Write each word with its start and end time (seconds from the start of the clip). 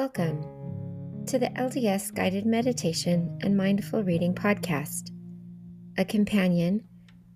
Welcome 0.00 1.26
to 1.26 1.38
the 1.38 1.50
LDS 1.50 2.14
Guided 2.14 2.46
Meditation 2.46 3.38
and 3.42 3.54
Mindful 3.54 4.02
Reading 4.02 4.34
Podcast, 4.34 5.10
a 5.98 6.06
companion 6.06 6.82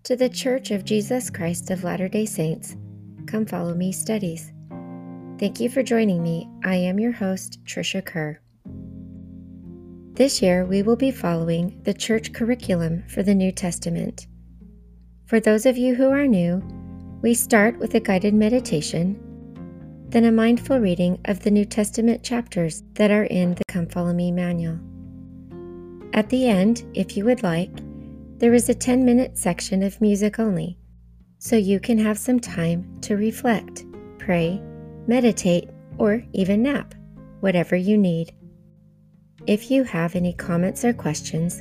to 0.04 0.16
the 0.16 0.30
Church 0.30 0.70
of 0.70 0.82
Jesus 0.82 1.28
Christ 1.28 1.70
of 1.70 1.84
Latter 1.84 2.08
day 2.08 2.24
Saints 2.24 2.74
Come 3.26 3.44
Follow 3.44 3.74
Me 3.74 3.92
studies. 3.92 4.50
Thank 5.38 5.60
you 5.60 5.68
for 5.68 5.82
joining 5.82 6.22
me. 6.22 6.48
I 6.64 6.76
am 6.76 6.98
your 6.98 7.12
host, 7.12 7.62
Tricia 7.66 8.02
Kerr. 8.02 8.40
This 10.14 10.40
year, 10.40 10.64
we 10.64 10.82
will 10.82 10.96
be 10.96 11.10
following 11.10 11.82
the 11.82 11.92
church 11.92 12.32
curriculum 12.32 13.04
for 13.08 13.22
the 13.22 13.34
New 13.34 13.52
Testament. 13.52 14.26
For 15.26 15.38
those 15.38 15.66
of 15.66 15.76
you 15.76 15.94
who 15.94 16.08
are 16.08 16.26
new, 16.26 16.62
we 17.20 17.34
start 17.34 17.78
with 17.78 17.94
a 17.94 18.00
guided 18.00 18.32
meditation 18.32 19.20
then 20.14 20.24
a 20.26 20.32
mindful 20.32 20.78
reading 20.78 21.18
of 21.24 21.40
the 21.40 21.50
New 21.50 21.64
Testament 21.64 22.22
chapters 22.22 22.84
that 22.92 23.10
are 23.10 23.24
in 23.24 23.52
the 23.56 23.64
Come 23.66 23.88
Follow 23.88 24.12
Me 24.12 24.30
manual. 24.30 24.78
At 26.12 26.30
the 26.30 26.46
end, 26.46 26.84
if 26.94 27.16
you 27.16 27.24
would 27.24 27.42
like, 27.42 27.72
there 28.38 28.54
is 28.54 28.68
a 28.68 28.74
10 28.74 29.04
minute 29.04 29.36
section 29.36 29.82
of 29.82 30.00
music 30.00 30.38
only, 30.38 30.78
so 31.40 31.56
you 31.56 31.80
can 31.80 31.98
have 31.98 32.16
some 32.16 32.38
time 32.38 33.00
to 33.00 33.16
reflect, 33.16 33.86
pray, 34.20 34.62
meditate, 35.08 35.68
or 35.98 36.22
even 36.32 36.62
nap, 36.62 36.94
whatever 37.40 37.74
you 37.74 37.98
need. 37.98 38.32
If 39.48 39.68
you 39.68 39.82
have 39.82 40.14
any 40.14 40.32
comments 40.32 40.84
or 40.84 40.92
questions, 40.92 41.60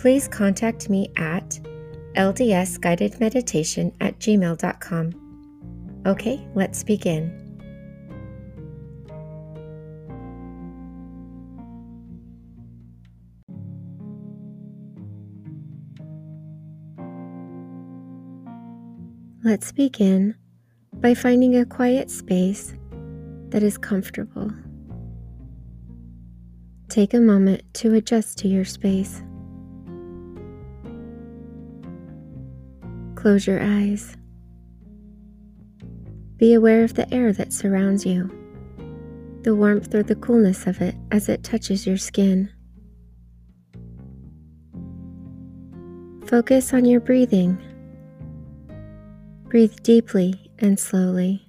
please 0.00 0.26
contact 0.26 0.90
me 0.90 1.12
at 1.16 1.60
ldsguidedmeditation 2.16 3.94
at 4.00 4.18
gmail.com. 4.18 6.02
Okay, 6.06 6.44
let's 6.56 6.82
begin. 6.82 7.43
Let's 19.44 19.72
begin 19.72 20.36
by 20.94 21.12
finding 21.12 21.54
a 21.54 21.66
quiet 21.66 22.10
space 22.10 22.72
that 23.50 23.62
is 23.62 23.76
comfortable. 23.76 24.50
Take 26.88 27.12
a 27.12 27.20
moment 27.20 27.62
to 27.74 27.92
adjust 27.92 28.38
to 28.38 28.48
your 28.48 28.64
space. 28.64 29.22
Close 33.16 33.46
your 33.46 33.62
eyes. 33.62 34.16
Be 36.38 36.54
aware 36.54 36.82
of 36.82 36.94
the 36.94 37.12
air 37.12 37.30
that 37.34 37.52
surrounds 37.52 38.06
you, 38.06 38.30
the 39.42 39.54
warmth 39.54 39.94
or 39.94 40.02
the 40.02 40.16
coolness 40.16 40.66
of 40.66 40.80
it 40.80 40.94
as 41.10 41.28
it 41.28 41.44
touches 41.44 41.86
your 41.86 41.98
skin. 41.98 42.48
Focus 46.24 46.72
on 46.72 46.86
your 46.86 47.00
breathing 47.00 47.58
Breathe 49.48 49.76
deeply 49.82 50.50
and 50.58 50.78
slowly. 50.78 51.46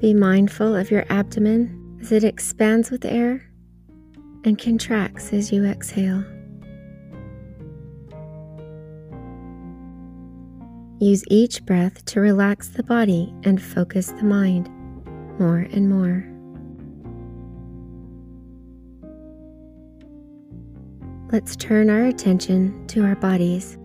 Be 0.00 0.14
mindful 0.14 0.76
of 0.76 0.90
your 0.90 1.04
abdomen 1.10 1.98
as 2.00 2.12
it 2.12 2.24
expands 2.24 2.90
with 2.90 3.04
air 3.04 3.50
and 4.44 4.58
contracts 4.58 5.32
as 5.32 5.52
you 5.52 5.64
exhale. 5.64 6.24
Use 11.00 11.24
each 11.28 11.64
breath 11.64 12.04
to 12.06 12.20
relax 12.20 12.68
the 12.68 12.82
body 12.82 13.32
and 13.44 13.62
focus 13.62 14.12
the 14.12 14.24
mind 14.24 14.68
more 15.38 15.66
and 15.70 15.88
more. 15.88 16.24
Let's 21.30 21.56
turn 21.56 21.90
our 21.90 22.04
attention 22.04 22.86
to 22.88 23.04
our 23.04 23.14
bodies. 23.16 23.78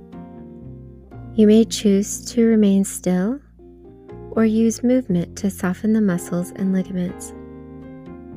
You 1.36 1.48
may 1.48 1.66
choose 1.66 2.24
to 2.34 2.46
remain 2.46 2.84
still 2.84 3.40
or 4.32 4.46
use 4.46 4.84
movement 4.84 5.36
to 5.38 5.50
soften 5.50 5.94
the 5.94 6.02
muscles 6.02 6.52
and 6.56 6.74
ligaments, 6.74 7.34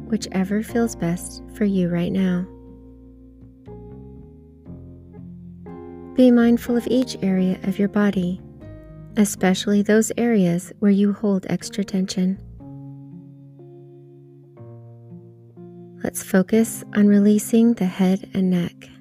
whichever 0.08 0.62
feels 0.62 0.96
best 0.96 1.42
for 1.54 1.66
you 1.66 1.90
right 1.90 2.10
now. 2.10 2.46
Be 6.14 6.30
mindful 6.30 6.74
of 6.74 6.88
each 6.90 7.18
area 7.20 7.58
of 7.64 7.78
your 7.78 7.88
body, 7.90 8.40
especially 9.18 9.82
those 9.82 10.10
areas 10.16 10.72
where 10.78 10.90
you 10.90 11.12
hold 11.12 11.44
extra 11.50 11.84
tension. 11.84 12.38
Let's 16.02 16.22
focus 16.22 16.82
on 16.94 17.08
releasing 17.08 17.74
the 17.74 17.84
head 17.84 18.30
and 18.32 18.48
neck. 18.48 18.95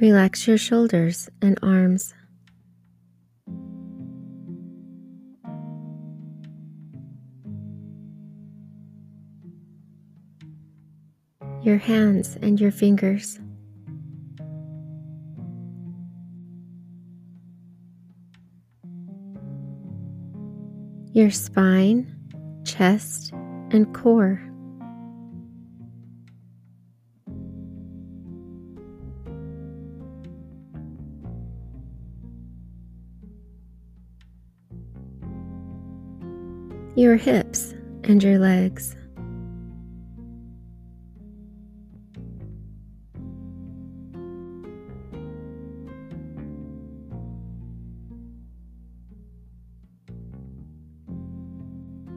Relax 0.00 0.46
your 0.46 0.58
shoulders 0.58 1.28
and 1.42 1.58
arms. 1.60 2.14
Your 11.62 11.78
hands 11.78 12.38
and 12.40 12.60
your 12.60 12.70
fingers. 12.70 13.40
Your 21.12 21.32
spine, 21.32 22.14
chest, 22.64 23.32
and 23.32 23.92
core. 23.92 24.47
Your 37.08 37.16
hips 37.16 37.72
and 38.04 38.22
your 38.22 38.38
legs. 38.38 38.94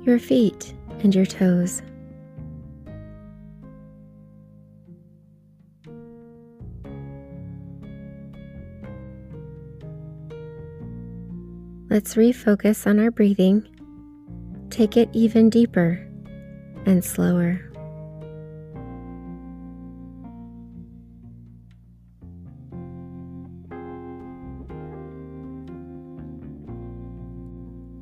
Your 0.03 0.19
feet 0.19 0.73
and 0.99 1.15
your 1.15 1.25
toes. 1.25 1.81
Let's 11.89 12.15
refocus 12.15 12.85
on 12.85 12.99
our 12.99 13.09
breathing 13.09 13.70
take 14.71 14.97
it 14.97 15.09
even 15.13 15.49
deeper 15.49 16.07
and 16.85 17.03
slower. 17.03 17.61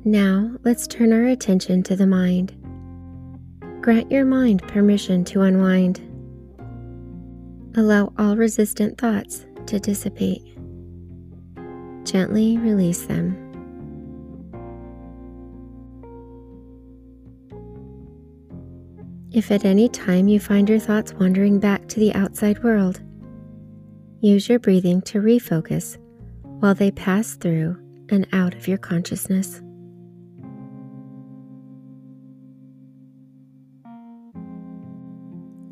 Now 0.04 0.56
let's 0.64 0.86
turn 0.86 1.12
our 1.12 1.26
attention 1.26 1.82
to 1.84 1.94
the 1.94 2.06
mind. 2.06 2.56
Grant 3.82 4.10
your 4.10 4.24
mind 4.24 4.62
permission 4.66 5.24
to 5.26 5.42
unwind. 5.42 6.00
Allow 7.76 8.12
all 8.18 8.36
resistant 8.36 8.98
thoughts 8.98 9.46
to 9.66 9.78
dissipate. 9.78 10.42
Gently 12.04 12.56
release 12.58 13.06
them. 13.06 13.49
If 19.32 19.52
at 19.52 19.64
any 19.64 19.88
time 19.88 20.26
you 20.26 20.40
find 20.40 20.68
your 20.68 20.80
thoughts 20.80 21.14
wandering 21.14 21.60
back 21.60 21.86
to 21.88 22.00
the 22.00 22.12
outside 22.14 22.64
world, 22.64 23.00
use 24.20 24.48
your 24.48 24.58
breathing 24.58 25.02
to 25.02 25.20
refocus 25.20 25.98
while 26.42 26.74
they 26.74 26.90
pass 26.90 27.36
through 27.36 27.76
and 28.08 28.26
out 28.32 28.54
of 28.54 28.66
your 28.66 28.78
consciousness. 28.78 29.62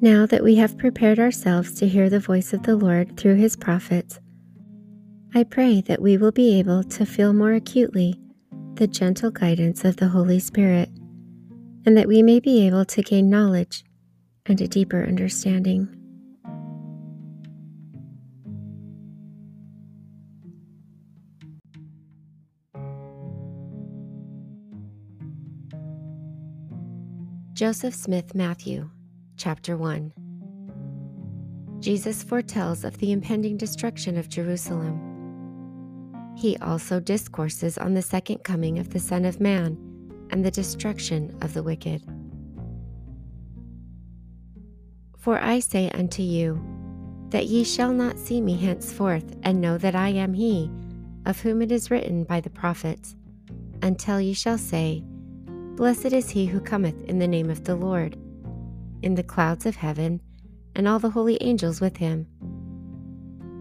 Now 0.00 0.24
that 0.26 0.44
we 0.44 0.54
have 0.54 0.78
prepared 0.78 1.18
ourselves 1.18 1.74
to 1.80 1.88
hear 1.88 2.08
the 2.08 2.20
voice 2.20 2.52
of 2.52 2.62
the 2.62 2.76
Lord 2.76 3.16
through 3.16 3.34
his 3.34 3.56
prophets, 3.56 4.20
I 5.34 5.42
pray 5.42 5.80
that 5.82 6.00
we 6.00 6.16
will 6.16 6.30
be 6.30 6.60
able 6.60 6.84
to 6.84 7.04
feel 7.04 7.32
more 7.32 7.54
acutely 7.54 8.14
the 8.74 8.86
gentle 8.86 9.32
guidance 9.32 9.84
of 9.84 9.96
the 9.96 10.06
Holy 10.06 10.38
Spirit 10.38 10.90
and 11.88 11.96
that 11.96 12.06
we 12.06 12.22
may 12.22 12.38
be 12.38 12.66
able 12.66 12.84
to 12.84 13.00
gain 13.00 13.30
knowledge 13.30 13.82
and 14.44 14.60
a 14.60 14.68
deeper 14.68 15.04
understanding. 15.04 15.88
Joseph 27.54 27.94
Smith 27.94 28.34
Matthew, 28.34 28.90
Chapter 29.38 29.78
1 29.78 30.12
Jesus 31.80 32.22
foretells 32.22 32.84
of 32.84 32.98
the 32.98 33.12
impending 33.12 33.56
destruction 33.56 34.18
of 34.18 34.28
Jerusalem. 34.28 36.34
He 36.36 36.58
also 36.58 37.00
discourses 37.00 37.78
on 37.78 37.94
the 37.94 38.02
second 38.02 38.44
coming 38.44 38.78
of 38.78 38.90
the 38.90 39.00
Son 39.00 39.24
of 39.24 39.40
Man 39.40 39.97
and 40.30 40.44
the 40.44 40.50
destruction 40.50 41.36
of 41.40 41.54
the 41.54 41.62
wicked. 41.62 42.02
For 45.18 45.40
I 45.40 45.60
say 45.60 45.90
unto 45.90 46.22
you, 46.22 46.62
that 47.30 47.46
ye 47.46 47.64
shall 47.64 47.92
not 47.92 48.18
see 48.18 48.40
me 48.40 48.56
henceforth, 48.56 49.36
and 49.42 49.60
know 49.60 49.76
that 49.78 49.94
I 49.94 50.08
am 50.08 50.32
he, 50.32 50.70
of 51.26 51.40
whom 51.40 51.60
it 51.60 51.70
is 51.70 51.90
written 51.90 52.24
by 52.24 52.40
the 52.40 52.50
prophets, 52.50 53.16
until 53.82 54.20
ye 54.20 54.32
shall 54.32 54.58
say, 54.58 55.04
Blessed 55.76 56.12
is 56.12 56.30
he 56.30 56.46
who 56.46 56.60
cometh 56.60 57.04
in 57.04 57.18
the 57.18 57.28
name 57.28 57.50
of 57.50 57.64
the 57.64 57.76
Lord, 57.76 58.16
in 59.02 59.14
the 59.14 59.22
clouds 59.22 59.66
of 59.66 59.76
heaven, 59.76 60.20
and 60.74 60.88
all 60.88 60.98
the 60.98 61.10
holy 61.10 61.36
angels 61.42 61.80
with 61.80 61.98
him. 61.98 62.26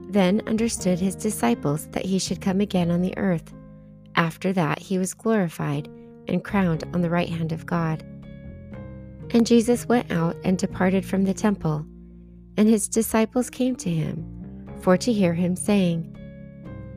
Then 0.09 0.41
understood 0.47 0.99
his 0.99 1.15
disciples 1.15 1.87
that 1.87 2.05
he 2.05 2.19
should 2.19 2.39
come 2.39 2.61
again 2.61 2.89
on 2.89 3.01
the 3.01 3.17
earth. 3.17 3.53
After 4.15 4.53
that 4.53 4.79
he 4.79 4.97
was 4.97 5.13
glorified 5.13 5.89
and 6.27 6.43
crowned 6.43 6.83
on 6.93 7.01
the 7.01 7.09
right 7.09 7.29
hand 7.29 7.51
of 7.51 7.65
God. 7.65 8.03
And 9.31 9.45
Jesus 9.45 9.87
went 9.87 10.11
out 10.11 10.35
and 10.43 10.57
departed 10.57 11.05
from 11.05 11.23
the 11.23 11.33
temple, 11.33 11.85
and 12.55 12.67
his 12.67 12.87
disciples 12.87 13.49
came 13.49 13.75
to 13.77 13.89
him, 13.89 14.25
for 14.81 14.97
to 14.97 15.11
hear 15.11 15.33
him, 15.33 15.55
saying, 15.55 16.15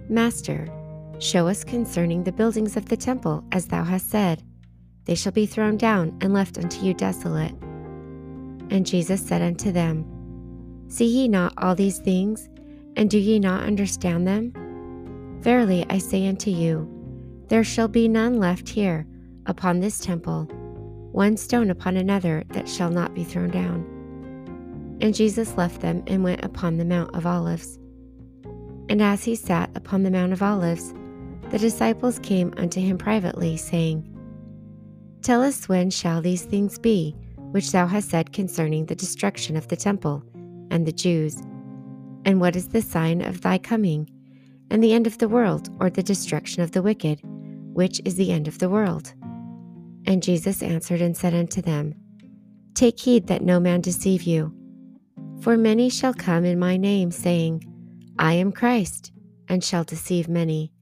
Master, 0.09 0.69
show 1.19 1.49
us 1.49 1.65
concerning 1.65 2.23
the 2.25 2.33
buildings 2.33 2.77
of 2.77 2.89
the 2.89 2.97
temple, 2.97 3.45
as 3.53 3.67
thou 3.67 3.85
hast 3.85 4.11
said. 4.11 4.43
They 5.05 5.15
shall 5.15 5.33
be 5.33 5.47
thrown 5.47 5.77
down 5.77 6.17
and 6.21 6.33
left 6.33 6.59
unto 6.59 6.85
you 6.85 6.95
desolate. 6.95 7.55
And 8.71 8.87
Jesus 8.87 9.21
said 9.21 9.43
unto 9.43 9.73
them, 9.73 10.05
See 10.89 11.07
ye 11.07 11.29
not 11.29 11.55
all 11.59 11.75
these 11.75 11.99
things, 11.99 12.49
and 12.97 13.11
do 13.11 13.19
ye 13.19 13.39
not 13.39 13.65
understand 13.65 14.27
them? 14.27 14.53
Verily 15.41 15.85
I 15.89 15.99
say 15.99 16.29
unto 16.29 16.51
you, 16.51 16.89
there 17.49 17.65
shall 17.65 17.89
be 17.89 18.07
none 18.07 18.39
left 18.39 18.69
here 18.69 19.07
upon 19.51 19.81
this 19.81 19.99
temple, 19.99 20.45
one 21.13 21.37
stone 21.37 21.71
upon 21.71 21.97
another 21.97 22.45
that 22.51 22.69
shall 22.69 22.89
not 22.89 23.15
be 23.15 23.25
thrown 23.25 23.51
down. 23.51 23.85
And 25.01 25.15
Jesus 25.15 25.57
left 25.57 25.81
them 25.81 26.03
and 26.07 26.23
went 26.23 26.45
upon 26.45 26.77
the 26.77 26.85
Mount 26.85 27.15
of 27.17 27.27
Olives. 27.27 27.79
And 28.89 29.03
as 29.03 29.25
he 29.25 29.35
sat 29.35 29.71
upon 29.75 30.05
the 30.05 30.11
Mount 30.11 30.33
of 30.33 30.43
Olives, 30.43 30.95
the 31.51 31.59
disciples 31.59 32.21
came 32.21 32.55
unto 32.57 32.81
him 32.81 32.97
privately, 32.97 33.57
saying, 33.57 34.07
Tell 35.23 35.43
us 35.43 35.69
when 35.69 35.91
shall 35.91 36.23
these 36.23 36.45
things 36.45 36.79
be, 36.79 37.17
which 37.37 37.73
thou 37.73 37.87
hast 37.87 38.11
said 38.11 38.33
concerning 38.33 38.87
the 38.87 38.95
destruction 38.95 39.57
of 39.57 39.69
the 39.69 39.77
temple 39.77 40.23
and 40.71 40.87
the 40.87 40.93
Jews? 40.93 41.43
And 42.25 42.41
what 42.41 42.55
is 42.55 42.69
the 42.69 42.83
sign 42.83 43.21
of 43.21 43.41
thy 43.41 43.59
coming, 43.59 44.09
and 44.71 44.83
the 44.83 44.93
end 44.93 45.09
of 45.09 45.19
the 45.19 45.29
world, 45.29 45.69
or 45.81 45.91
the 45.91 46.03
destruction 46.03 46.63
of 46.63 46.71
the 46.71 46.83
wicked, 46.83 47.21
which 47.75 48.01
is 48.05 48.15
the 48.15 48.31
end 48.31 48.47
of 48.47 48.59
the 48.59 48.69
world? 48.69 49.13
And 50.07 50.23
Jesus 50.23 50.63
answered 50.63 51.01
and 51.01 51.17
said 51.17 51.35
unto 51.35 51.63
them, 51.63 51.95
Take 52.75 52.99
heed 53.01 53.27
that 53.27 53.43
no 53.43 53.61
man 53.61 53.81
deceive 53.81 54.23
you. 54.23 54.55
For 55.41 55.57
many 55.57 55.89
shall 55.91 56.15
come 56.15 56.45
in 56.45 56.59
my 56.59 56.77
name, 56.77 57.11
saying, 57.11 57.65
I 58.19 58.35
am 58.35 58.53
Christ, 58.53 59.13
and 59.49 59.63
shall 59.63 59.85
deceive 59.85 60.29
many. 60.29 60.73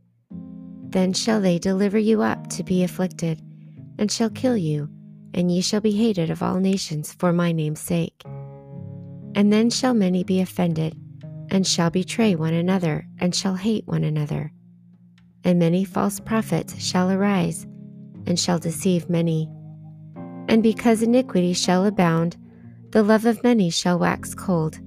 Then 0.91 1.13
shall 1.13 1.41
they 1.41 1.59
deliver 1.59 1.99
you 1.99 2.23
up 2.23 2.49
to 2.49 2.63
be 2.63 2.83
afflicted 2.83 3.43
and 3.99 4.11
shall 4.11 4.31
kill 4.31 4.57
you, 4.57 4.89
and 5.35 5.51
ye 5.51 5.61
shall 5.61 5.81
be 5.81 5.93
hated 5.93 6.31
of 6.31 6.43
all 6.43 6.61
nations 6.61 7.13
for 7.13 7.33
my 7.33 7.53
name's 7.53 7.81
sake. 7.81 8.23
And 9.35 9.53
then 9.53 9.71
shall 9.71 9.93
many 9.93 10.25
be 10.25 10.41
offended, 10.41 10.97
and 11.51 11.67
shall 11.67 11.91
betray 11.91 12.35
one 12.35 12.55
another, 12.55 13.07
and 13.19 13.35
shall 13.35 13.57
hate 13.57 13.87
one 13.87 14.05
another. 14.05 14.53
And 15.45 15.59
many 15.59 15.85
false 15.85 16.21
prophets 16.21 16.83
shall 16.83 17.11
arise, 17.11 17.67
and 18.29 18.39
shall 18.39 18.59
deceive 18.59 19.11
many. 19.11 19.49
And 20.49 20.63
because 20.63 21.03
iniquity 21.03 21.55
shall 21.55 21.85
abound, 21.85 22.37
the 22.91 23.03
love 23.03 23.25
of 23.25 23.43
many 23.43 23.71
shall 23.71 23.99
wax 23.99 24.35
cold. 24.35 24.79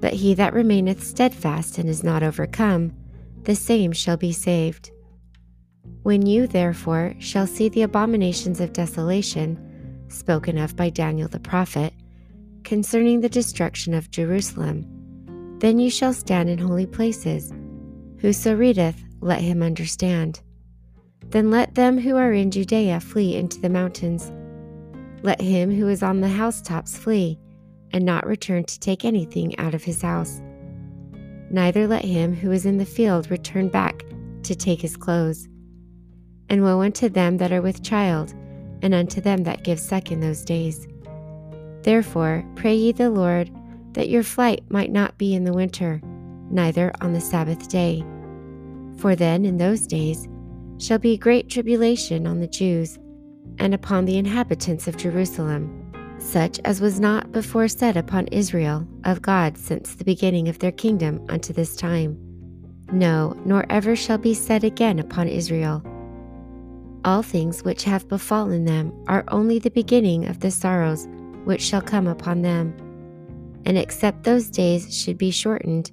But 0.00 0.12
he 0.12 0.34
that 0.34 0.52
remaineth 0.52 1.02
steadfast 1.02 1.78
and 1.78 1.88
is 1.88 2.04
not 2.04 2.22
overcome, 2.22 2.92
the 3.44 3.54
same 3.54 3.92
shall 3.92 4.16
be 4.16 4.32
saved. 4.32 4.90
When 6.02 6.26
you, 6.26 6.46
therefore, 6.46 7.14
shall 7.18 7.46
see 7.46 7.68
the 7.68 7.82
abominations 7.82 8.60
of 8.60 8.72
desolation, 8.72 10.04
spoken 10.08 10.58
of 10.58 10.76
by 10.76 10.90
Daniel 10.90 11.28
the 11.28 11.40
prophet, 11.40 11.92
concerning 12.64 13.20
the 13.20 13.28
destruction 13.28 13.94
of 13.94 14.10
Jerusalem, 14.10 14.86
then 15.58 15.78
you 15.78 15.90
shall 15.90 16.12
stand 16.12 16.48
in 16.48 16.58
holy 16.58 16.86
places. 16.86 17.52
Whoso 18.20 18.54
readeth, 18.54 19.02
let 19.20 19.40
him 19.40 19.62
understand. 19.62 20.40
Then 21.30 21.50
let 21.50 21.74
them 21.74 21.98
who 21.98 22.16
are 22.16 22.32
in 22.32 22.50
Judea 22.50 23.00
flee 23.00 23.36
into 23.36 23.60
the 23.60 23.68
mountains. 23.68 24.32
Let 25.22 25.40
him 25.40 25.70
who 25.70 25.88
is 25.88 26.02
on 26.02 26.20
the 26.20 26.28
housetops 26.28 26.96
flee, 26.96 27.38
and 27.92 28.04
not 28.04 28.26
return 28.26 28.64
to 28.64 28.80
take 28.80 29.04
anything 29.04 29.58
out 29.58 29.74
of 29.74 29.84
his 29.84 30.02
house. 30.02 30.40
Neither 31.50 31.86
let 31.86 32.04
him 32.04 32.34
who 32.34 32.50
is 32.52 32.66
in 32.66 32.78
the 32.78 32.84
field 32.84 33.30
return 33.30 33.68
back 33.68 34.04
to 34.42 34.54
take 34.54 34.80
his 34.80 34.96
clothes. 34.96 35.48
And 36.48 36.62
woe 36.62 36.82
unto 36.82 37.08
them 37.08 37.38
that 37.38 37.52
are 37.52 37.62
with 37.62 37.82
child, 37.82 38.34
and 38.82 38.94
unto 38.94 39.20
them 39.20 39.44
that 39.44 39.64
give 39.64 39.80
suck 39.80 40.12
in 40.12 40.20
those 40.20 40.44
days. 40.44 40.86
Therefore 41.82 42.44
pray 42.54 42.74
ye 42.74 42.92
the 42.92 43.10
Lord 43.10 43.50
that 43.92 44.08
your 44.08 44.22
flight 44.22 44.62
might 44.70 44.92
not 44.92 45.18
be 45.18 45.34
in 45.34 45.44
the 45.44 45.52
winter, 45.52 46.00
neither 46.50 46.92
on 47.00 47.12
the 47.12 47.20
Sabbath 47.20 47.68
day. 47.68 48.04
For 48.96 49.16
then 49.16 49.44
in 49.44 49.56
those 49.56 49.86
days 49.86 50.28
shall 50.78 50.98
be 50.98 51.16
great 51.16 51.48
tribulation 51.48 52.26
on 52.26 52.40
the 52.40 52.46
Jews, 52.46 52.98
and 53.58 53.74
upon 53.74 54.04
the 54.04 54.18
inhabitants 54.18 54.88
of 54.88 54.96
Jerusalem, 54.96 55.92
such 56.18 56.58
as 56.64 56.80
was 56.80 57.00
not 57.00 57.32
before 57.32 57.68
said 57.68 57.96
upon 57.96 58.26
Israel 58.28 58.86
of 59.04 59.22
God 59.22 59.58
since 59.58 59.94
the 59.94 60.04
beginning 60.04 60.48
of 60.48 60.58
their 60.58 60.72
kingdom 60.72 61.24
unto 61.28 61.52
this 61.52 61.76
time. 61.76 62.16
No, 62.92 63.36
nor 63.44 63.66
ever 63.70 63.94
shall 63.94 64.18
be 64.18 64.34
said 64.34 64.64
again 64.64 64.98
upon 64.98 65.28
Israel 65.28 65.82
all 67.04 67.22
things 67.22 67.62
which 67.62 67.84
have 67.84 68.08
befallen 68.08 68.66
them 68.66 68.92
are 69.06 69.24
only 69.28 69.58
the 69.58 69.70
beginning 69.70 70.26
of 70.26 70.40
the 70.40 70.50
sorrows 70.50 71.08
which 71.44 71.62
shall 71.62 71.80
come 71.80 72.06
upon 72.06 72.42
them. 72.42 72.74
And 73.64 73.78
except 73.78 74.24
those 74.24 74.50
days 74.50 74.94
should 74.94 75.16
be 75.16 75.30
shortened, 75.30 75.90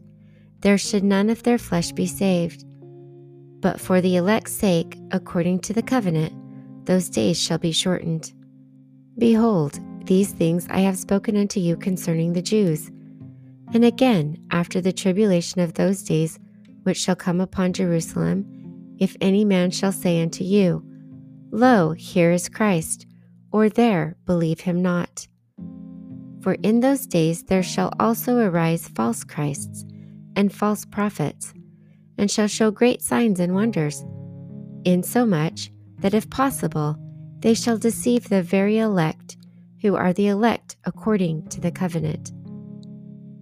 there 0.60 0.78
should 0.78 1.04
none 1.04 1.30
of 1.30 1.44
their 1.44 1.58
flesh 1.58 1.92
be 1.92 2.06
saved. 2.06 2.65
But 3.66 3.82
for 3.82 4.00
the 4.00 4.16
elect's 4.16 4.52
sake, 4.52 4.96
according 5.10 5.62
to 5.62 5.74
the 5.74 5.82
covenant, 5.82 6.32
those 6.86 7.10
days 7.10 7.42
shall 7.42 7.58
be 7.58 7.72
shortened. 7.72 8.32
Behold, 9.18 9.80
these 10.06 10.34
things 10.34 10.68
I 10.70 10.82
have 10.82 11.00
spoken 11.00 11.36
unto 11.36 11.60
you 11.60 11.76
concerning 11.76 12.34
the 12.34 12.44
Jews. 12.44 12.92
And 13.74 13.84
again, 13.84 14.38
after 14.52 14.82
the 14.82 14.94
tribulation 14.94 15.62
of 15.62 15.74
those 15.74 16.04
days 16.04 16.38
which 16.84 16.98
shall 16.98 17.16
come 17.16 17.42
upon 17.42 17.74
Jerusalem, 17.74 18.46
if 19.00 19.18
any 19.20 19.44
man 19.44 19.72
shall 19.72 19.92
say 19.92 20.22
unto 20.22 20.44
you, 20.44 20.86
Lo, 21.50 21.94
here 21.94 22.32
is 22.32 22.48
Christ, 22.48 23.08
or 23.52 23.68
there, 23.68 24.16
believe 24.28 24.60
him 24.60 24.84
not. 24.84 25.28
For 26.42 26.54
in 26.62 26.82
those 26.82 27.08
days 27.08 27.42
there 27.42 27.64
shall 27.64 27.92
also 28.00 28.38
arise 28.38 28.88
false 28.90 29.24
Christs 29.24 29.88
and 30.36 30.54
false 30.54 30.86
prophets, 30.86 31.55
and 32.18 32.30
shall 32.30 32.48
show 32.48 32.72
great 32.72 33.02
signs 33.02 33.40
and 33.40 33.54
wonders, 33.54 34.04
insomuch 34.86 35.72
that 36.00 36.14
if 36.14 36.30
possible, 36.30 36.98
they 37.40 37.54
shall 37.54 37.78
deceive 37.78 38.30
the 38.30 38.42
very 38.42 38.80
elect, 38.80 39.38
who 39.82 39.96
are 39.96 40.14
the 40.14 40.28
elect 40.28 40.78
according 40.86 41.48
to 41.50 41.62
the 41.62 41.72
covenant. 41.72 42.32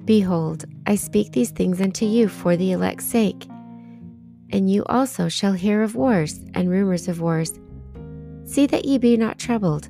Behold, 0.06 0.65
I 0.86 0.96
speak 0.96 1.32
these 1.32 1.51
things 1.51 1.80
unto 1.80 2.06
you 2.06 2.27
for 2.27 2.58
the 2.58 2.74
elect's 2.74 3.06
sake. 3.06 3.48
And 4.51 4.70
you 4.70 4.84
also 4.86 5.30
shall 5.30 5.53
hear 5.53 5.82
of 5.82 5.96
wars 5.96 6.39
and 6.53 6.70
rumors 6.70 7.08
of 7.08 7.22
wars. 7.22 7.58
See 8.46 8.65
that 8.68 8.86
ye 8.86 8.98
be 8.98 9.15
not 9.15 9.39
troubled, 9.39 9.88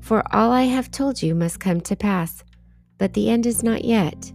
for 0.00 0.22
all 0.34 0.52
I 0.52 0.62
have 0.62 0.90
told 0.90 1.20
you 1.20 1.34
must 1.34 1.58
come 1.58 1.80
to 1.82 1.96
pass, 1.96 2.44
but 2.98 3.14
the 3.14 3.28
end 3.28 3.44
is 3.44 3.64
not 3.64 3.84
yet. 3.84 4.32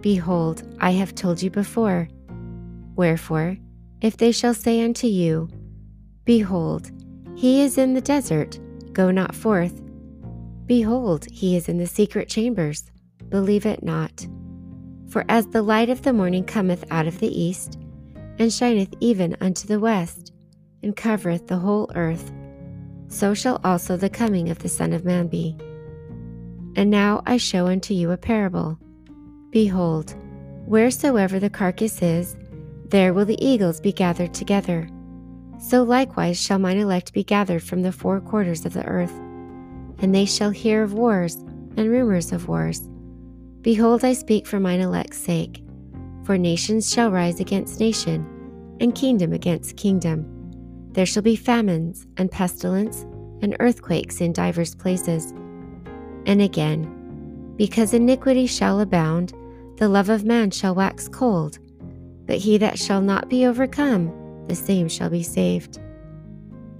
Behold, 0.00 0.62
I 0.78 0.92
have 0.92 1.14
told 1.14 1.42
you 1.42 1.50
before. 1.50 2.08
Wherefore, 2.96 3.58
if 4.00 4.16
they 4.16 4.32
shall 4.32 4.54
say 4.54 4.82
unto 4.82 5.06
you, 5.06 5.48
Behold, 6.24 6.90
he 7.36 7.62
is 7.62 7.78
in 7.78 7.94
the 7.94 8.00
desert, 8.00 8.58
Go 8.92 9.10
not 9.10 9.34
forth. 9.34 9.82
Behold, 10.64 11.26
he 11.30 11.54
is 11.54 11.68
in 11.68 11.76
the 11.76 11.86
secret 11.86 12.28
chambers. 12.28 12.90
Believe 13.28 13.66
it 13.66 13.82
not. 13.82 14.26
For 15.08 15.24
as 15.28 15.46
the 15.48 15.62
light 15.62 15.90
of 15.90 16.02
the 16.02 16.14
morning 16.14 16.44
cometh 16.44 16.84
out 16.90 17.06
of 17.06 17.20
the 17.20 17.28
east, 17.28 17.78
and 18.38 18.52
shineth 18.52 18.94
even 19.00 19.36
unto 19.40 19.68
the 19.68 19.78
west, 19.78 20.32
and 20.82 20.96
covereth 20.96 21.46
the 21.46 21.58
whole 21.58 21.90
earth, 21.94 22.32
so 23.08 23.34
shall 23.34 23.60
also 23.62 23.96
the 23.96 24.10
coming 24.10 24.48
of 24.48 24.58
the 24.60 24.68
Son 24.68 24.92
of 24.92 25.04
Man 25.04 25.28
be. 25.28 25.56
And 26.74 26.90
now 26.90 27.22
I 27.26 27.36
show 27.36 27.66
unto 27.66 27.94
you 27.94 28.10
a 28.10 28.16
parable. 28.16 28.78
Behold, 29.50 30.14
wheresoever 30.66 31.38
the 31.38 31.50
carcass 31.50 32.02
is, 32.02 32.36
there 32.90 33.12
will 33.12 33.24
the 33.24 33.44
eagles 33.44 33.80
be 33.80 33.92
gathered 33.92 34.32
together. 34.32 34.88
So 35.58 35.82
likewise 35.82 36.40
shall 36.40 36.58
mine 36.58 36.78
elect 36.78 37.12
be 37.12 37.24
gathered 37.24 37.62
from 37.62 37.82
the 37.82 37.92
four 37.92 38.20
quarters 38.20 38.64
of 38.64 38.74
the 38.74 38.84
earth, 38.84 39.12
and 39.98 40.14
they 40.14 40.24
shall 40.24 40.50
hear 40.50 40.82
of 40.82 40.92
wars 40.92 41.34
and 41.76 41.90
rumors 41.90 42.32
of 42.32 42.48
wars. 42.48 42.88
Behold, 43.62 44.04
I 44.04 44.12
speak 44.12 44.46
for 44.46 44.60
mine 44.60 44.80
elect's 44.80 45.18
sake. 45.18 45.62
For 46.24 46.38
nations 46.38 46.92
shall 46.92 47.10
rise 47.10 47.40
against 47.40 47.80
nation, 47.80 48.26
and 48.80 48.94
kingdom 48.94 49.32
against 49.32 49.76
kingdom. 49.76 50.24
There 50.92 51.06
shall 51.06 51.22
be 51.22 51.36
famines, 51.36 52.06
and 52.16 52.30
pestilence, 52.30 53.02
and 53.42 53.56
earthquakes 53.60 54.20
in 54.20 54.32
divers 54.32 54.74
places. 54.74 55.32
And 56.26 56.40
again, 56.40 57.54
because 57.56 57.94
iniquity 57.94 58.46
shall 58.46 58.80
abound, 58.80 59.32
the 59.76 59.88
love 59.88 60.08
of 60.08 60.24
man 60.24 60.50
shall 60.50 60.74
wax 60.74 61.08
cold. 61.08 61.58
But 62.26 62.38
he 62.38 62.58
that 62.58 62.78
shall 62.78 63.00
not 63.00 63.28
be 63.28 63.46
overcome, 63.46 64.44
the 64.48 64.54
same 64.54 64.88
shall 64.88 65.10
be 65.10 65.22
saved. 65.22 65.78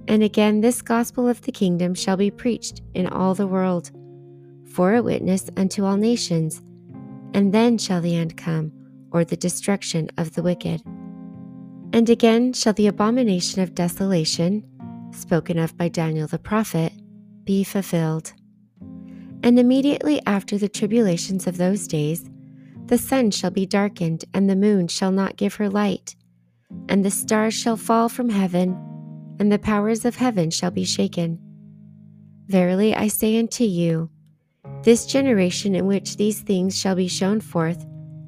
And 0.07 0.23
again, 0.23 0.61
this 0.61 0.81
gospel 0.81 1.27
of 1.27 1.41
the 1.41 1.51
kingdom 1.51 1.93
shall 1.93 2.17
be 2.17 2.31
preached 2.31 2.81
in 2.93 3.07
all 3.07 3.33
the 3.33 3.47
world, 3.47 3.91
for 4.65 4.95
a 4.95 5.03
witness 5.03 5.49
unto 5.57 5.85
all 5.85 5.97
nations 5.97 6.61
and 7.33 7.53
then 7.53 7.77
shall 7.77 8.01
the 8.01 8.15
end 8.15 8.35
come, 8.37 8.71
or 9.11 9.23
the 9.23 9.37
destruction 9.37 10.09
of 10.17 10.33
the 10.33 10.41
wicked. 10.41 10.81
And 11.93 12.09
again 12.09 12.53
shall 12.53 12.73
the 12.73 12.87
abomination 12.87 13.61
of 13.61 13.75
desolation, 13.75 14.63
spoken 15.11 15.59
of 15.59 15.77
by 15.77 15.87
Daniel 15.87 16.27
the 16.27 16.39
prophet, 16.39 16.93
be 17.43 17.63
fulfilled. 17.63 18.33
And 19.43 19.59
immediately 19.59 20.19
after 20.25 20.57
the 20.57 20.67
tribulations 20.67 21.47
of 21.47 21.57
those 21.57 21.87
days, 21.87 22.27
the 22.87 22.97
sun 22.97 23.31
shall 23.31 23.51
be 23.51 23.65
darkened, 23.65 24.25
and 24.33 24.49
the 24.49 24.55
moon 24.55 24.87
shall 24.87 25.11
not 25.11 25.37
give 25.37 25.55
her 25.55 25.69
light, 25.69 26.15
and 26.89 27.03
the 27.03 27.11
stars 27.11 27.53
shall 27.53 27.77
fall 27.77 28.09
from 28.09 28.29
heaven, 28.29 28.77
and 29.39 29.51
the 29.51 29.59
powers 29.59 30.05
of 30.05 30.15
heaven 30.15 30.49
shall 30.49 30.71
be 30.71 30.85
shaken. 30.85 31.39
Verily 32.47 32.95
I 32.95 33.07
say 33.07 33.37
unto 33.37 33.63
you, 33.63 34.09
this 34.83 35.05
generation 35.05 35.75
in 35.75 35.85
which 35.85 36.17
these 36.17 36.41
things 36.41 36.77
shall 36.77 36.95
be 36.95 37.07
shown 37.07 37.41
forth 37.41 37.85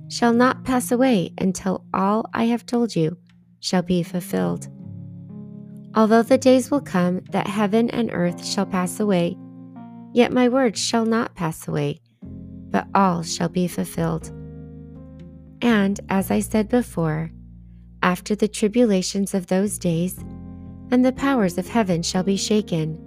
shall 0.10 0.34
not 0.34 0.66
pass 0.66 0.92
away 0.92 1.32
until 1.38 1.86
all 1.94 2.26
I 2.34 2.46
have 2.46 2.66
told 2.66 2.96
you 2.96 3.18
shall 3.60 3.82
be 3.82 4.04
fulfilled. 4.04 4.68
Although 5.96 6.24
the 6.24 6.38
days 6.38 6.70
will 6.70 6.82
come 6.82 7.22
that 7.32 7.48
heaven 7.48 7.90
and 7.90 8.10
earth 8.12 8.46
shall 8.46 8.66
pass 8.66 9.00
away, 9.00 9.38
yet 10.14 10.34
my 10.34 10.50
words 10.50 10.80
shall 10.80 11.06
not 11.06 11.36
pass 11.36 11.68
away, 11.68 12.02
but 12.22 12.88
all 12.94 13.24
shall 13.24 13.50
be 13.50 13.68
fulfilled. 13.68 14.32
And 15.62 16.00
as 16.10 16.32
I 16.32 16.40
said 16.40 16.70
before, 16.70 17.32
after 18.02 18.36
the 18.36 18.48
tribulations 18.48 19.34
of 19.34 19.48
those 19.48 19.78
days, 19.78 20.18
and 20.92 21.04
the 21.04 21.12
powers 21.12 21.58
of 21.58 21.68
heaven 21.68 22.02
shall 22.02 22.24
be 22.24 22.38
shaken, 22.38 22.98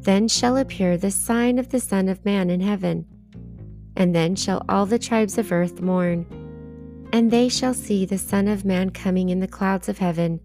then 0.00 0.28
shall 0.28 0.56
appear 0.56 0.96
the 0.96 1.10
sign 1.10 1.58
of 1.58 1.68
the 1.68 1.80
Son 1.80 2.08
of 2.08 2.24
Man 2.24 2.50
in 2.50 2.60
heaven. 2.60 3.06
And 3.96 4.14
then 4.14 4.36
shall 4.36 4.64
all 4.68 4.86
the 4.86 4.98
tribes 4.98 5.38
of 5.38 5.52
earth 5.52 5.80
mourn. 5.80 6.26
And 7.12 7.30
they 7.30 7.48
shall 7.48 7.74
see 7.74 8.06
the 8.06 8.18
Son 8.18 8.48
of 8.48 8.64
Man 8.64 8.90
coming 8.90 9.28
in 9.28 9.40
the 9.40 9.48
clouds 9.48 9.88
of 9.88 9.98
heaven, 9.98 10.40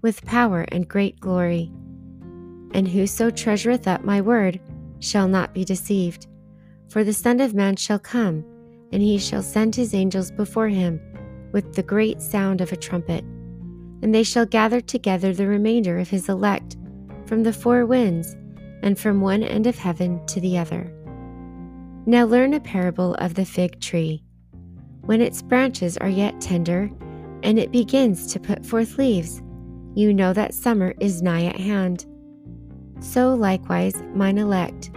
with 0.00 0.24
power 0.24 0.62
and 0.68 0.88
great 0.88 1.20
glory. 1.20 1.70
And 2.72 2.88
whoso 2.88 3.30
treasureth 3.30 3.86
up 3.86 4.04
my 4.04 4.20
word 4.20 4.60
shall 5.00 5.28
not 5.28 5.54
be 5.54 5.64
deceived. 5.64 6.26
For 6.88 7.04
the 7.04 7.12
Son 7.12 7.40
of 7.40 7.54
Man 7.54 7.76
shall 7.76 7.98
come, 7.98 8.44
and 8.92 9.02
he 9.02 9.18
shall 9.18 9.42
send 9.42 9.74
his 9.74 9.94
angels 9.94 10.30
before 10.30 10.68
him 10.68 11.00
with 11.52 11.74
the 11.74 11.82
great 11.82 12.20
sound 12.20 12.60
of 12.60 12.72
a 12.72 12.76
trumpet. 12.76 13.24
And 14.02 14.14
they 14.14 14.22
shall 14.22 14.46
gather 14.46 14.80
together 14.80 15.32
the 15.32 15.46
remainder 15.46 15.98
of 15.98 16.08
his 16.08 16.28
elect 16.28 16.76
from 17.26 17.42
the 17.42 17.52
four 17.52 17.84
winds 17.84 18.36
and 18.82 18.98
from 18.98 19.20
one 19.20 19.42
end 19.42 19.66
of 19.66 19.76
heaven 19.76 20.24
to 20.26 20.40
the 20.40 20.58
other. 20.58 20.92
Now 22.06 22.24
learn 22.24 22.54
a 22.54 22.60
parable 22.60 23.14
of 23.16 23.34
the 23.34 23.44
fig 23.44 23.80
tree. 23.80 24.22
When 25.02 25.20
its 25.20 25.42
branches 25.42 25.96
are 25.98 26.08
yet 26.08 26.40
tender, 26.40 26.90
and 27.42 27.58
it 27.58 27.70
begins 27.70 28.32
to 28.32 28.40
put 28.40 28.64
forth 28.64 28.98
leaves, 28.98 29.42
you 29.94 30.12
know 30.12 30.32
that 30.32 30.54
summer 30.54 30.94
is 31.00 31.22
nigh 31.22 31.44
at 31.44 31.56
hand. 31.56 32.06
So 33.00 33.34
likewise, 33.34 34.02
mine 34.14 34.38
elect, 34.38 34.90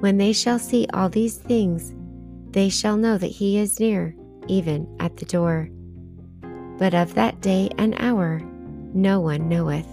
when 0.00 0.18
they 0.18 0.32
shall 0.32 0.58
see 0.58 0.86
all 0.92 1.08
these 1.08 1.36
things, 1.36 1.94
they 2.52 2.68
shall 2.68 2.96
know 2.96 3.18
that 3.18 3.26
he 3.26 3.58
is 3.58 3.80
near, 3.80 4.14
even 4.48 4.86
at 5.00 5.16
the 5.16 5.26
door. 5.26 5.68
But 6.78 6.94
of 6.94 7.14
that 7.14 7.40
day 7.40 7.70
and 7.78 7.94
hour 7.98 8.40
no 8.94 9.20
one 9.20 9.48
knoweth, 9.48 9.86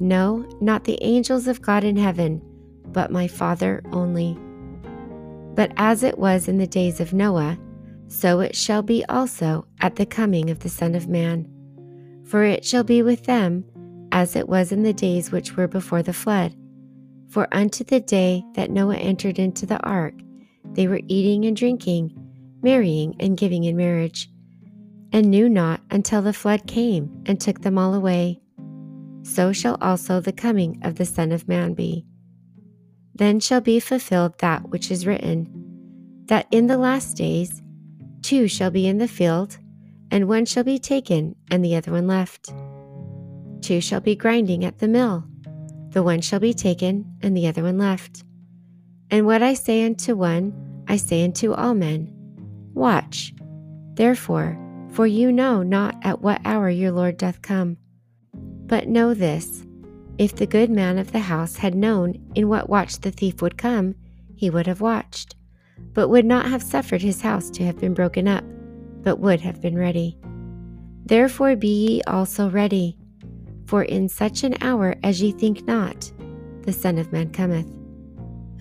no, 0.00 0.48
not 0.60 0.84
the 0.84 0.98
angels 1.02 1.46
of 1.46 1.60
God 1.60 1.84
in 1.84 1.96
heaven 1.96 2.42
but 2.92 3.10
my 3.10 3.26
Father 3.28 3.82
only. 3.92 4.38
But 5.54 5.72
as 5.76 6.02
it 6.02 6.18
was 6.18 6.48
in 6.48 6.58
the 6.58 6.66
days 6.66 7.00
of 7.00 7.12
Noah, 7.12 7.58
so 8.08 8.40
it 8.40 8.56
shall 8.56 8.82
be 8.82 9.04
also 9.08 9.66
at 9.80 9.96
the 9.96 10.06
coming 10.06 10.50
of 10.50 10.60
the 10.60 10.68
Son 10.68 10.94
of 10.94 11.08
Man. 11.08 11.48
For 12.24 12.44
it 12.44 12.64
shall 12.64 12.84
be 12.84 13.02
with 13.02 13.24
them 13.24 13.64
as 14.12 14.36
it 14.36 14.48
was 14.48 14.72
in 14.72 14.82
the 14.82 14.92
days 14.92 15.30
which 15.30 15.56
were 15.56 15.68
before 15.68 16.02
the 16.02 16.12
flood. 16.12 16.54
For 17.28 17.46
unto 17.52 17.84
the 17.84 18.00
day 18.00 18.42
that 18.54 18.70
Noah 18.70 18.96
entered 18.96 19.38
into 19.38 19.66
the 19.66 19.80
ark, 19.80 20.14
they 20.74 20.86
were 20.86 21.00
eating 21.08 21.44
and 21.44 21.56
drinking, 21.56 22.12
marrying 22.62 23.14
and 23.20 23.36
giving 23.36 23.64
in 23.64 23.76
marriage, 23.76 24.30
and 25.12 25.30
knew 25.30 25.48
not 25.48 25.80
until 25.90 26.22
the 26.22 26.32
flood 26.32 26.66
came 26.66 27.22
and 27.26 27.40
took 27.40 27.60
them 27.60 27.78
all 27.78 27.94
away. 27.94 28.40
So 29.22 29.52
shall 29.52 29.76
also 29.80 30.20
the 30.20 30.32
coming 30.32 30.80
of 30.82 30.96
the 30.96 31.04
Son 31.04 31.32
of 31.32 31.48
Man 31.48 31.74
be. 31.74 32.06
Then 33.14 33.40
shall 33.40 33.60
be 33.60 33.80
fulfilled 33.80 34.38
that 34.38 34.70
which 34.70 34.90
is 34.90 35.06
written, 35.06 35.48
that 36.26 36.46
in 36.50 36.68
the 36.68 36.78
last 36.78 37.16
days 37.16 37.60
two 38.22 38.48
shall 38.48 38.70
be 38.70 38.86
in 38.86 38.98
the 38.98 39.08
field, 39.08 39.58
and 40.10 40.28
one 40.28 40.46
shall 40.46 40.64
be 40.64 40.78
taken, 40.78 41.36
and 41.50 41.64
the 41.64 41.76
other 41.76 41.92
one 41.92 42.06
left. 42.06 42.52
Two 43.60 43.80
shall 43.80 44.00
be 44.00 44.16
grinding 44.16 44.64
at 44.64 44.78
the 44.78 44.88
mill, 44.88 45.24
the 45.90 46.02
one 46.02 46.20
shall 46.20 46.40
be 46.40 46.54
taken, 46.54 47.04
and 47.20 47.36
the 47.36 47.46
other 47.46 47.62
one 47.62 47.78
left. 47.78 48.24
And 49.10 49.26
what 49.26 49.42
I 49.42 49.54
say 49.54 49.84
unto 49.84 50.14
one, 50.14 50.84
I 50.88 50.96
say 50.96 51.24
unto 51.24 51.52
all 51.52 51.74
men 51.74 52.12
Watch, 52.74 53.34
therefore, 53.94 54.58
for 54.92 55.06
you 55.06 55.32
know 55.32 55.62
not 55.62 55.96
at 56.02 56.20
what 56.20 56.40
hour 56.44 56.70
your 56.70 56.92
Lord 56.92 57.16
doth 57.16 57.42
come. 57.42 57.76
But 58.34 58.88
know 58.88 59.14
this 59.14 59.66
if 60.18 60.36
the 60.36 60.46
good 60.46 60.70
man 60.70 60.98
of 60.98 61.12
the 61.12 61.20
house 61.20 61.56
had 61.56 61.74
known 61.74 62.14
in 62.34 62.48
what 62.48 62.68
watch 62.68 63.00
the 63.00 63.10
thief 63.10 63.40
would 63.40 63.56
come, 63.56 63.94
he 64.36 64.50
would 64.50 64.66
have 64.66 64.80
watched, 64.80 65.34
but 65.94 66.08
would 66.08 66.26
not 66.26 66.46
have 66.46 66.62
suffered 66.62 67.02
his 67.02 67.22
house 67.22 67.50
to 67.50 67.64
have 67.64 67.78
been 67.78 67.94
broken 67.94 68.28
up, 68.28 68.44
but 69.02 69.18
would 69.18 69.40
have 69.40 69.60
been 69.60 69.78
ready. 69.78 70.18
Therefore 71.06 71.56
be 71.56 71.68
ye 71.68 72.02
also 72.02 72.50
ready, 72.50 72.96
for 73.66 73.82
in 73.82 74.08
such 74.08 74.44
an 74.44 74.56
hour 74.60 74.94
as 75.02 75.22
ye 75.22 75.32
think 75.32 75.66
not, 75.66 76.12
the 76.62 76.72
Son 76.72 76.98
of 76.98 77.12
Man 77.12 77.30
cometh. 77.30 77.79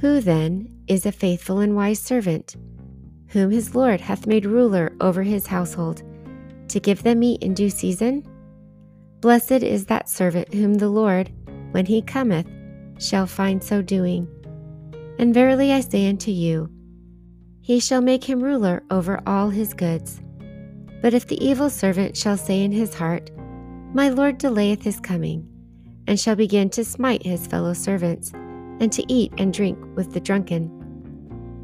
Who 0.02 0.22
then 0.22 0.84
is 0.88 1.06
a 1.06 1.12
faithful 1.12 1.60
and 1.60 1.76
wise 1.76 2.00
servant, 2.00 2.56
whom 3.28 3.52
his 3.52 3.76
Lord 3.76 4.00
hath 4.00 4.28
made 4.28 4.46
ruler 4.46 4.94
over 5.02 5.24
his 5.24 5.48
household, 5.48 6.04
to 6.70 6.80
give 6.80 7.04
them 7.04 7.20
meat 7.20 7.44
in 7.44 7.54
due 7.54 7.70
season? 7.70 8.26
Blessed 9.20 9.52
is 9.64 9.88
that 9.88 10.08
servant 10.08 10.54
whom 10.54 10.76
the 10.76 10.88
Lord, 10.88 11.30
when 11.72 11.86
he 11.86 12.02
cometh, 12.02 12.48
shall 12.98 13.28
find 13.28 13.62
so 13.62 13.82
doing. 13.82 14.26
And 15.20 15.34
verily 15.34 15.74
I 15.74 15.82
say 15.82 16.08
unto 16.08 16.32
you, 16.32 16.70
he 17.62 17.82
shall 17.82 18.02
make 18.02 18.24
him 18.24 18.42
ruler 18.42 18.84
over 18.90 19.22
all 19.28 19.50
his 19.50 19.74
goods. 19.74 20.22
But 21.02 21.14
if 21.14 21.28
the 21.28 21.44
evil 21.46 21.70
servant 21.70 22.16
shall 22.16 22.38
say 22.38 22.64
in 22.64 22.72
his 22.72 22.94
heart, 22.94 23.32
My 23.94 24.08
Lord 24.08 24.38
delayeth 24.38 24.82
his 24.82 25.02
coming, 25.02 25.46
and 26.08 26.18
shall 26.18 26.38
begin 26.38 26.70
to 26.72 26.86
smite 26.86 27.26
his 27.26 27.48
fellow 27.48 27.74
servants, 27.74 28.32
and 28.80 28.92
to 28.94 29.04
eat 29.12 29.34
and 29.38 29.54
drink 29.54 29.78
with 29.96 30.14
the 30.14 30.20
drunken, 30.20 30.72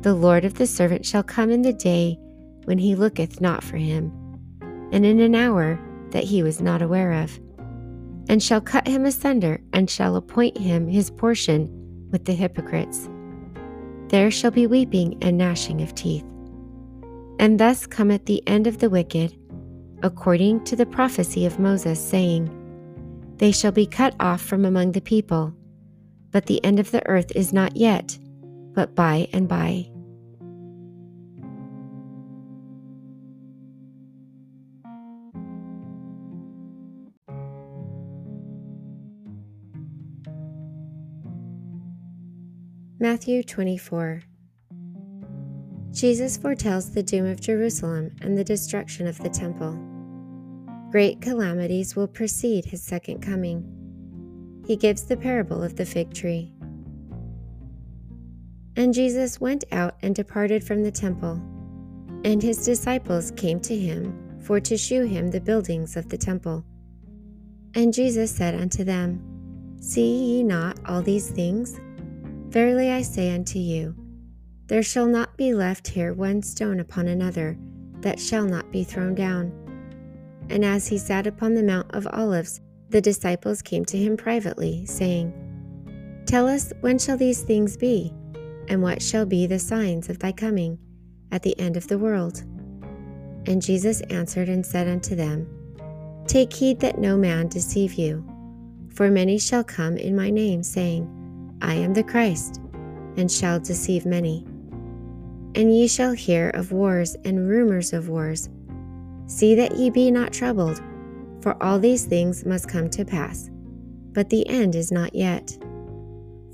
the 0.01 0.13
Lord 0.13 0.45
of 0.45 0.55
the 0.55 0.67
servant 0.67 1.05
shall 1.05 1.24
come 1.24 1.50
in 1.50 1.62
the 1.62 1.74
day 1.74 2.17
when 2.65 2.77
he 2.77 2.95
looketh 2.95 3.41
not 3.41 3.63
for 3.63 3.77
him, 3.77 4.12
and 4.91 5.05
in 5.05 5.19
an 5.19 5.36
hour 5.36 5.79
that 6.12 6.24
he 6.24 6.43
was 6.43 6.62
not 6.62 6.81
aware 6.81 7.12
of 7.13 7.39
and 8.29 8.41
shall 8.41 8.62
cut 8.62 8.88
him 8.88 9.05
asunder, 9.05 9.62
and 9.74 9.89
shall 9.89 10.15
appoint 10.15 10.57
him 10.57 10.88
his 10.88 11.12
portion 11.12 11.69
with 12.12 12.25
the 12.25 12.34
hypocrites. 12.34 13.10
There 14.10 14.31
shall 14.31 14.51
be 14.51 14.67
weeping 14.67 15.17
and 15.22 15.38
gnashing 15.38 15.81
of 15.81 15.93
teeth. 15.95 16.25
And 17.39 17.60
thus 17.60 17.86
cometh 17.86 18.25
the 18.25 18.45
end 18.48 18.67
of 18.67 18.79
the 18.79 18.89
wicked, 18.89 19.38
according 20.01 20.63
to 20.65 20.75
the 20.75 20.86
prophecy 20.86 21.45
of 21.45 21.60
Moses, 21.60 22.00
saying, 22.00 22.50
They 23.38 23.51
shall 23.51 23.72
be 23.72 23.86
cut 23.86 24.15
off 24.19 24.41
from 24.41 24.65
among 24.65 24.93
the 24.93 25.01
people, 25.01 25.53
but 26.35 26.47
the 26.47 26.61
end 26.65 26.81
of 26.81 26.91
the 26.91 27.01
earth 27.07 27.31
is 27.33 27.53
not 27.53 27.77
yet, 27.77 28.19
but 28.73 28.93
by 28.93 29.25
and 29.31 29.47
by. 29.47 29.89
Matthew 42.99 43.41
24 43.41 44.23
Jesus 45.93 46.35
foretells 46.35 46.91
the 46.91 47.01
doom 47.01 47.27
of 47.27 47.39
Jerusalem 47.39 48.13
and 48.19 48.37
the 48.37 48.43
destruction 48.43 49.07
of 49.07 49.17
the 49.19 49.29
temple. 49.29 49.79
Great 50.91 51.21
calamities 51.21 51.95
will 51.95 52.09
precede 52.09 52.65
his 52.65 52.83
second 52.83 53.21
coming. 53.21 53.84
He 54.65 54.75
gives 54.75 55.03
the 55.03 55.17
parable 55.17 55.63
of 55.63 55.75
the 55.75 55.86
fig 55.86 56.13
tree. 56.13 56.51
And 58.75 58.93
Jesus 58.93 59.39
went 59.39 59.63
out 59.72 59.95
and 60.01 60.13
departed 60.13 60.63
from 60.63 60.84
the 60.84 60.91
temple, 60.91 61.41
and 62.24 62.41
his 62.41 62.65
disciples 62.65 63.31
came 63.31 63.60
to 63.62 63.75
him 63.75 64.39
for 64.41 64.60
to 64.60 64.77
shew 64.77 65.03
him 65.03 65.31
the 65.31 65.41
buildings 65.41 65.95
of 65.95 66.10
the 66.10 66.17
temple. 66.17 66.65
And 67.74 67.93
Jesus 67.93 68.31
said 68.31 68.55
unto 68.55 68.84
them, 68.84 69.22
See 69.79 70.38
ye 70.38 70.43
not 70.43 70.79
all 70.86 71.01
these 71.01 71.29
things? 71.29 71.79
Verily 72.50 72.91
I 72.91 73.01
say 73.01 73.34
unto 73.34 73.60
you, 73.60 73.95
there 74.67 74.84
shall 74.84 75.05
not 75.05 75.38
be 75.38 75.53
left 75.53 75.88
here 75.88 76.13
one 76.13 76.41
stone 76.41 76.79
upon 76.79 77.07
another 77.07 77.57
that 78.00 78.19
shall 78.19 78.45
not 78.45 78.72
be 78.72 78.84
thrown 78.84 79.13
down. 79.13 79.51
And 80.50 80.65
as 80.65 80.88
he 80.88 80.98
sat 80.98 81.27
upon 81.27 81.53
the 81.53 81.63
Mount 81.63 81.93
of 81.93 82.07
Olives, 82.07 82.62
the 82.95 83.01
disciples 83.01 83.61
came 83.61 83.83
to 83.83 83.97
him 83.97 84.15
privately, 84.15 84.85
saying, 84.85 85.33
Tell 86.25 86.47
us 86.47 86.71
when 86.79 86.97
shall 86.97 87.17
these 87.17 87.43
things 87.43 87.75
be, 87.75 88.13
and 88.69 88.81
what 88.81 89.01
shall 89.01 89.25
be 89.25 89.45
the 89.45 89.59
signs 89.59 90.07
of 90.07 90.17
thy 90.17 90.31
coming 90.31 90.79
at 91.29 91.43
the 91.43 91.59
end 91.59 91.75
of 91.75 91.89
the 91.89 91.97
world? 91.97 92.45
And 93.47 93.61
Jesus 93.61 93.99
answered 94.03 94.47
and 94.47 94.65
said 94.65 94.87
unto 94.87 95.13
them, 95.13 95.45
Take 96.25 96.53
heed 96.53 96.79
that 96.79 96.97
no 96.97 97.17
man 97.17 97.49
deceive 97.49 97.95
you, 97.95 98.25
for 98.93 99.11
many 99.11 99.39
shall 99.39 99.65
come 99.65 99.97
in 99.97 100.15
my 100.15 100.29
name, 100.29 100.63
saying, 100.63 101.05
I 101.61 101.73
am 101.73 101.93
the 101.93 102.01
Christ, 102.01 102.61
and 103.17 103.29
shall 103.29 103.59
deceive 103.59 104.05
many. 104.05 104.45
And 105.53 105.75
ye 105.75 105.89
shall 105.89 106.13
hear 106.13 106.49
of 106.51 106.71
wars 106.71 107.17
and 107.25 107.49
rumors 107.49 107.91
of 107.91 108.07
wars. 108.07 108.47
See 109.27 109.53
that 109.55 109.75
ye 109.75 109.89
be 109.89 110.11
not 110.11 110.31
troubled, 110.31 110.81
for 111.45 111.61
all 111.61 111.77
these 111.77 112.05
things 112.05 112.43
must 112.43 112.67
come 112.67 112.89
to 112.89 113.05
pass, 113.05 113.51
but 114.13 114.31
the 114.31 114.49
end 114.49 114.73
is 114.73 114.91
not 114.91 115.13
yet. 115.13 115.55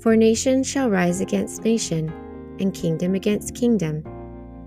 For 0.02 0.14
nation 0.16 0.62
shall 0.62 0.90
rise 0.90 1.22
against 1.22 1.64
nation, 1.64 2.12
and 2.60 2.74
kingdom 2.74 3.14
against 3.14 3.54
kingdom, 3.54 4.04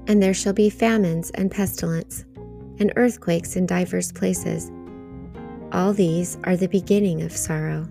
and 0.08 0.24
there 0.24 0.34
shall 0.34 0.53
be 0.53 0.72
famines 0.72 1.29
and 1.36 1.51
pestilence, 1.51 2.25
and 2.79 2.91
earthquakes 2.95 3.56
in 3.56 3.67
divers 3.67 4.12
places. 4.12 4.71
All 5.71 5.93
these 5.93 6.39
are 6.43 6.58
the 6.58 6.69
beginning 6.69 7.21
of 7.21 7.32
sorrow. 7.32 7.88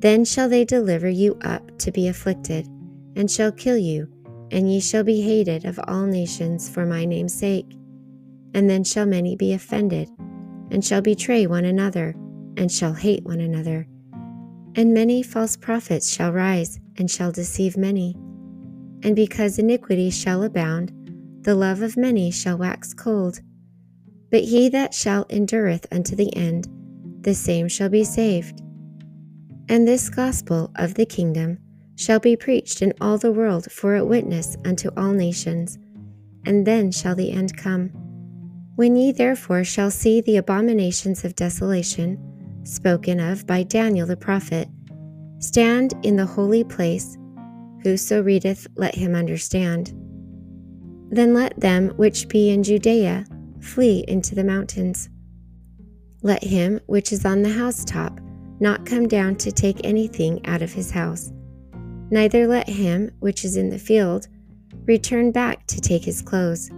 Then 0.00 0.26
shall 0.26 0.50
they 0.50 0.66
deliver 0.66 1.08
you 1.08 1.38
up 1.40 1.78
to 1.78 1.90
be 1.90 2.08
afflicted, 2.08 2.66
and 3.16 3.30
shall 3.30 3.50
kill 3.50 3.78
you 3.78 4.12
and 4.50 4.70
ye 4.70 4.78
shall 4.78 5.04
be 5.04 5.22
hated 5.22 5.64
of 5.64 5.80
all 5.88 6.04
nations 6.04 6.68
for 6.68 6.84
my 6.84 7.06
name's 7.06 7.32
sake. 7.32 7.72
And 8.52 8.68
then 8.68 8.84
shall 8.84 9.06
many 9.06 9.36
be 9.36 9.54
offended, 9.54 10.10
and 10.74 10.84
shall 10.84 11.00
betray 11.00 11.46
one 11.46 11.64
another, 11.64 12.16
and 12.56 12.70
shall 12.70 12.94
hate 12.94 13.22
one 13.22 13.38
another. 13.38 13.86
And 14.74 14.92
many 14.92 15.22
false 15.22 15.56
prophets 15.56 16.12
shall 16.12 16.32
rise, 16.32 16.80
and 16.96 17.08
shall 17.08 17.30
deceive 17.30 17.76
many. 17.76 18.16
And 19.04 19.14
because 19.14 19.60
iniquity 19.60 20.10
shall 20.10 20.42
abound, 20.42 20.92
the 21.42 21.54
love 21.54 21.80
of 21.80 21.96
many 21.96 22.32
shall 22.32 22.58
wax 22.58 22.92
cold. 22.92 23.40
But 24.32 24.42
he 24.42 24.68
that 24.70 24.92
shall 24.92 25.26
endureth 25.30 25.86
unto 25.92 26.16
the 26.16 26.34
end, 26.34 26.66
the 27.20 27.34
same 27.34 27.68
shall 27.68 27.88
be 27.88 28.02
saved. 28.02 28.60
And 29.68 29.86
this 29.86 30.10
gospel 30.10 30.72
of 30.74 30.94
the 30.94 31.06
kingdom 31.06 31.58
shall 31.94 32.18
be 32.18 32.34
preached 32.34 32.82
in 32.82 32.94
all 33.00 33.16
the 33.16 33.30
world 33.30 33.70
for 33.70 33.94
a 33.94 34.04
witness 34.04 34.56
unto 34.64 34.90
all 34.96 35.12
nations, 35.12 35.78
and 36.44 36.66
then 36.66 36.90
shall 36.90 37.14
the 37.14 37.30
end 37.30 37.56
come. 37.56 38.03
When 38.76 38.96
ye 38.96 39.12
therefore 39.12 39.64
shall 39.64 39.90
see 39.90 40.20
the 40.20 40.36
abominations 40.36 41.24
of 41.24 41.36
desolation, 41.36 42.18
spoken 42.64 43.20
of 43.20 43.46
by 43.46 43.62
Daniel 43.62 44.06
the 44.06 44.16
prophet, 44.16 44.68
stand 45.38 45.94
in 46.02 46.16
the 46.16 46.26
holy 46.26 46.64
place, 46.64 47.16
whoso 47.82 48.22
readeth, 48.22 48.66
let 48.76 48.94
him 48.94 49.14
understand. 49.14 49.92
Then 51.10 51.34
let 51.34 51.58
them 51.60 51.90
which 51.96 52.28
be 52.28 52.50
in 52.50 52.62
Judea 52.62 53.26
flee 53.60 54.04
into 54.08 54.34
the 54.34 54.44
mountains. 54.44 55.08
Let 56.22 56.42
him 56.42 56.80
which 56.86 57.12
is 57.12 57.24
on 57.24 57.42
the 57.42 57.52
housetop 57.52 58.20
not 58.60 58.86
come 58.86 59.06
down 59.08 59.36
to 59.36 59.52
take 59.52 59.84
anything 59.84 60.44
out 60.46 60.62
of 60.62 60.72
his 60.72 60.90
house 60.90 61.30
neither 62.10 62.46
let 62.46 62.68
him 62.68 63.10
which 63.18 63.44
is 63.44 63.56
in 63.56 63.70
the 63.70 63.78
field 63.78 64.28
return 64.86 65.32
back 65.32 65.66
to 65.66 65.80
take 65.80 66.04
his 66.04 66.22
clothes. 66.22 66.70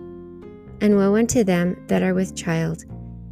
And 0.81 0.97
woe 0.97 1.17
unto 1.17 1.43
them 1.43 1.83
that 1.89 2.03
are 2.03 2.15
with 2.15 2.37
child, 2.37 2.85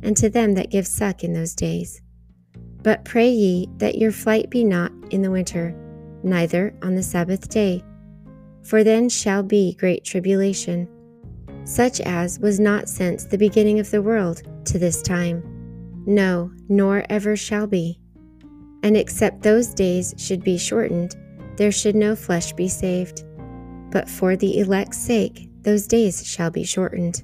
and 0.03 0.17
to 0.17 0.31
them 0.31 0.55
that 0.55 0.71
give 0.71 0.87
suck 0.87 1.25
in 1.25 1.33
those 1.33 1.55
days. 1.55 2.01
But 2.83 3.05
pray 3.05 3.31
ye 3.31 3.69
that 3.79 3.99
your 3.99 4.13
flight 4.13 4.51
be 4.51 4.65
not 4.65 4.93
in 5.11 5.23
the 5.23 5.31
winter, 5.31 5.75
neither 6.23 6.75
on 6.83 6.95
the 6.95 7.03
Sabbath 7.03 7.49
day, 7.49 7.83
for 8.63 8.83
then 8.83 9.09
shall 9.09 9.43
be 9.43 9.75
great 9.75 10.05
tribulation, 10.05 10.89
such 11.65 12.01
as 12.01 12.39
was 12.39 12.61
not 12.61 12.89
since 12.89 13.25
the 13.25 13.39
beginning 13.39 13.79
of 13.79 13.91
the 13.91 14.03
world 14.03 14.43
to 14.67 14.79
this 14.79 15.03
time, 15.03 15.43
no, 16.07 16.51
nor 16.69 17.05
ever 17.09 17.37
shall 17.37 17.67
be. 17.67 18.01
And 18.83 18.97
except 18.97 19.43
those 19.43 19.69
days 19.69 20.15
should 20.19 20.45
be 20.45 20.59
shortened, 20.59 21.17
there 21.57 21.73
should 21.73 21.95
no 21.95 22.15
flesh 22.17 22.53
be 22.53 22.69
saved. 22.69 23.25
But 23.91 24.09
for 24.09 24.37
the 24.37 24.59
elect's 24.59 24.99
sake, 24.99 25.49
those 25.63 25.87
days 25.87 26.27
shall 26.27 26.51
be 26.51 26.65
shortened. 26.65 27.23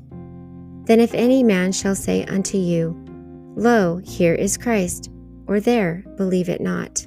Then 0.91 0.99
if 0.99 1.15
any 1.15 1.45
man 1.45 1.71
shall 1.71 1.95
say 1.95 2.25
unto 2.25 2.59
you, 2.59 3.01
Lo, 3.55 3.99
here 3.99 4.35
is 4.35 4.59
Christ, 4.59 5.09
or 5.47 5.61
there, 5.61 6.03
believe 6.17 6.49
it 6.49 6.61
not. 6.61 7.07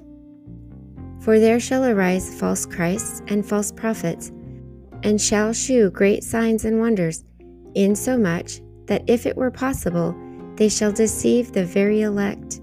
For 1.19 1.37
there 1.37 1.59
shall 1.59 1.83
arise 1.83 2.33
false 2.39 2.65
Christs 2.65 3.21
and 3.27 3.45
false 3.45 3.73
prophets, 3.73 4.31
and 5.03 5.19
shall 5.19 5.51
shew 5.51 5.89
great 5.89 6.23
signs 6.23 6.63
and 6.63 6.79
wonders, 6.79 7.25
insomuch 7.75 8.61
that 8.85 9.03
if 9.07 9.25
it 9.25 9.35
were 9.35 9.51
possible, 9.51 10.15
they 10.55 10.69
shall 10.69 10.93
deceive 10.93 11.51
the 11.51 11.65
very 11.65 12.03
elect. 12.03 12.61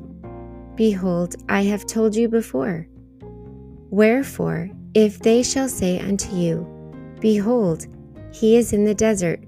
Behold, 0.74 1.34
I 1.50 1.64
have 1.64 1.84
told 1.84 2.16
you 2.16 2.30
before. 2.30 2.86
Wherefore, 3.90 4.70
if 4.94 5.18
they 5.18 5.42
shall 5.42 5.68
say 5.68 6.00
unto 6.00 6.34
you, 6.34 6.66
Behold, 7.20 7.88
he 8.32 8.56
is 8.56 8.72
in 8.72 8.86
the 8.86 8.94
desert, 8.94 9.44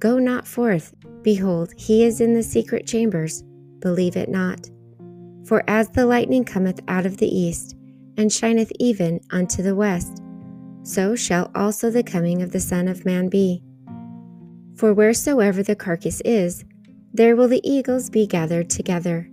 go 0.00 0.18
not 0.18 0.46
forth, 0.46 0.94
behold, 1.28 1.74
he 1.76 2.04
is 2.04 2.22
in 2.22 2.32
the 2.32 2.42
secret 2.42 2.86
chambers, 2.86 3.42
believe 3.80 4.16
it 4.16 4.30
not. 4.30 4.70
For 5.44 5.62
as 5.68 5.90
the 5.90 6.06
lightning 6.06 6.42
cometh 6.42 6.80
out 6.88 7.04
of 7.04 7.18
the 7.18 7.28
east, 7.28 7.76
and 8.16 8.32
shineth 8.32 8.72
even 8.80 9.20
unto 9.30 9.62
the 9.62 9.74
west, 9.74 10.22
so 10.84 11.14
shall 11.14 11.50
also 11.54 11.90
the 11.90 12.02
coming 12.02 12.40
of 12.40 12.52
the 12.52 12.60
Son 12.60 12.88
of 12.88 13.04
Man 13.04 13.28
be. 13.28 13.62
For 14.76 14.94
wheresoever 14.94 15.62
the 15.62 15.76
carcass 15.76 16.22
is, 16.22 16.64
there 17.12 17.36
will 17.36 17.48
the 17.48 17.60
eagles 17.62 18.08
be 18.08 18.26
gathered 18.26 18.70
together. 18.70 19.28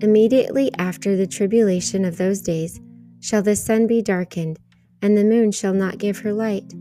Immediately 0.00 0.72
after 0.76 1.16
the 1.16 1.28
tribulation 1.28 2.04
of 2.04 2.16
those 2.16 2.42
days, 2.42 2.80
shall 3.20 3.42
the 3.42 3.54
sun 3.54 3.86
be 3.86 4.02
darkened, 4.02 4.58
and 5.00 5.16
the 5.16 5.22
moon 5.22 5.52
shall 5.52 5.72
not 5.72 5.98
give 5.98 6.18
her 6.18 6.32
light, 6.32 6.72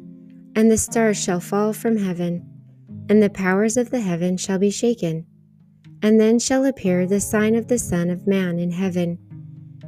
and 0.56 0.71
the 0.71 0.80
stars 0.80 1.23
shall 1.23 1.39
fall 1.39 1.73
from 1.73 1.97
heaven, 1.97 2.51
and 3.12 3.21
the 3.21 3.30
powers 3.30 3.76
of 3.76 3.89
the 3.89 4.00
heaven 4.00 4.38
shall 4.38 4.58
be 4.58 4.69
shaken. 4.69 5.26
And 6.02 6.17
then 6.17 6.39
shall 6.39 6.63
appear 6.63 7.06
the 7.06 7.19
sign 7.19 7.56
of 7.56 7.67
the 7.67 7.78
Son 7.78 8.10
of 8.10 8.26
Man 8.26 8.58
in 8.58 8.71
heaven, 8.71 9.19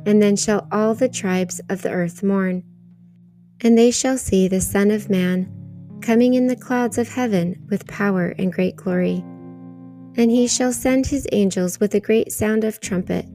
and 0.06 0.22
then 0.22 0.36
shall 0.36 0.68
all 0.74 0.94
the 0.94 1.08
tribes 1.08 1.62
of 1.70 1.84
the 1.84 1.90
earth 1.90 2.22
mourn. 2.22 2.64
And 3.62 3.78
they 3.78 3.92
shall 3.92 4.18
see 4.18 4.50
the 4.50 4.60
Son 4.60 4.92
of 4.92 5.10
Man 5.10 5.50
coming 6.02 6.34
in 6.34 6.48
the 6.48 6.58
clouds 6.58 6.98
of 6.98 7.08
heaven 7.08 7.66
with 7.70 7.88
power 7.88 8.36
and 8.38 8.52
great 8.52 8.76
glory. 8.76 9.24
And 10.18 10.30
he 10.30 10.46
shall 10.48 10.74
send 10.74 11.08
his 11.08 11.26
angels 11.32 11.80
with 11.80 11.96
a 11.96 12.02
great 12.02 12.34
sound 12.34 12.66
of 12.66 12.82
trumpet 12.82 13.26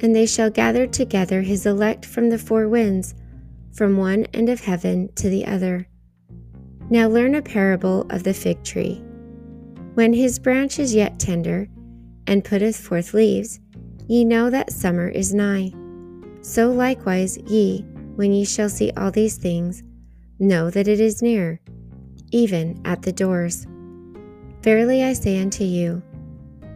and 0.00 0.14
they 0.14 0.26
shall 0.26 0.50
gather 0.50 0.86
together 0.86 1.42
his 1.42 1.66
elect 1.66 2.04
from 2.04 2.28
the 2.28 2.38
four 2.38 2.68
winds, 2.68 3.14
from 3.74 3.96
one 3.96 4.24
end 4.34 4.48
of 4.48 4.60
heaven 4.60 5.10
to 5.14 5.28
the 5.28 5.46
other. 5.46 5.88
Now 6.90 7.08
learn 7.08 7.34
a 7.34 7.42
parable 7.42 8.06
of 8.10 8.22
the 8.22 8.34
fig 8.34 8.62
tree. 8.62 9.02
When 9.96 10.12
his 10.12 10.38
branch 10.38 10.78
is 10.78 10.94
yet 10.94 11.18
tender, 11.18 11.68
and 12.26 12.44
putteth 12.44 12.76
forth 12.76 13.14
leaves, 13.14 13.60
ye 14.06 14.26
know 14.26 14.50
that 14.50 14.70
summer 14.70 15.08
is 15.08 15.32
nigh. 15.32 15.72
So 16.42 16.70
likewise 16.70 17.38
ye, 17.46 17.80
when 18.14 18.30
ye 18.30 18.44
shall 18.44 18.68
see 18.68 18.92
all 18.94 19.10
these 19.10 19.38
things, 19.38 19.82
know 20.38 20.68
that 20.68 20.86
it 20.86 21.00
is 21.00 21.22
near, 21.22 21.62
even 22.30 22.78
at 22.84 23.00
the 23.00 23.10
doors. 23.10 23.66
Verily 24.60 25.02
I 25.02 25.14
say 25.14 25.40
unto 25.40 25.64
you, 25.64 26.02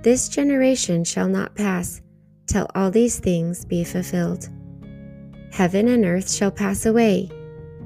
this 0.01 0.31
generation 0.31 1.05
shall 1.05 1.29
not 1.29 1.55
pass 1.55 2.01
till 2.47 2.69
all 2.75 2.91
these 2.91 3.19
things 3.19 3.67
be 3.67 3.85
fulfilled. 3.85 4.49
Heaven 5.53 5.89
and 5.89 6.07
earth 6.07 6.33
shall 6.33 6.51
pass 6.51 6.87
away, 6.87 7.29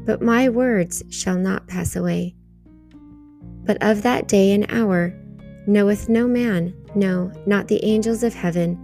but 0.05 0.23
my 0.23 0.49
words 0.49 1.03
shall 1.11 1.37
not 1.37 1.67
pass 1.67 1.97
away. 1.97 2.37
But 3.65 3.83
of 3.83 4.03
that 4.03 4.29
day 4.29 4.53
and 4.53 4.71
hour 4.71 5.13
knoweth 5.67 6.09
no 6.09 6.27
man, 6.27 6.75
no, 6.95 7.33
not 7.47 7.69
the 7.69 7.85
angels 7.85 8.23
of 8.23 8.35
heaven, 8.35 8.79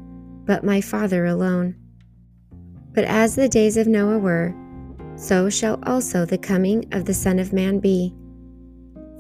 but 0.45 0.65
my 0.65 0.81
Father 0.81 1.27
alone. 1.27 1.75
But 2.93 3.05
as 3.05 3.37
the 3.37 3.49
days 3.49 3.77
of 3.77 3.87
Noah 3.87 4.19
were, 4.19 4.55
so 5.17 5.51
shall 5.51 5.79
also 5.85 6.25
the 6.25 6.39
coming 6.39 6.87
of 6.93 7.05
the 7.05 7.15
Son 7.15 7.39
of 7.39 7.53
Man 7.53 7.79
be. 7.79 8.15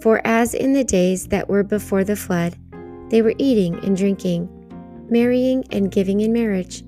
For 0.00 0.20
as 0.26 0.54
in 0.54 0.72
the 0.72 0.84
days 0.84 1.28
that 1.28 1.48
were 1.48 1.62
before 1.62 2.04
the 2.04 2.16
flood, 2.16 2.56
they 3.10 3.22
were 3.22 3.34
eating 3.38 3.74
and 3.84 3.96
drinking, 3.96 4.48
marrying 5.10 5.64
and 5.70 5.90
giving 5.90 6.20
in 6.20 6.32
marriage, 6.32 6.82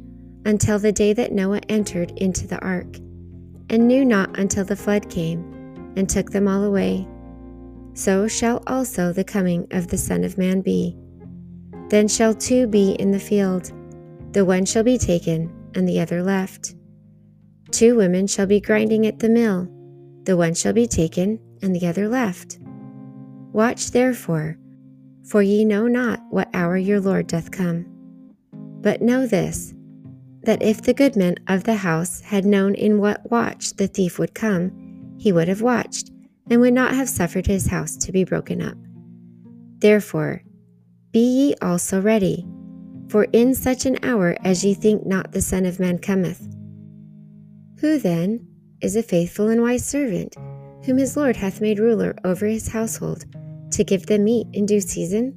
until 0.44 0.78
the 0.78 0.92
day 0.92 1.12
that 1.12 1.32
Noah 1.32 1.60
entered 1.68 2.12
into 2.12 2.46
the 2.46 2.58
ark, 2.60 2.96
and 3.68 3.86
knew 3.86 4.04
not 4.04 4.38
until 4.38 4.64
the 4.64 4.76
flood 4.76 5.10
came, 5.10 5.40
and 5.96 6.08
took 6.08 6.30
them 6.30 6.48
all 6.48 6.64
away. 6.64 7.06
So 7.94 8.26
shall 8.26 8.62
also 8.66 9.12
the 9.12 9.24
coming 9.24 9.66
of 9.70 9.88
the 9.88 9.98
Son 9.98 10.24
of 10.24 10.38
Man 10.38 10.60
be. 10.60 10.96
Then 11.88 12.08
shall 12.08 12.34
two 12.34 12.66
be 12.66 12.92
in 12.92 13.10
the 13.10 13.20
field, 13.20 13.70
the 14.32 14.44
one 14.44 14.64
shall 14.64 14.82
be 14.82 14.96
taken, 14.96 15.52
and 15.74 15.86
the 15.86 16.00
other 16.00 16.22
left. 16.22 16.74
Two 17.70 17.96
women 17.96 18.26
shall 18.26 18.46
be 18.46 18.60
grinding 18.60 19.06
at 19.06 19.18
the 19.18 19.28
mill, 19.28 19.68
the 20.24 20.36
one 20.36 20.54
shall 20.54 20.72
be 20.72 20.86
taken, 20.86 21.38
and 21.62 21.74
the 21.74 21.86
other 21.86 22.08
left. 22.08 22.58
Watch 23.52 23.90
therefore, 23.90 24.58
for 25.24 25.42
ye 25.42 25.64
know 25.64 25.86
not 25.86 26.20
what 26.30 26.48
hour 26.54 26.76
your 26.76 27.00
Lord 27.00 27.26
doth 27.26 27.50
come. 27.50 27.86
But 28.52 29.02
know 29.02 29.26
this, 29.26 29.74
that 30.44 30.62
if 30.62 30.82
the 30.82 30.94
goodman 30.94 31.36
of 31.48 31.64
the 31.64 31.74
house 31.74 32.20
had 32.20 32.44
known 32.44 32.74
in 32.74 32.98
what 32.98 33.30
watch 33.30 33.74
the 33.74 33.86
thief 33.86 34.18
would 34.18 34.34
come, 34.34 35.16
he 35.18 35.30
would 35.30 35.48
have 35.48 35.62
watched, 35.62 36.10
and 36.50 36.60
would 36.60 36.74
not 36.74 36.94
have 36.94 37.08
suffered 37.08 37.46
his 37.46 37.66
house 37.66 37.96
to 37.96 38.12
be 38.12 38.24
broken 38.24 38.60
up. 38.60 38.76
Therefore, 39.78 40.42
be 41.12 41.20
ye 41.20 41.54
also 41.60 42.00
ready, 42.00 42.46
for 43.08 43.24
in 43.32 43.54
such 43.54 43.84
an 43.84 43.98
hour 44.02 44.36
as 44.44 44.64
ye 44.64 44.74
think 44.74 45.04
not 45.04 45.32
the 45.32 45.42
Son 45.42 45.66
of 45.66 45.80
Man 45.80 45.98
cometh. 45.98 46.40
Who 47.80 47.98
then 47.98 48.46
is 48.80 48.96
a 48.96 49.02
faithful 49.02 49.48
and 49.48 49.60
wise 49.60 49.84
servant, 49.84 50.34
whom 50.84 50.98
his 50.98 51.16
Lord 51.16 51.36
hath 51.36 51.60
made 51.60 51.78
ruler 51.78 52.16
over 52.24 52.46
his 52.46 52.68
household, 52.68 53.24
to 53.72 53.84
give 53.84 54.06
them 54.06 54.24
meat 54.24 54.46
in 54.52 54.66
due 54.66 54.80
season? 54.80 55.34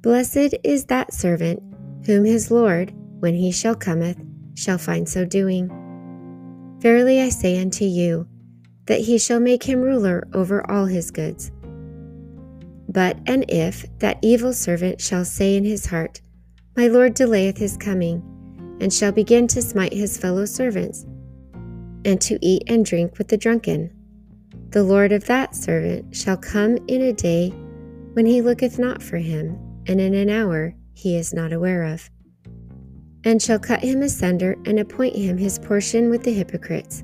Blessed 0.00 0.54
is 0.62 0.84
that 0.86 1.14
servant 1.14 1.62
whom 2.06 2.24
his 2.24 2.50
Lord, 2.50 2.92
when 3.20 3.34
he 3.34 3.50
shall 3.50 3.74
cometh, 3.74 4.18
shall 4.54 4.78
find 4.78 5.08
so 5.08 5.24
doing. 5.24 5.70
Verily 6.80 7.22
I 7.22 7.30
say 7.30 7.58
unto 7.58 7.84
you, 7.84 8.28
that 8.86 9.00
he 9.00 9.18
shall 9.18 9.40
make 9.40 9.62
him 9.62 9.80
ruler 9.80 10.26
over 10.32 10.68
all 10.70 10.86
his 10.86 11.10
goods. 11.10 11.50
But 12.88 13.18
and 13.26 13.44
if 13.48 13.86
that 13.98 14.18
evil 14.22 14.52
servant 14.52 15.00
shall 15.00 15.24
say 15.24 15.56
in 15.56 15.64
his 15.64 15.86
heart, 15.86 16.20
My 16.76 16.88
Lord 16.88 17.14
delayeth 17.14 17.58
his 17.58 17.76
coming, 17.76 18.22
and 18.80 18.92
shall 18.92 19.12
begin 19.12 19.46
to 19.48 19.62
smite 19.62 19.92
his 19.92 20.18
fellow 20.18 20.44
servants, 20.44 21.04
and 22.04 22.20
to 22.20 22.38
eat 22.42 22.64
and 22.66 22.84
drink 22.84 23.18
with 23.18 23.28
the 23.28 23.36
drunken, 23.36 23.90
the 24.70 24.82
Lord 24.82 25.12
of 25.12 25.24
that 25.24 25.54
servant 25.54 26.14
shall 26.14 26.36
come 26.36 26.78
in 26.88 27.02
a 27.02 27.12
day 27.12 27.50
when 28.12 28.26
he 28.26 28.42
looketh 28.42 28.78
not 28.78 29.02
for 29.02 29.18
him, 29.18 29.58
and 29.86 30.00
in 30.00 30.14
an 30.14 30.30
hour 30.30 30.74
he 30.92 31.16
is 31.16 31.32
not 31.32 31.52
aware 31.52 31.84
of 31.84 32.10
and 33.24 33.40
shall 33.40 33.58
cut 33.58 33.82
him 33.82 34.02
asunder 34.02 34.56
and 34.66 34.78
appoint 34.78 35.16
him 35.16 35.38
his 35.38 35.58
portion 35.58 36.10
with 36.10 36.22
the 36.22 36.32
hypocrites. 36.32 37.02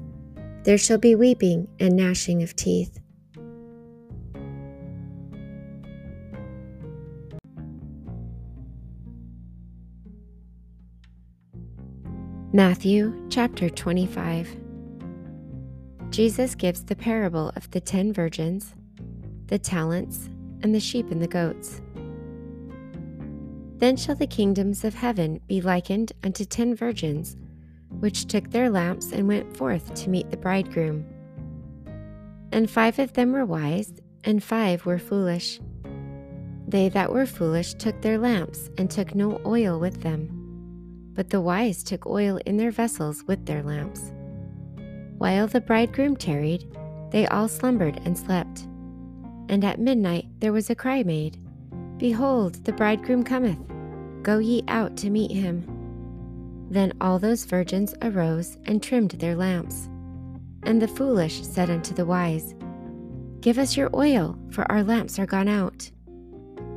There 0.62 0.76
shall 0.76 0.98
be 0.98 1.14
weeping 1.14 1.68
and 1.80 1.96
gnashing 1.96 2.42
of 2.42 2.54
teeth. 2.54 3.00
Matthew 12.52 13.14
chapter 13.30 13.70
25 13.70 14.56
Jesus 16.10 16.54
gives 16.54 16.84
the 16.84 16.96
parable 16.96 17.52
of 17.56 17.70
the 17.70 17.80
ten 17.80 18.12
virgins, 18.12 18.74
the 19.46 19.58
talents, 19.58 20.28
and 20.62 20.74
the 20.74 20.80
sheep 20.80 21.10
and 21.10 21.22
the 21.22 21.28
goats. 21.28 21.80
Then 23.78 23.96
shall 23.96 24.16
the 24.16 24.26
kingdoms 24.26 24.84
of 24.84 24.92
heaven 24.92 25.40
be 25.46 25.62
likened 25.62 26.12
unto 26.22 26.44
ten 26.44 26.74
virgins, 26.74 27.36
which 27.98 28.26
took 28.26 28.50
their 28.50 28.70
lamps 28.70 29.12
and 29.12 29.26
went 29.26 29.56
forth 29.56 29.92
to 29.94 30.10
meet 30.10 30.30
the 30.30 30.36
bridegroom. 30.36 31.04
And 32.52 32.70
five 32.70 32.98
of 32.98 33.12
them 33.12 33.32
were 33.32 33.44
wise, 33.44 33.92
and 34.24 34.42
five 34.42 34.86
were 34.86 34.98
foolish. 34.98 35.60
They 36.66 36.88
that 36.90 37.12
were 37.12 37.26
foolish 37.26 37.74
took 37.74 38.00
their 38.00 38.18
lamps, 38.18 38.70
and 38.78 38.90
took 38.90 39.14
no 39.14 39.40
oil 39.44 39.78
with 39.78 40.02
them. 40.02 40.28
But 41.14 41.30
the 41.30 41.40
wise 41.40 41.82
took 41.82 42.06
oil 42.06 42.38
in 42.46 42.56
their 42.56 42.70
vessels 42.70 43.24
with 43.26 43.44
their 43.46 43.62
lamps. 43.62 44.12
While 45.18 45.48
the 45.48 45.60
bridegroom 45.60 46.16
tarried, 46.16 46.64
they 47.10 47.26
all 47.26 47.48
slumbered 47.48 48.00
and 48.04 48.16
slept. 48.16 48.66
And 49.48 49.64
at 49.64 49.80
midnight 49.80 50.26
there 50.38 50.52
was 50.52 50.70
a 50.70 50.74
cry 50.74 51.02
made 51.02 51.38
Behold, 51.98 52.64
the 52.64 52.72
bridegroom 52.72 53.24
cometh. 53.24 53.58
Go 54.22 54.38
ye 54.38 54.62
out 54.68 54.96
to 54.98 55.10
meet 55.10 55.30
him. 55.30 55.79
Then 56.70 56.92
all 57.00 57.18
those 57.18 57.44
virgins 57.44 57.94
arose 58.00 58.56
and 58.64 58.80
trimmed 58.80 59.10
their 59.12 59.34
lamps. 59.34 59.88
And 60.62 60.80
the 60.80 60.88
foolish 60.88 61.42
said 61.42 61.68
unto 61.68 61.92
the 61.92 62.06
wise, 62.06 62.54
Give 63.40 63.58
us 63.58 63.76
your 63.76 63.90
oil, 63.94 64.38
for 64.50 64.70
our 64.70 64.84
lamps 64.84 65.18
are 65.18 65.26
gone 65.26 65.48
out. 65.48 65.90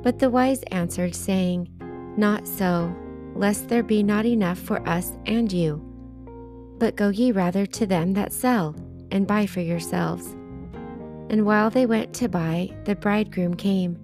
But 0.01 0.19
the 0.19 0.29
wise 0.29 0.63
answered, 0.63 1.13
saying, 1.13 1.69
Not 2.17 2.47
so, 2.47 2.95
lest 3.35 3.69
there 3.69 3.83
be 3.83 4.01
not 4.01 4.25
enough 4.25 4.57
for 4.57 4.85
us 4.87 5.11
and 5.25 5.51
you. 5.51 5.81
But 6.79 6.95
go 6.95 7.09
ye 7.09 7.31
rather 7.31 7.65
to 7.67 7.85
them 7.85 8.13
that 8.13 8.33
sell, 8.33 8.75
and 9.11 9.27
buy 9.27 9.45
for 9.45 9.61
yourselves. 9.61 10.35
And 11.29 11.45
while 11.45 11.69
they 11.69 11.85
went 11.85 12.13
to 12.15 12.27
buy, 12.27 12.75
the 12.85 12.95
bridegroom 12.95 13.55
came. 13.55 13.99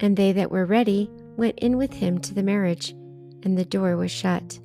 And 0.00 0.16
they 0.16 0.32
that 0.32 0.50
were 0.50 0.66
ready 0.66 1.10
went 1.36 1.58
in 1.60 1.76
with 1.76 1.92
him 1.92 2.18
to 2.20 2.34
the 2.34 2.42
marriage, 2.42 2.90
and 3.42 3.56
the 3.56 3.64
door 3.64 3.96
was 3.96 4.10
shut. 4.10 4.58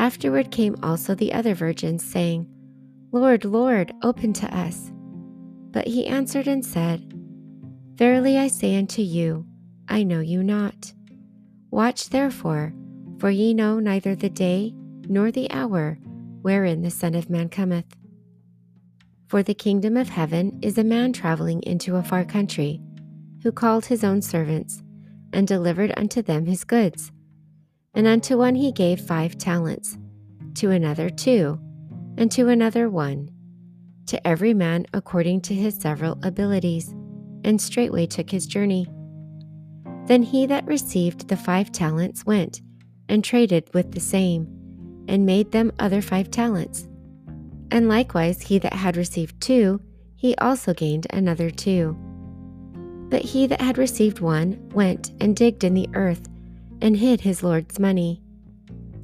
Afterward 0.00 0.50
came 0.50 0.76
also 0.82 1.14
the 1.14 1.34
other 1.34 1.54
virgins, 1.54 2.02
saying, 2.02 2.48
Lord, 3.12 3.44
Lord, 3.44 3.92
open 4.02 4.32
to 4.32 4.56
us. 4.56 4.90
But 5.72 5.86
he 5.86 6.06
answered 6.06 6.48
and 6.48 6.64
said, 6.64 7.12
Verily 7.96 8.38
I 8.38 8.48
say 8.48 8.78
unto 8.78 9.02
you, 9.02 9.44
I 9.88 10.04
know 10.04 10.20
you 10.20 10.42
not. 10.42 10.94
Watch 11.70 12.08
therefore, 12.08 12.72
for 13.18 13.28
ye 13.28 13.52
know 13.52 13.78
neither 13.78 14.14
the 14.14 14.30
day 14.30 14.72
nor 15.06 15.30
the 15.30 15.50
hour 15.50 15.98
wherein 16.40 16.80
the 16.80 16.90
Son 16.90 17.14
of 17.14 17.28
Man 17.28 17.50
cometh. 17.50 17.94
For 19.28 19.42
the 19.42 19.52
kingdom 19.52 19.98
of 19.98 20.08
heaven 20.08 20.60
is 20.62 20.78
a 20.78 20.82
man 20.82 21.12
traveling 21.12 21.62
into 21.64 21.96
a 21.96 22.02
far 22.02 22.24
country 22.24 22.80
who 23.42 23.52
called 23.52 23.84
his 23.84 24.02
own 24.02 24.22
servants, 24.22 24.82
and 25.34 25.46
delivered 25.46 25.92
unto 25.98 26.22
them 26.22 26.46
his 26.46 26.64
goods. 26.64 27.12
And 27.94 28.06
unto 28.06 28.38
one 28.38 28.54
he 28.54 28.72
gave 28.72 29.00
five 29.00 29.36
talents, 29.36 29.98
to 30.54 30.70
another 30.70 31.10
two, 31.10 31.58
and 32.16 32.30
to 32.32 32.48
another 32.48 32.88
one, 32.88 33.30
to 34.06 34.26
every 34.26 34.54
man 34.54 34.86
according 34.92 35.40
to 35.42 35.54
his 35.54 35.76
several 35.76 36.18
abilities, 36.22 36.94
and 37.44 37.60
straightway 37.60 38.06
took 38.06 38.30
his 38.30 38.46
journey. 38.46 38.86
Then 40.06 40.22
he 40.22 40.46
that 40.46 40.66
received 40.66 41.28
the 41.28 41.36
five 41.36 41.72
talents 41.72 42.24
went 42.24 42.60
and 43.08 43.24
traded 43.24 43.72
with 43.74 43.92
the 43.92 44.00
same, 44.00 44.46
and 45.08 45.26
made 45.26 45.50
them 45.50 45.72
other 45.78 46.00
five 46.00 46.30
talents. 46.30 46.86
And 47.72 47.88
likewise 47.88 48.42
he 48.42 48.58
that 48.60 48.72
had 48.72 48.96
received 48.96 49.40
two, 49.40 49.80
he 50.14 50.36
also 50.36 50.74
gained 50.74 51.06
another 51.10 51.50
two. 51.50 51.96
But 53.08 53.22
he 53.22 53.46
that 53.48 53.60
had 53.60 53.78
received 53.78 54.20
one 54.20 54.68
went 54.74 55.10
and 55.20 55.34
digged 55.34 55.64
in 55.64 55.74
the 55.74 55.88
earth 55.94 56.28
and 56.80 56.96
hid 56.96 57.20
his 57.20 57.42
Lord's 57.42 57.78
money. 57.78 58.22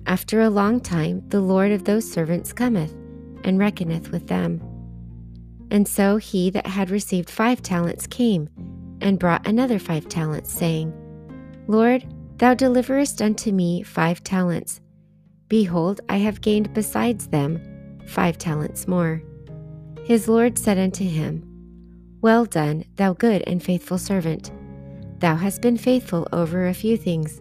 After 0.07 0.41
a 0.41 0.51
long 0.51 0.81
time, 0.81 1.23
the 1.29 1.41
Lord 1.41 1.73
of 1.73 1.85
those 1.85 2.11
servants 2.11 2.53
cometh 2.53 2.93
and 3.45 3.59
reckoneth 3.59 4.11
with 4.12 4.29
them. 4.29 4.62
And 5.71 5.87
so 5.87 6.17
he 6.17 6.51
that 6.51 6.67
had 6.67 6.91
received 6.91 7.29
five 7.29 7.62
talents 7.62 8.07
came 8.07 8.49
and 9.01 9.19
brought 9.19 9.47
another 9.47 9.79
five 9.79 10.09
talents, 10.09 10.53
saying, 10.53 10.93
Lord, 11.67 12.07
thou 12.39 12.55
deliverest 12.55 13.21
unto 13.21 13.53
me 13.53 13.83
five 13.83 14.23
talents. 14.23 14.81
Behold, 15.49 16.01
I 16.09 16.19
have 16.19 16.41
gained 16.41 16.73
besides 16.73 17.29
them 17.29 17.61
five 18.07 18.39
talents 18.39 18.87
more. 18.87 19.23
His 20.05 20.29
Lord 20.29 20.57
said 20.57 20.79
unto 20.79 21.05
him, 21.05 21.45
Well 22.21 22.45
done, 22.45 22.85
thou 22.95 23.12
good 23.12 23.43
and 23.47 23.62
faithful 23.62 23.99
servant. 23.99 24.53
Thou 25.19 25.35
hast 25.35 25.62
been 25.62 25.77
faithful 25.77 26.29
over 26.33 26.67
a 26.67 26.75
few 26.75 26.97
things. 26.97 27.41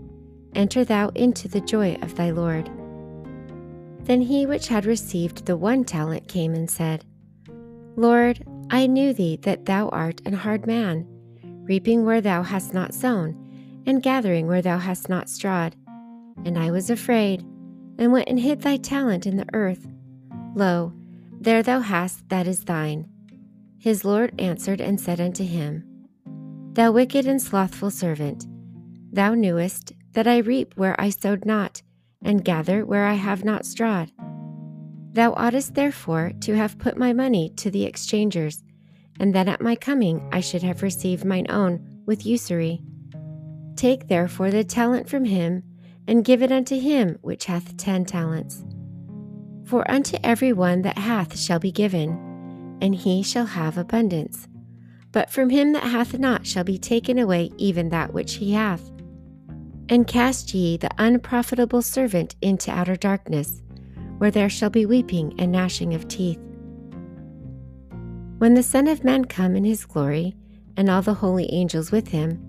Enter 0.53 0.83
thou 0.83 1.09
into 1.09 1.47
the 1.47 1.61
joy 1.61 1.97
of 2.01 2.15
thy 2.15 2.31
Lord. 2.31 2.69
Then 4.03 4.21
he 4.21 4.45
which 4.45 4.67
had 4.67 4.85
received 4.85 5.45
the 5.45 5.55
one 5.55 5.83
talent 5.83 6.27
came 6.27 6.53
and 6.53 6.69
said, 6.69 7.05
Lord, 7.95 8.43
I 8.69 8.87
knew 8.87 9.13
thee 9.13 9.37
that 9.43 9.65
thou 9.65 9.89
art 9.89 10.21
an 10.25 10.33
hard 10.33 10.65
man, 10.65 11.05
reaping 11.63 12.05
where 12.05 12.21
thou 12.21 12.43
hast 12.43 12.73
not 12.73 12.93
sown, 12.93 13.37
and 13.85 14.03
gathering 14.03 14.47
where 14.47 14.61
thou 14.61 14.77
hast 14.77 15.09
not 15.09 15.29
strawed. 15.29 15.75
And 16.45 16.57
I 16.57 16.71
was 16.71 16.89
afraid, 16.89 17.41
and 17.97 18.11
went 18.11 18.29
and 18.29 18.39
hid 18.39 18.61
thy 18.61 18.77
talent 18.77 19.27
in 19.27 19.37
the 19.37 19.47
earth. 19.53 19.87
Lo, 20.55 20.93
there 21.39 21.63
thou 21.63 21.79
hast 21.79 22.27
that 22.29 22.47
is 22.47 22.65
thine. 22.65 23.07
His 23.77 24.05
Lord 24.05 24.39
answered 24.39 24.81
and 24.81 24.99
said 24.99 25.19
unto 25.19 25.43
him, 25.43 25.83
Thou 26.73 26.91
wicked 26.91 27.25
and 27.25 27.41
slothful 27.41 27.91
servant, 27.91 28.47
thou 29.11 29.33
knewest 29.33 29.93
that 30.13 30.27
I 30.27 30.39
reap 30.39 30.73
where 30.75 30.99
I 30.99 31.09
sowed 31.09 31.45
not, 31.45 31.81
and 32.21 32.45
gather 32.45 32.85
where 32.85 33.05
I 33.05 33.13
have 33.13 33.43
not 33.43 33.65
strawed. 33.65 34.11
Thou 35.13 35.33
oughtest 35.33 35.73
therefore 35.73 36.31
to 36.41 36.55
have 36.55 36.77
put 36.77 36.97
my 36.97 37.13
money 37.13 37.49
to 37.57 37.69
the 37.69 37.85
exchangers, 37.85 38.63
and 39.19 39.35
then 39.35 39.47
at 39.49 39.61
my 39.61 39.75
coming 39.75 40.27
I 40.31 40.39
should 40.39 40.63
have 40.63 40.83
received 40.83 41.25
mine 41.25 41.47
own 41.49 42.03
with 42.05 42.25
usury. 42.25 42.81
Take 43.75 44.07
therefore 44.07 44.51
the 44.51 44.63
talent 44.63 45.09
from 45.09 45.25
him, 45.25 45.63
and 46.07 46.25
give 46.25 46.41
it 46.41 46.51
unto 46.51 46.79
him 46.79 47.17
which 47.21 47.45
hath 47.45 47.77
ten 47.77 48.05
talents. 48.05 48.63
For 49.65 49.89
unto 49.89 50.17
every 50.23 50.51
one 50.51 50.81
that 50.81 50.97
hath 50.97 51.37
shall 51.39 51.59
be 51.59 51.71
given, 51.71 52.77
and 52.81 52.93
he 52.93 53.23
shall 53.23 53.45
have 53.45 53.77
abundance. 53.77 54.47
But 55.11 55.29
from 55.29 55.49
him 55.49 55.73
that 55.73 55.83
hath 55.83 56.17
not 56.19 56.45
shall 56.45 56.63
be 56.63 56.77
taken 56.77 57.17
away 57.17 57.51
even 57.57 57.89
that 57.89 58.13
which 58.13 58.35
he 58.35 58.53
hath. 58.53 58.90
And 59.91 60.07
cast 60.07 60.53
ye 60.53 60.77
the 60.77 60.89
unprofitable 60.97 61.81
servant 61.81 62.35
into 62.41 62.71
outer 62.71 62.95
darkness, 62.95 63.61
where 64.19 64.31
there 64.31 64.49
shall 64.49 64.69
be 64.69 64.85
weeping 64.85 65.35
and 65.37 65.51
gnashing 65.51 65.93
of 65.93 66.07
teeth. 66.07 66.39
When 68.37 68.53
the 68.53 68.63
Son 68.63 68.87
of 68.87 69.03
Man 69.03 69.25
come 69.25 69.55
in 69.55 69.65
his 69.65 69.85
glory, 69.85 70.33
and 70.77 70.89
all 70.89 71.01
the 71.01 71.13
holy 71.13 71.51
angels 71.51 71.91
with 71.91 72.07
him, 72.07 72.39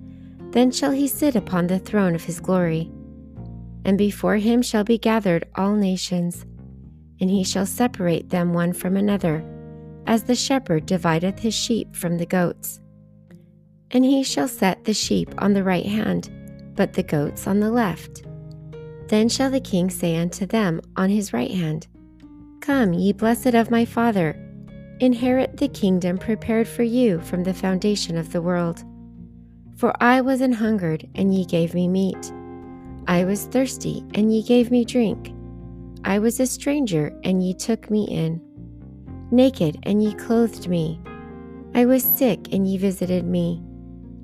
then 0.53 0.71
shall 0.71 0.93
he 0.93 1.09
sit 1.09 1.35
upon 1.35 1.67
the 1.67 1.81
throne 1.81 2.15
of 2.15 2.23
his 2.23 2.39
glory. 2.39 2.93
And 3.85 3.99
before 3.99 4.37
him 4.37 4.63
shall 4.63 4.85
be 4.85 4.97
gathered 4.97 5.49
all 5.57 5.75
nations, 5.75 6.47
and 7.21 7.29
he 7.29 7.43
shall 7.43 7.67
separate 7.67 8.31
them 8.31 8.55
one 8.55 8.73
from 8.73 8.97
another 8.97 9.45
as 10.07 10.23
the 10.23 10.37
shepherd 10.37 10.87
divideth 10.87 11.41
his 11.41 11.55
sheep 11.55 11.97
from 11.97 12.19
the 12.19 12.27
goats. 12.27 12.81
And 13.91 14.05
he 14.05 14.23
shall 14.23 14.49
set 14.49 14.85
the 14.85 14.95
sheep 14.95 15.35
on 15.39 15.55
the 15.55 15.65
right 15.65 15.87
hand, 15.87 16.31
but 16.75 16.93
the 16.93 17.03
goats 17.03 17.47
on 17.47 17.61
the 17.61 17.71
left. 17.71 18.25
Then 19.09 19.29
shall 19.29 19.51
the 19.51 19.61
king 19.61 19.91
say 19.91 20.17
unto 20.17 20.47
them 20.47 20.81
on 20.97 21.11
his 21.11 21.33
right 21.33 21.51
hand, 21.51 21.87
Come, 22.61 22.93
ye 22.93 23.13
blessed 23.13 23.55
of 23.55 23.71
my 23.71 23.85
Father, 23.85 24.39
inherit 25.01 25.57
the 25.57 25.69
kingdom 25.69 26.17
prepared 26.17 26.69
for 26.69 26.85
you 26.85 27.21
from 27.21 27.43
the 27.43 27.53
foundation 27.53 28.17
of 28.17 28.33
the 28.33 28.41
world. 28.41 28.85
For 29.77 29.93
I 30.01 30.21
was 30.21 30.41
an 30.41 30.53
hungered, 30.53 31.09
and 31.15 31.35
ye 31.35 31.45
gave 31.45 31.75
me 31.75 31.89
meat. 31.89 32.33
I 33.09 33.25
was 33.25 33.47
thirsty, 33.47 34.05
and 34.15 34.33
ye 34.33 34.43
gave 34.43 34.71
me 34.71 34.85
drink. 34.85 35.35
I 36.05 36.21
was 36.21 36.39
a 36.39 36.47
stranger, 36.47 37.13
and 37.25 37.43
ye 37.43 37.53
took 37.53 37.91
me 37.91 38.05
in 38.05 38.41
naked, 39.33 39.79
and 39.83 40.03
ye 40.03 40.15
clothed 40.15 40.69
me. 40.69 41.01
I 41.75 41.85
was 41.85 42.05
sick, 42.05 42.53
and 42.53 42.69
ye 42.69 42.77
visited 42.77 43.25
me. 43.25 43.63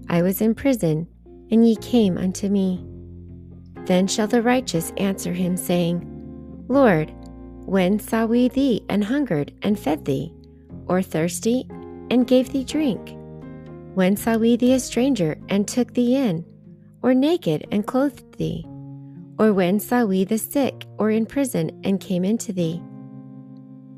I 0.08 0.22
was 0.22 0.40
in 0.40 0.54
prison, 0.54 1.08
and 1.50 1.66
ye 1.66 1.76
came 1.76 2.18
unto 2.18 2.48
me. 2.48 2.84
Then 3.86 4.06
shall 4.06 4.26
the 4.26 4.42
righteous 4.42 4.92
answer 4.96 5.32
him, 5.32 5.56
saying, 5.56 6.04
Lord, 6.68 7.12
when 7.64 7.98
saw 7.98 8.26
we 8.26 8.48
thee 8.48 8.84
and 8.88 9.04
hungered 9.04 9.52
and 9.62 9.78
fed 9.78 10.04
thee, 10.04 10.32
or 10.86 11.02
thirsty 11.02 11.66
and 12.10 12.26
gave 12.26 12.52
thee 12.52 12.64
drink? 12.64 13.14
When 13.94 14.16
saw 14.16 14.36
we 14.36 14.56
thee 14.56 14.74
a 14.74 14.80
stranger 14.80 15.38
and 15.48 15.66
took 15.66 15.94
thee 15.94 16.16
in, 16.16 16.44
or 17.02 17.14
naked 17.14 17.66
and 17.70 17.86
clothed 17.86 18.36
thee? 18.38 18.64
Or 19.38 19.52
when 19.52 19.80
saw 19.80 20.04
we 20.04 20.24
the 20.24 20.38
sick 20.38 20.84
or 20.98 21.10
in 21.10 21.26
prison 21.26 21.80
and 21.84 22.00
came 22.00 22.24
into 22.24 22.52
thee? 22.52 22.82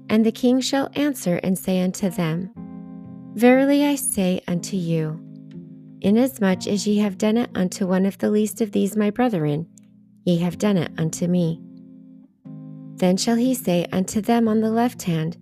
And 0.08 0.26
the 0.26 0.32
king 0.32 0.60
shall 0.60 0.90
answer 0.94 1.36
and 1.42 1.58
say 1.58 1.80
unto 1.80 2.10
them, 2.10 2.50
Verily 3.34 3.84
I 3.84 3.94
say 3.94 4.42
unto 4.48 4.76
you, 4.76 5.20
inasmuch 6.00 6.66
as 6.66 6.86
ye 6.86 6.98
have 6.98 7.18
done 7.18 7.36
it 7.36 7.50
unto 7.54 7.86
one 7.86 8.06
of 8.06 8.18
the 8.18 8.30
least 8.30 8.60
of 8.60 8.72
these 8.72 8.96
my 8.96 9.10
brethren, 9.10 9.66
ye 10.24 10.38
have 10.38 10.58
done 10.58 10.76
it 10.76 10.92
unto 10.98 11.26
me. 11.26 11.60
Then 12.96 13.16
shall 13.16 13.36
he 13.36 13.54
say 13.54 13.86
unto 13.92 14.20
them 14.20 14.48
on 14.48 14.60
the 14.60 14.70
left 14.70 15.02
hand, 15.02 15.38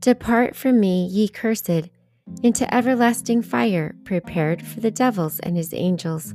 Depart 0.00 0.54
from 0.54 0.78
me, 0.78 1.06
ye 1.06 1.28
cursed, 1.28 1.88
into 2.42 2.74
everlasting 2.74 3.42
fire 3.42 3.94
prepared 4.04 4.62
for 4.62 4.80
the 4.80 4.90
devils 4.90 5.40
and 5.40 5.56
his 5.56 5.72
angels. 5.74 6.34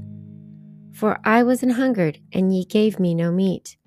For 0.94 1.20
I 1.24 1.44
was 1.44 1.64
an 1.64 1.70
hungered, 1.72 2.20
and 2.34 2.54
ye 2.54 2.66
gave 2.66 3.00
me 3.00 3.16
no 3.16 3.32
meat. 3.32 3.78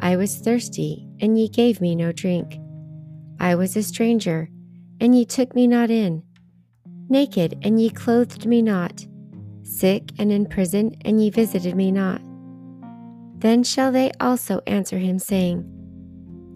I 0.00 0.16
was 0.16 0.36
thirsty, 0.36 1.06
and 1.20 1.38
ye 1.38 1.48
gave 1.48 1.80
me 1.80 1.94
no 1.94 2.12
drink. 2.12 2.58
I 3.40 3.54
was 3.54 3.76
a 3.76 3.82
stranger, 3.82 4.48
and 5.00 5.14
ye 5.14 5.24
took 5.24 5.54
me 5.54 5.66
not 5.66 5.90
in, 5.90 6.22
naked, 7.08 7.58
and 7.62 7.80
ye 7.80 7.90
clothed 7.90 8.46
me 8.46 8.62
not, 8.62 9.06
sick 9.62 10.10
and 10.18 10.32
in 10.32 10.46
prison, 10.46 10.96
and 11.04 11.22
ye 11.22 11.30
visited 11.30 11.74
me 11.74 11.90
not. 11.90 12.20
Then 13.38 13.62
shall 13.62 13.92
they 13.92 14.10
also 14.20 14.60
answer 14.66 14.98
him, 14.98 15.18
saying, 15.18 15.64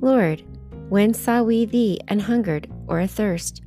Lord, 0.01 0.43
when 0.89 1.15
saw 1.15 1.43
we 1.43 1.65
thee 1.65 2.01
an 2.09 2.21
hungered, 2.21 2.71
or 2.87 3.01
athirst, 3.01 3.63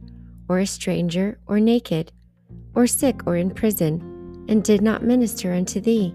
or 0.49 0.59
a 0.59 0.67
stranger, 0.67 1.39
or 1.47 1.59
naked, 1.59 2.11
or 2.75 2.87
sick, 2.87 3.25
or 3.25 3.35
in 3.35 3.51
prison, 3.51 4.45
and 4.47 4.63
did 4.63 4.81
not 4.81 5.03
minister 5.03 5.53
unto 5.53 5.79
thee? 5.79 6.13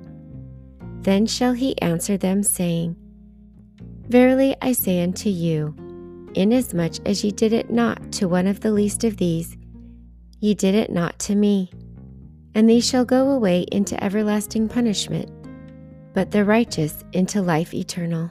Then 1.01 1.27
shall 1.27 1.55
he 1.55 1.81
answer 1.81 2.17
them, 2.17 2.43
saying, 2.43 2.97
Verily 4.09 4.55
I 4.61 4.73
say 4.73 5.03
unto 5.03 5.31
you, 5.31 5.75
Inasmuch 6.35 7.05
as 7.07 7.25
ye 7.25 7.33
did 7.33 7.53
it 7.53 7.71
not 7.71 8.13
to 8.13 8.29
one 8.29 8.47
of 8.47 8.61
the 8.61 8.73
least 8.73 9.03
of 9.05 9.17
these, 9.17 9.57
ye 10.41 10.55
did 10.55 10.75
it 10.75 10.91
not 10.91 11.19
to 11.21 11.35
me. 11.35 11.71
And 12.55 12.69
these 12.69 12.87
shall 12.87 13.05
go 13.05 13.31
away 13.31 13.67
into 13.71 14.03
everlasting 14.03 14.69
punishment, 14.69 15.31
but 16.15 16.31
the 16.33 16.45
righteous 16.45 17.05
into 17.13 17.41
life 17.41 17.73
eternal. 17.73 18.31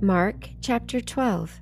Mark 0.00 0.50
chapter 0.60 1.00
12 1.00 1.60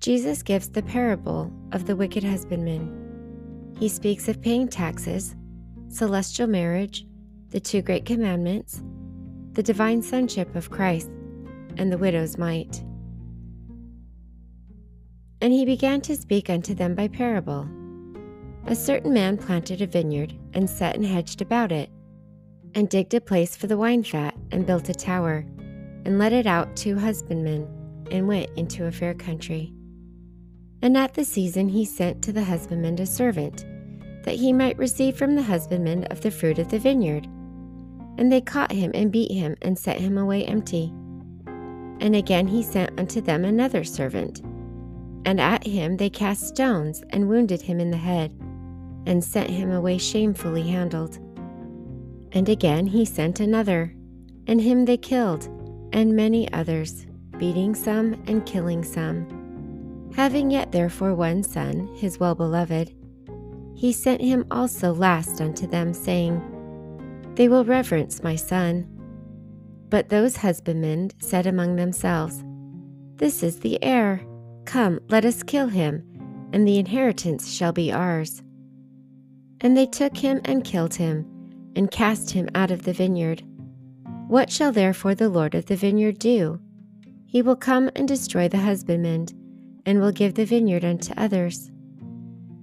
Jesus 0.00 0.42
gives 0.42 0.70
the 0.70 0.82
parable 0.82 1.52
of 1.72 1.84
the 1.86 1.96
wicked 1.96 2.24
husbandman. 2.24 3.74
He 3.78 3.90
speaks 3.90 4.28
of 4.28 4.40
paying 4.40 4.68
taxes, 4.68 5.36
celestial 5.88 6.46
marriage, 6.46 7.06
the 7.54 7.60
two 7.60 7.80
great 7.80 8.04
commandments, 8.04 8.82
the 9.52 9.62
divine 9.62 10.02
sonship 10.02 10.56
of 10.56 10.70
Christ, 10.70 11.08
and 11.76 11.92
the 11.92 11.96
widow's 11.96 12.36
mite. 12.36 12.82
And 15.40 15.52
he 15.52 15.64
began 15.64 16.00
to 16.00 16.16
speak 16.16 16.50
unto 16.50 16.74
them 16.74 16.96
by 16.96 17.06
parable. 17.06 17.68
A 18.66 18.74
certain 18.74 19.12
man 19.12 19.36
planted 19.36 19.80
a 19.80 19.86
vineyard, 19.86 20.34
and 20.52 20.68
set 20.68 20.96
and 20.96 21.06
hedged 21.06 21.42
about 21.42 21.70
it, 21.70 21.90
and 22.74 22.88
digged 22.88 23.14
a 23.14 23.20
place 23.20 23.54
for 23.54 23.68
the 23.68 23.78
wine 23.78 24.02
fat, 24.02 24.34
and 24.50 24.66
built 24.66 24.88
a 24.88 24.94
tower, 24.94 25.46
and 26.04 26.18
let 26.18 26.32
it 26.32 26.48
out 26.48 26.74
to 26.78 26.98
husbandmen, 26.98 27.68
and 28.10 28.26
went 28.26 28.50
into 28.56 28.86
a 28.86 28.90
fair 28.90 29.14
country. 29.14 29.72
And 30.82 30.96
at 30.96 31.14
the 31.14 31.24
season 31.24 31.68
he 31.68 31.84
sent 31.84 32.20
to 32.24 32.32
the 32.32 32.42
husbandman 32.42 32.98
a 32.98 33.06
servant, 33.06 33.64
that 34.24 34.34
he 34.34 34.52
might 34.52 34.76
receive 34.76 35.16
from 35.16 35.36
the 35.36 35.42
husbandman 35.42 36.02
of 36.06 36.20
the 36.20 36.32
fruit 36.32 36.58
of 36.58 36.68
the 36.68 36.80
vineyard. 36.80 37.28
And 38.16 38.30
they 38.30 38.40
caught 38.40 38.72
him 38.72 38.90
and 38.94 39.10
beat 39.10 39.32
him, 39.32 39.56
and 39.62 39.78
sent 39.78 40.00
him 40.00 40.18
away 40.18 40.44
empty. 40.44 40.92
And 42.00 42.14
again 42.14 42.46
he 42.46 42.62
sent 42.62 42.98
unto 42.98 43.20
them 43.20 43.44
another 43.44 43.84
servant. 43.84 44.42
And 45.24 45.40
at 45.40 45.66
him 45.66 45.96
they 45.96 46.10
cast 46.10 46.48
stones, 46.48 47.02
and 47.10 47.28
wounded 47.28 47.62
him 47.62 47.80
in 47.80 47.90
the 47.90 47.96
head, 47.96 48.30
and 49.06 49.22
sent 49.22 49.50
him 49.50 49.72
away 49.72 49.98
shamefully 49.98 50.62
handled. 50.62 51.18
And 52.32 52.48
again 52.48 52.86
he 52.86 53.04
sent 53.04 53.40
another, 53.40 53.94
and 54.46 54.60
him 54.60 54.84
they 54.84 54.96
killed, 54.96 55.48
and 55.92 56.14
many 56.14 56.52
others, 56.52 57.06
beating 57.38 57.74
some 57.74 58.22
and 58.26 58.44
killing 58.44 58.82
some. 58.84 60.10
Having 60.14 60.50
yet 60.50 60.72
therefore 60.72 61.14
one 61.14 61.42
son, 61.42 61.88
his 61.94 62.20
well 62.20 62.34
beloved, 62.34 62.94
he 63.74 63.92
sent 63.92 64.20
him 64.20 64.46
also 64.50 64.92
last 64.92 65.40
unto 65.40 65.66
them, 65.66 65.92
saying, 65.92 66.40
They 67.34 67.48
will 67.48 67.64
reverence 67.64 68.22
my 68.22 68.36
son. 68.36 68.86
But 69.88 70.08
those 70.08 70.36
husbandmen 70.36 71.10
said 71.20 71.46
among 71.46 71.76
themselves, 71.76 72.44
This 73.16 73.42
is 73.42 73.60
the 73.60 73.82
heir. 73.82 74.24
Come, 74.64 75.00
let 75.08 75.24
us 75.24 75.42
kill 75.42 75.68
him, 75.68 76.02
and 76.52 76.66
the 76.66 76.78
inheritance 76.78 77.52
shall 77.52 77.72
be 77.72 77.92
ours. 77.92 78.42
And 79.60 79.76
they 79.76 79.86
took 79.86 80.16
him 80.16 80.40
and 80.44 80.64
killed 80.64 80.94
him, 80.94 81.26
and 81.76 81.90
cast 81.90 82.30
him 82.30 82.48
out 82.54 82.70
of 82.70 82.82
the 82.82 82.92
vineyard. 82.92 83.42
What 84.28 84.50
shall 84.50 84.72
therefore 84.72 85.14
the 85.14 85.28
Lord 85.28 85.54
of 85.54 85.66
the 85.66 85.76
vineyard 85.76 86.18
do? 86.18 86.60
He 87.26 87.42
will 87.42 87.56
come 87.56 87.90
and 87.96 88.06
destroy 88.06 88.48
the 88.48 88.58
husbandman, 88.58 89.26
and 89.84 90.00
will 90.00 90.12
give 90.12 90.34
the 90.34 90.44
vineyard 90.44 90.84
unto 90.84 91.12
others. 91.16 91.70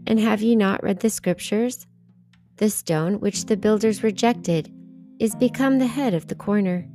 And 0.07 0.19
have 0.19 0.41
ye 0.41 0.55
not 0.55 0.83
read 0.83 1.01
the 1.01 1.09
Scriptures? 1.09 1.85
The 2.61 2.69
stone 2.69 3.19
which 3.19 3.47
the 3.47 3.57
builders 3.57 4.03
rejected 4.03 4.71
is 5.17 5.33
become 5.33 5.79
the 5.79 5.87
head 5.87 6.13
of 6.13 6.27
the 6.27 6.35
corner. 6.35 6.87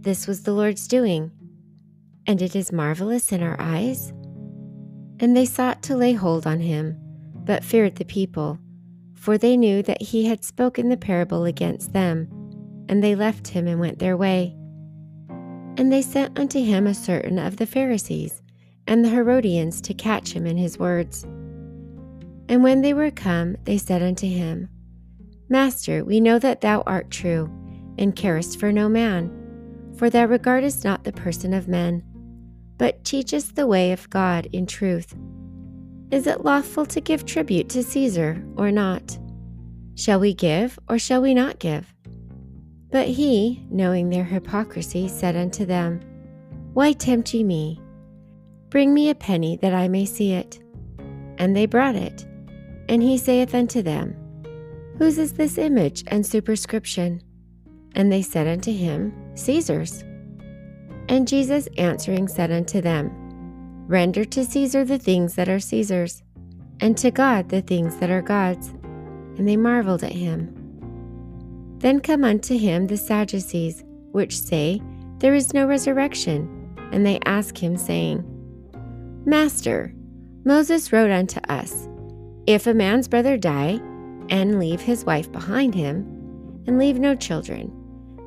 This 0.00 0.26
was 0.26 0.44
the 0.44 0.54
Lord's 0.54 0.88
doing, 0.88 1.30
and 2.26 2.40
it 2.40 2.56
is 2.56 2.72
marvelous 2.72 3.32
in 3.32 3.42
our 3.42 3.60
eyes. 3.60 4.14
And 5.20 5.36
they 5.36 5.44
sought 5.44 5.82
to 5.82 5.94
lay 5.94 6.14
hold 6.14 6.46
on 6.46 6.60
him, 6.60 6.96
but 7.44 7.62
feared 7.62 7.96
the 7.96 8.06
people, 8.06 8.58
for 9.12 9.36
they 9.36 9.58
knew 9.58 9.82
that 9.82 10.00
he 10.00 10.24
had 10.24 10.42
spoken 10.42 10.88
the 10.88 10.96
parable 10.96 11.44
against 11.44 11.92
them, 11.92 12.30
and 12.88 13.04
they 13.04 13.14
left 13.14 13.48
him 13.48 13.66
and 13.66 13.78
went 13.78 13.98
their 13.98 14.16
way. 14.16 14.56
And 15.76 15.92
they 15.92 16.00
sent 16.00 16.38
unto 16.38 16.64
him 16.64 16.86
a 16.86 16.94
certain 16.94 17.38
of 17.38 17.58
the 17.58 17.66
Pharisees 17.66 18.40
and 18.86 19.04
the 19.04 19.10
Herodians 19.10 19.82
to 19.82 19.92
catch 19.92 20.32
him 20.32 20.46
in 20.46 20.56
his 20.56 20.78
words. 20.78 21.26
And 22.52 22.62
when 22.62 22.82
they 22.82 22.92
were 22.92 23.10
come, 23.10 23.56
they 23.64 23.78
said 23.78 24.02
unto 24.02 24.26
him, 24.26 24.68
Master, 25.48 26.04
we 26.04 26.20
know 26.20 26.38
that 26.38 26.60
thou 26.60 26.82
art 26.82 27.10
true, 27.10 27.50
and 27.96 28.14
carest 28.14 28.60
for 28.60 28.70
no 28.70 28.90
man, 28.90 29.94
for 29.96 30.10
thou 30.10 30.26
regardest 30.26 30.84
not 30.84 31.02
the 31.02 31.14
person 31.14 31.54
of 31.54 31.66
men, 31.66 32.04
but 32.76 33.06
teachest 33.06 33.56
the 33.56 33.66
way 33.66 33.90
of 33.90 34.10
God 34.10 34.48
in 34.52 34.66
truth. 34.66 35.14
Is 36.10 36.26
it 36.26 36.44
lawful 36.44 36.84
to 36.84 37.00
give 37.00 37.24
tribute 37.24 37.70
to 37.70 37.82
Caesar 37.82 38.44
or 38.58 38.70
not? 38.70 39.18
Shall 39.94 40.20
we 40.20 40.34
give 40.34 40.78
or 40.90 40.98
shall 40.98 41.22
we 41.22 41.32
not 41.32 41.58
give? 41.58 41.94
But 42.90 43.08
he, 43.08 43.64
knowing 43.70 44.10
their 44.10 44.24
hypocrisy, 44.24 45.08
said 45.08 45.36
unto 45.36 45.64
them, 45.64 46.02
Why 46.74 46.92
tempt 46.92 47.32
ye 47.32 47.44
me? 47.44 47.80
Bring 48.68 48.92
me 48.92 49.08
a 49.08 49.14
penny 49.14 49.56
that 49.62 49.72
I 49.72 49.88
may 49.88 50.04
see 50.04 50.32
it. 50.32 50.62
And 51.38 51.56
they 51.56 51.64
brought 51.64 51.94
it. 51.94 52.26
And 52.92 53.02
he 53.02 53.16
saith 53.16 53.54
unto 53.54 53.80
them, 53.80 54.14
Whose 54.98 55.16
is 55.16 55.32
this 55.32 55.56
image 55.56 56.04
and 56.08 56.26
superscription? 56.26 57.22
And 57.94 58.12
they 58.12 58.20
said 58.20 58.46
unto 58.46 58.70
him, 58.70 59.14
Caesar's. 59.34 60.04
And 61.08 61.26
Jesus 61.26 61.70
answering 61.78 62.28
said 62.28 62.52
unto 62.52 62.82
them, 62.82 63.10
Render 63.88 64.26
to 64.26 64.44
Caesar 64.44 64.84
the 64.84 64.98
things 64.98 65.36
that 65.36 65.48
are 65.48 65.58
Caesar's, 65.58 66.22
and 66.80 66.94
to 66.98 67.10
God 67.10 67.48
the 67.48 67.62
things 67.62 67.96
that 67.96 68.10
are 68.10 68.20
God's. 68.20 68.68
And 69.38 69.48
they 69.48 69.56
marveled 69.56 70.04
at 70.04 70.12
him. 70.12 70.54
Then 71.78 71.98
come 71.98 72.24
unto 72.24 72.58
him 72.58 72.88
the 72.88 72.98
Sadducees, 72.98 73.82
which 74.10 74.38
say, 74.38 74.82
There 75.16 75.34
is 75.34 75.54
no 75.54 75.66
resurrection. 75.66 76.76
And 76.92 77.06
they 77.06 77.20
ask 77.24 77.56
him, 77.56 77.78
saying, 77.78 78.22
Master, 79.24 79.94
Moses 80.44 80.92
wrote 80.92 81.10
unto 81.10 81.40
us, 81.48 81.88
if 82.46 82.66
a 82.66 82.74
man's 82.74 83.08
brother 83.08 83.36
die, 83.36 83.80
and 84.28 84.58
leave 84.58 84.80
his 84.80 85.04
wife 85.04 85.30
behind 85.30 85.74
him, 85.74 86.04
and 86.66 86.78
leave 86.78 86.98
no 86.98 87.14
children, 87.14 87.70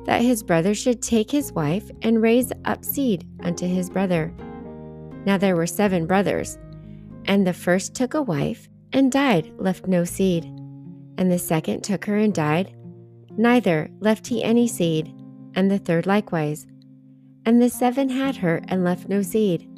that 0.04 0.22
his 0.22 0.42
brother 0.42 0.74
should 0.74 1.02
take 1.02 1.30
his 1.30 1.52
wife 1.52 1.90
and 2.02 2.22
raise 2.22 2.52
up 2.64 2.84
seed 2.84 3.26
unto 3.42 3.66
his 3.66 3.90
brother. 3.90 4.32
Now 5.24 5.36
there 5.36 5.56
were 5.56 5.66
seven 5.66 6.06
brothers, 6.06 6.58
and 7.24 7.46
the 7.46 7.52
first 7.52 7.94
took 7.94 8.14
a 8.14 8.22
wife 8.22 8.68
and 8.92 9.10
died, 9.10 9.52
left 9.58 9.86
no 9.86 10.04
seed. 10.04 10.44
And 11.18 11.30
the 11.30 11.38
second 11.38 11.82
took 11.82 12.04
her 12.04 12.16
and 12.16 12.32
died, 12.32 12.74
neither 13.36 13.90
left 14.00 14.26
he 14.26 14.44
any 14.44 14.68
seed, 14.68 15.12
and 15.54 15.70
the 15.70 15.78
third 15.78 16.06
likewise. 16.06 16.66
And 17.44 17.60
the 17.60 17.70
seven 17.70 18.08
had 18.08 18.36
her 18.36 18.62
and 18.68 18.84
left 18.84 19.08
no 19.08 19.22
seed. 19.22 19.68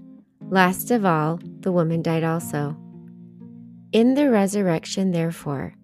Last 0.51 0.91
of 0.91 1.05
all, 1.05 1.41
the 1.61 1.73
woman 1.73 2.03
died 2.03 2.25
also. 2.25 2.77
In 3.91 4.15
the 4.15 4.29
resurrection, 4.29 5.13
therefore, 5.13 5.75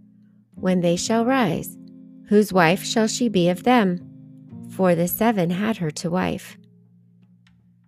when 0.56 0.82
they 0.82 0.94
shall 0.94 1.24
rise, 1.24 1.78
whose 2.28 2.52
wife 2.52 2.84
shall 2.84 3.06
she 3.06 3.30
be 3.30 3.48
of 3.48 3.62
them? 3.62 3.98
For 4.72 4.94
the 4.94 5.08
seven 5.08 5.48
had 5.48 5.78
her 5.78 5.90
to 5.92 6.10
wife. 6.10 6.58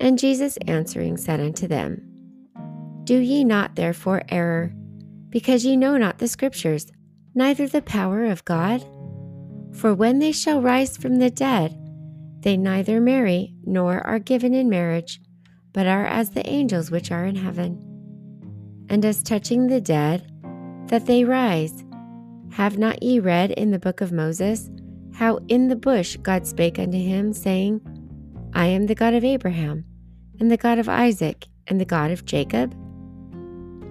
And 0.00 0.18
Jesus 0.18 0.57
answering 0.66 1.18
said 1.18 1.40
unto 1.40 1.66
them, 1.66 2.00
Do 3.05 3.18
ye 3.18 3.44
not 3.44 3.76
therefore 3.76 4.22
err, 4.31 4.74
because 5.29 5.66
ye 5.66 5.76
know 5.76 5.98
not 5.98 6.16
the 6.16 6.29
Scriptures, 6.29 6.87
neither 7.35 7.68
the 7.68 7.83
power 7.83 8.24
of 8.24 8.44
God? 8.46 8.87
For 9.72 9.92
when 9.92 10.18
they 10.18 10.33
shall 10.33 10.62
rise 10.62 10.96
from 10.96 11.16
the 11.16 11.31
dead, 11.31 11.79
they 12.40 12.57
neither 12.57 13.02
marry 13.02 13.55
nor 13.66 14.00
are 14.07 14.18
given 14.18 14.55
in 14.55 14.70
marriage, 14.70 15.20
but 15.74 15.87
are 15.87 16.07
as 16.07 16.31
the 16.31 16.48
angels 16.48 16.90
which 16.90 17.11
are 17.11 17.26
in 17.26 17.37
heaven 17.37 17.95
and 18.88 19.05
as 19.05 19.22
touching 19.22 19.66
the 19.66 19.81
dead, 19.81 20.31
that 20.88 21.07
they 21.07 21.25
rise. 21.25 21.85
Have 22.53 22.79
not 22.79 23.03
ye 23.03 23.18
read 23.20 23.51
in 23.53 23.70
the 23.70 23.79
book 23.79 24.01
of 24.01 24.12
Moses 24.12 24.70
how 25.14 25.38
in 25.49 25.68
the 25.68 25.77
bush 25.77 26.16
God 26.18 26.46
spake 26.46 26.79
unto 26.79 26.99
him, 26.99 27.33
saying, 27.33 27.81
I 28.53 28.66
am 28.66 28.87
the 28.87 28.94
God 28.94 29.14
of 29.14 29.25
Abraham, 29.25 29.85
and 30.38 30.51
the 30.51 30.57
God 30.57 30.79
of 30.79 30.88
Isaac, 30.88 31.46
and 31.66 31.81
the 31.81 31.87
God 31.87 32.11
of 32.11 32.25
Jacob? 32.25 32.75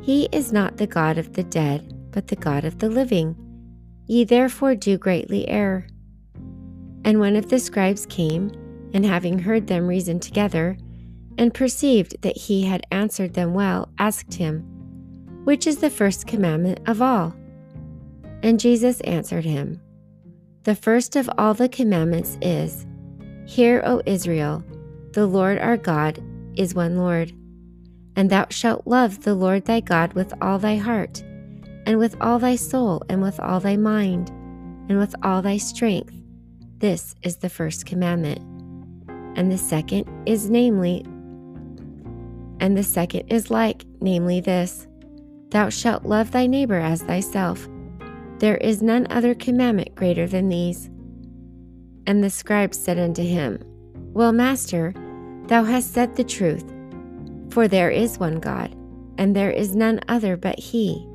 He 0.02 0.30
is 0.32 0.54
not 0.54 0.78
the 0.78 0.88
God 0.88 1.18
of 1.18 1.34
the 1.34 1.44
dead, 1.44 2.12
but 2.12 2.28
the 2.28 2.36
God 2.36 2.64
of 2.64 2.78
the 2.78 2.90
living. 2.90 3.36
Ye 4.06 4.24
therefore 4.24 4.76
do 4.76 5.00
greatly 5.00 5.50
err. 5.50 5.88
And 7.04 7.20
one 7.20 7.36
of 7.36 7.50
the 7.50 7.60
scribes 7.60 8.06
came, 8.06 8.52
and 8.94 9.06
having 9.06 9.40
heard 9.40 9.66
them 9.68 9.88
reason 9.88 10.20
together, 10.20 10.78
and 11.38 11.54
perceived 11.54 12.22
that 12.22 12.38
he 12.38 12.64
had 12.64 12.86
answered 12.92 13.34
them 13.34 13.54
well, 13.54 13.90
asked 13.98 14.36
him, 14.36 14.75
which 15.46 15.66
is 15.66 15.78
the 15.78 15.90
first 15.90 16.28
commandment 16.28 16.80
of 16.88 17.02
all? 17.02 17.34
And 18.44 18.60
Jesus 18.60 19.00
answered 19.02 19.46
him, 19.46 19.80
The 20.64 20.76
first 20.76 21.16
of 21.16 21.30
all 21.38 21.54
the 21.54 21.70
commandments 21.70 22.38
is, 22.42 22.86
Hear, 23.46 23.82
O 23.86 24.02
Israel, 24.06 24.64
the 25.14 25.28
Lord 25.28 25.60
our 25.60 25.78
God 25.78 26.22
is 26.56 26.76
one 26.76 26.98
Lord. 26.98 27.32
And 28.16 28.30
thou 28.30 28.48
shalt 28.50 28.88
love 28.88 29.24
the 29.24 29.36
Lord 29.36 29.66
thy 29.66 29.82
God 29.82 30.14
with 30.14 30.34
all 30.42 30.58
thy 30.58 30.78
heart, 30.78 31.22
and 31.86 32.00
with 32.00 32.16
all 32.20 32.40
thy 32.40 32.56
soul, 32.56 33.04
and 33.08 33.22
with 33.22 33.40
all 33.40 33.60
thy 33.60 33.78
mind, 33.78 34.30
and 34.90 34.98
with 34.98 35.16
all 35.24 35.42
thy 35.42 35.58
strength. 35.58 36.14
This 36.78 37.14
is 37.22 37.38
the 37.38 37.50
first 37.50 37.86
commandment. 37.86 38.40
And 39.38 39.52
the 39.52 39.58
second 39.58 40.06
is 40.26 40.50
namely, 40.50 41.04
and 42.60 42.78
the 42.78 42.84
second 42.84 43.28
is 43.28 43.52
like, 43.52 43.86
namely 44.02 44.40
this 44.40 44.88
Thou 45.50 45.70
shalt 45.70 46.06
love 46.06 46.32
thy 46.32 46.48
neighbor 46.48 46.80
as 46.80 47.02
thyself. 47.02 47.68
There 48.40 48.58
is 48.58 48.82
none 48.82 49.08
other 49.10 49.34
commandment 49.34 49.96
greater 49.96 50.28
than 50.28 50.50
these. 50.50 50.90
And 52.08 52.24
the 52.24 52.30
scribe 52.30 52.74
said 52.74 53.00
unto 53.00 53.24
him, 53.24 53.60
Well, 54.14 54.32
Master, 54.32 54.94
thou 55.48 55.64
hast 55.64 55.94
said 55.94 56.16
the 56.16 56.24
truth. 56.24 56.66
For 57.50 57.68
there 57.68 57.90
is 57.90 58.20
one 58.20 58.40
God, 58.40 58.76
and 59.18 59.36
there 59.36 59.52
is 59.52 59.76
none 59.76 60.02
other 60.08 60.36
but 60.36 60.60
He. 60.60 61.08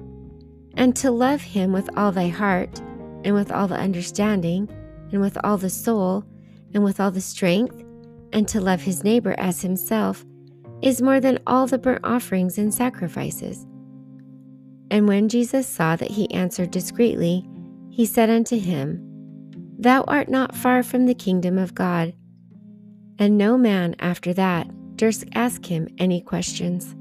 And 0.74 0.96
to 0.96 1.10
love 1.10 1.42
Him 1.42 1.72
with 1.72 1.90
all 1.98 2.12
thy 2.12 2.28
heart, 2.28 2.80
and 3.24 3.34
with 3.34 3.52
all 3.52 3.68
the 3.68 3.76
understanding, 3.76 4.68
and 5.12 5.20
with 5.20 5.36
all 5.44 5.58
the 5.58 5.68
soul, 5.68 6.24
and 6.72 6.82
with 6.82 7.00
all 7.00 7.10
the 7.10 7.20
strength, 7.20 7.84
and 8.32 8.46
to 8.48 8.60
love 8.60 8.80
his 8.80 9.04
neighbor 9.04 9.34
as 9.38 9.62
himself, 9.62 10.24
is 10.82 11.02
more 11.02 11.20
than 11.20 11.38
all 11.46 11.66
the 11.66 11.78
burnt 11.78 12.04
offerings 12.04 12.58
and 12.58 12.72
sacrifices. 12.72 13.66
And 14.90 15.06
when 15.06 15.28
Jesus 15.28 15.66
saw 15.66 15.96
that 15.96 16.10
he 16.10 16.30
answered 16.32 16.70
discreetly, 16.70 17.48
he 17.90 18.06
said 18.06 18.30
unto 18.30 18.58
him, 18.58 19.00
Thou 19.78 20.02
art 20.02 20.28
not 20.28 20.56
far 20.56 20.82
from 20.82 21.06
the 21.06 21.14
kingdom 21.14 21.58
of 21.58 21.74
God. 21.74 22.12
And 23.18 23.38
no 23.38 23.56
man 23.56 23.94
after 23.98 24.32
that 24.34 24.68
durst 24.96 25.24
ask 25.34 25.64
him 25.64 25.88
any 25.98 26.20
questions. 26.20 26.94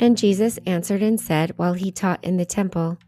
And 0.00 0.16
Jesus 0.16 0.58
answered 0.66 1.02
and 1.02 1.20
said 1.20 1.52
while 1.56 1.74
he 1.74 1.90
taught 1.90 2.24
in 2.24 2.36
the 2.36 2.44
temple, 2.44 2.98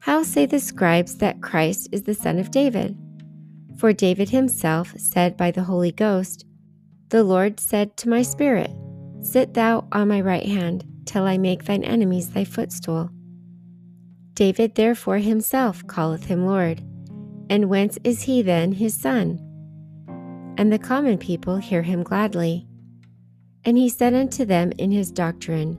How 0.00 0.22
say 0.22 0.46
the 0.46 0.60
scribes 0.60 1.16
that 1.16 1.42
Christ 1.42 1.88
is 1.92 2.02
the 2.02 2.14
son 2.14 2.38
of 2.38 2.50
David? 2.50 2.96
For 3.78 3.92
David 3.92 4.28
himself 4.28 4.94
said 4.98 5.36
by 5.36 5.50
the 5.50 5.64
Holy 5.64 5.92
Ghost, 5.92 6.44
The 7.08 7.24
Lord 7.24 7.58
said 7.58 7.96
to 7.98 8.08
my 8.08 8.22
spirit, 8.22 8.70
Sit 9.22 9.54
thou 9.54 9.88
on 9.92 10.08
my 10.08 10.20
right 10.20 10.46
hand, 10.46 10.84
till 11.10 11.24
I 11.24 11.38
make 11.38 11.64
thine 11.64 11.82
enemies 11.82 12.30
thy 12.30 12.44
footstool. 12.44 13.10
David 14.34 14.76
therefore 14.76 15.18
himself 15.18 15.84
calleth 15.88 16.26
him 16.26 16.46
Lord. 16.46 16.80
And 17.50 17.68
whence 17.68 17.98
is 18.04 18.22
he 18.22 18.42
then 18.42 18.70
his 18.70 18.94
son? 18.94 19.40
And 20.56 20.72
the 20.72 20.78
common 20.78 21.18
people 21.18 21.56
hear 21.56 21.82
him 21.82 22.04
gladly. 22.04 22.64
And 23.64 23.76
he 23.76 23.88
said 23.88 24.14
unto 24.14 24.44
them 24.44 24.70
in 24.78 24.92
his 24.92 25.10
doctrine, 25.10 25.76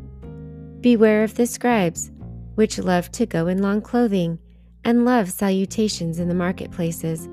Beware 0.81 1.23
of 1.23 1.35
the 1.35 1.47
scribes, 1.47 2.11
which 2.55 2.77
love 2.77 3.09
to 3.13 3.25
go 3.25 3.47
in 3.47 3.61
long 3.61 3.79
clothing, 3.81 4.37
and 4.83 5.05
love 5.05 5.31
salutations 5.31 6.19
in 6.19 6.27
the 6.27 6.35
marketplaces 6.35 7.29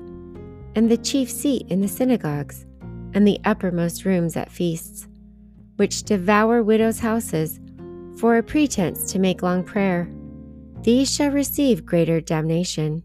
and 0.75 0.89
the 0.89 0.97
chief 0.97 1.29
seat 1.29 1.65
in 1.67 1.81
the 1.81 1.87
synagogues, 1.87 2.65
and 3.13 3.27
the 3.27 3.39
uppermost 3.43 4.05
rooms 4.05 4.37
at 4.37 4.51
feasts, 4.51 5.07
which 5.75 6.03
devour 6.03 6.63
widows' 6.63 6.99
houses 6.99 7.59
for 8.19 8.37
a 8.37 8.43
pretense 8.43 9.11
to 9.11 9.19
make 9.19 9.41
long 9.41 9.63
prayer. 9.63 10.09
These 10.81 11.13
shall 11.13 11.31
receive 11.31 11.85
greater 11.85 12.19
damnation. 12.19 13.01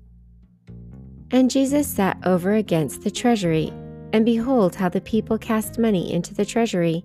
And 1.30 1.50
Jesus 1.50 1.86
sat 1.86 2.18
over 2.24 2.54
against 2.54 3.02
the 3.02 3.10
treasury, 3.10 3.72
and 4.12 4.24
behold 4.24 4.74
how 4.74 4.88
the 4.88 5.00
people 5.00 5.38
cast 5.38 5.78
money 5.78 6.12
into 6.12 6.34
the 6.34 6.44
treasury. 6.44 7.04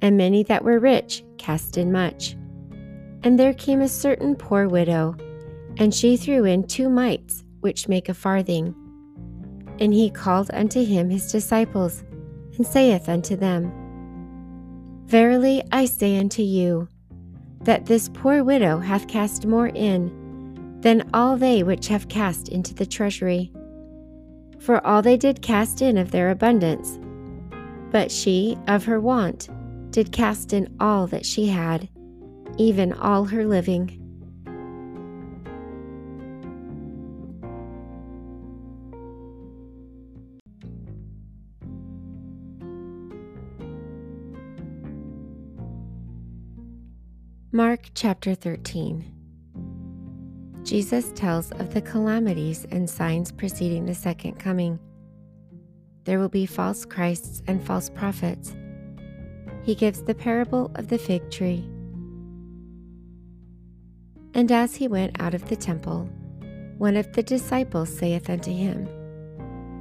And 0.00 0.16
many 0.16 0.42
that 0.44 0.62
were 0.62 0.78
rich 0.78 1.24
cast 1.38 1.78
in 1.78 1.90
much. 1.90 2.36
And 3.22 3.38
there 3.38 3.54
came 3.54 3.80
a 3.80 3.88
certain 3.88 4.36
poor 4.36 4.68
widow, 4.68 5.16
and 5.78 5.94
she 5.94 6.16
threw 6.16 6.44
in 6.44 6.66
two 6.66 6.88
mites, 6.88 7.44
which 7.60 7.88
make 7.88 8.08
a 8.08 8.14
farthing. 8.14 8.74
And 9.80 9.92
he 9.92 10.10
called 10.10 10.50
unto 10.52 10.84
him 10.84 11.10
his 11.10 11.32
disciples, 11.32 12.04
and 12.56 12.66
saith 12.66 13.08
unto 13.08 13.36
them, 13.36 13.72
Verily 15.06 15.62
I 15.72 15.86
say 15.86 16.18
unto 16.18 16.42
you, 16.42 16.88
that 17.66 17.86
this 17.86 18.08
poor 18.14 18.44
widow 18.44 18.78
hath 18.78 19.08
cast 19.08 19.44
more 19.44 19.66
in 19.66 20.78
than 20.82 21.08
all 21.12 21.36
they 21.36 21.64
which 21.64 21.88
have 21.88 22.08
cast 22.08 22.48
into 22.48 22.72
the 22.72 22.86
treasury. 22.86 23.50
For 24.60 24.84
all 24.86 25.02
they 25.02 25.16
did 25.16 25.42
cast 25.42 25.82
in 25.82 25.98
of 25.98 26.12
their 26.12 26.30
abundance, 26.30 27.00
but 27.90 28.12
she 28.12 28.56
of 28.68 28.84
her 28.84 29.00
want 29.00 29.48
did 29.90 30.12
cast 30.12 30.52
in 30.52 30.72
all 30.78 31.08
that 31.08 31.26
she 31.26 31.48
had, 31.48 31.88
even 32.56 32.92
all 32.92 33.24
her 33.24 33.44
living. 33.44 34.00
Mark 47.56 47.88
chapter 47.94 48.34
13 48.34 49.02
Jesus 50.62 51.10
tells 51.12 51.50
of 51.52 51.72
the 51.72 51.80
calamities 51.80 52.66
and 52.70 52.90
signs 52.90 53.32
preceding 53.32 53.86
the 53.86 53.94
second 53.94 54.34
coming. 54.34 54.78
There 56.04 56.18
will 56.18 56.28
be 56.28 56.44
false 56.44 56.84
Christs 56.84 57.42
and 57.46 57.66
false 57.66 57.88
prophets. 57.88 58.54
He 59.62 59.74
gives 59.74 60.02
the 60.02 60.14
parable 60.14 60.70
of 60.74 60.88
the 60.88 60.98
fig 60.98 61.30
tree. 61.30 61.66
And 64.34 64.52
as 64.52 64.74
he 64.74 64.86
went 64.86 65.18
out 65.18 65.32
of 65.32 65.48
the 65.48 65.56
temple, 65.56 66.10
one 66.76 66.94
of 66.94 67.10
the 67.14 67.22
disciples 67.22 67.88
saith 67.88 68.28
unto 68.28 68.52
him, 68.52 68.86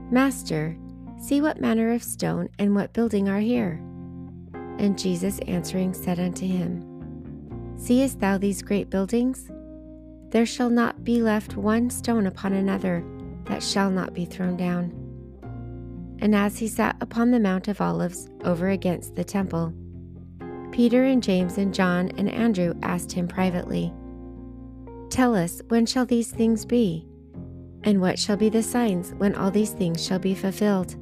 Master, 0.09 0.77
see 1.19 1.41
what 1.41 1.59
manner 1.59 1.91
of 1.91 2.03
stone 2.03 2.47
and 2.57 2.73
what 2.73 2.93
building 2.93 3.27
are 3.27 3.41
here. 3.41 3.81
And 4.79 4.97
Jesus 4.97 5.39
answering 5.39 5.93
said 5.93 6.21
unto 6.21 6.47
him, 6.47 6.94
Seest 7.77 8.19
thou 8.19 8.37
these 8.37 8.61
great 8.61 8.89
buildings? 8.89 9.51
There 10.29 10.45
shall 10.45 10.69
not 10.69 11.03
be 11.03 11.21
left 11.21 11.55
one 11.55 11.89
stone 11.89 12.25
upon 12.27 12.53
another 12.53 13.03
that 13.45 13.61
shall 13.61 13.91
not 13.91 14.13
be 14.13 14.25
thrown 14.25 14.57
down. 14.57 14.93
And 16.19 16.33
as 16.35 16.57
he 16.57 16.67
sat 16.67 16.95
upon 17.01 17.31
the 17.31 17.39
Mount 17.39 17.67
of 17.67 17.81
Olives 17.81 18.29
over 18.43 18.69
against 18.69 19.15
the 19.15 19.23
temple, 19.23 19.73
Peter 20.71 21.05
and 21.05 21.21
James 21.21 21.57
and 21.57 21.73
John 21.73 22.11
and 22.17 22.29
Andrew 22.29 22.73
asked 22.81 23.11
him 23.11 23.27
privately, 23.27 23.93
Tell 25.09 25.35
us, 25.35 25.61
when 25.67 25.85
shall 25.85 26.05
these 26.05 26.31
things 26.31 26.65
be? 26.65 27.07
And 27.83 28.01
what 28.01 28.17
shall 28.17 28.35
be 28.35 28.49
the 28.49 28.63
signs 28.63 29.13
when 29.17 29.35
all 29.35 29.51
these 29.51 29.71
things 29.71 30.03
shall 30.03 30.19
be 30.19 30.33
fulfilled? 30.33 30.95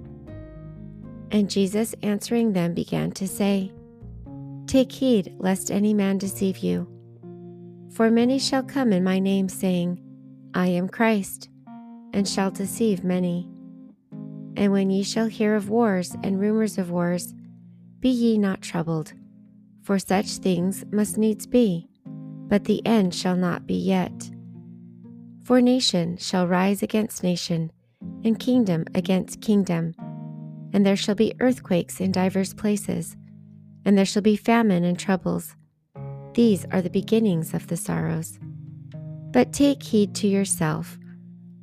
And 1.32 1.49
Jesus 1.49 1.95
answering 2.03 2.53
them 2.53 2.74
began 2.74 3.11
to 3.13 3.28
say, 3.28 3.71
Take 4.68 4.91
heed 4.91 5.36
lest 5.38 5.72
any 5.72 5.93
man 5.93 6.18
deceive 6.18 6.59
you. 6.59 6.88
For 7.91 8.09
many 8.09 8.39
shall 8.39 8.64
come 8.64 8.91
in 8.91 9.03
my 9.03 9.20
name, 9.20 9.49
saying, 9.49 10.01
I 10.53 10.68
am 10.68 10.89
Christ, 10.89 11.49
and 12.14 12.28
shall 12.28 12.49
deceive 12.49 13.03
many. 13.03 13.49
And 14.55 14.72
when 14.72 14.89
ye 14.89 15.03
shall 15.03 15.28
hear 15.28 15.55
of 15.55 15.70
wars 15.70 16.16
and 16.24 16.39
rumors 16.39 16.78
of 16.78 16.91
wars, 16.91 17.34
be 17.99 18.09
ye 18.09 18.38
not 18.38 18.61
troubled, 18.61 19.14
for 19.84 19.99
such 19.99 20.38
things 20.38 20.84
must 20.91 21.18
needs 21.18 21.45
be, 21.45 21.88
but 22.47 22.66
the 22.66 22.86
end 22.86 23.14
shall 23.14 23.36
not 23.36 23.68
be 23.68 23.76
yet. 23.76 24.32
For 25.43 25.61
nation 25.61 26.18
shall 26.18 26.47
rise 26.47 26.82
against 26.82 27.24
nation, 27.24 27.72
and 28.24 28.39
kingdom 28.39 28.86
against 28.95 29.41
kingdom, 29.41 29.93
and 30.72 30.86
there 30.86 30.95
shall 30.95 31.16
be 31.16 31.34
earthquakes 31.39 31.99
in 31.99 32.11
divers 32.11 32.53
places 32.53 33.18
and 33.86 33.97
there 33.97 34.05
shall 34.05 34.21
be 34.21 34.36
famine 34.36 34.84
and 34.84 34.97
troubles. 34.97 35.55
These 36.34 36.65
are 36.71 36.81
the 36.81 36.89
beginnings 36.89 37.53
of 37.53 37.67
the 37.67 37.77
sorrows. 37.77 38.39
But 39.31 39.53
take 39.53 39.84
heed 39.84 40.15
to 40.15 40.27
yourself, 40.27 40.97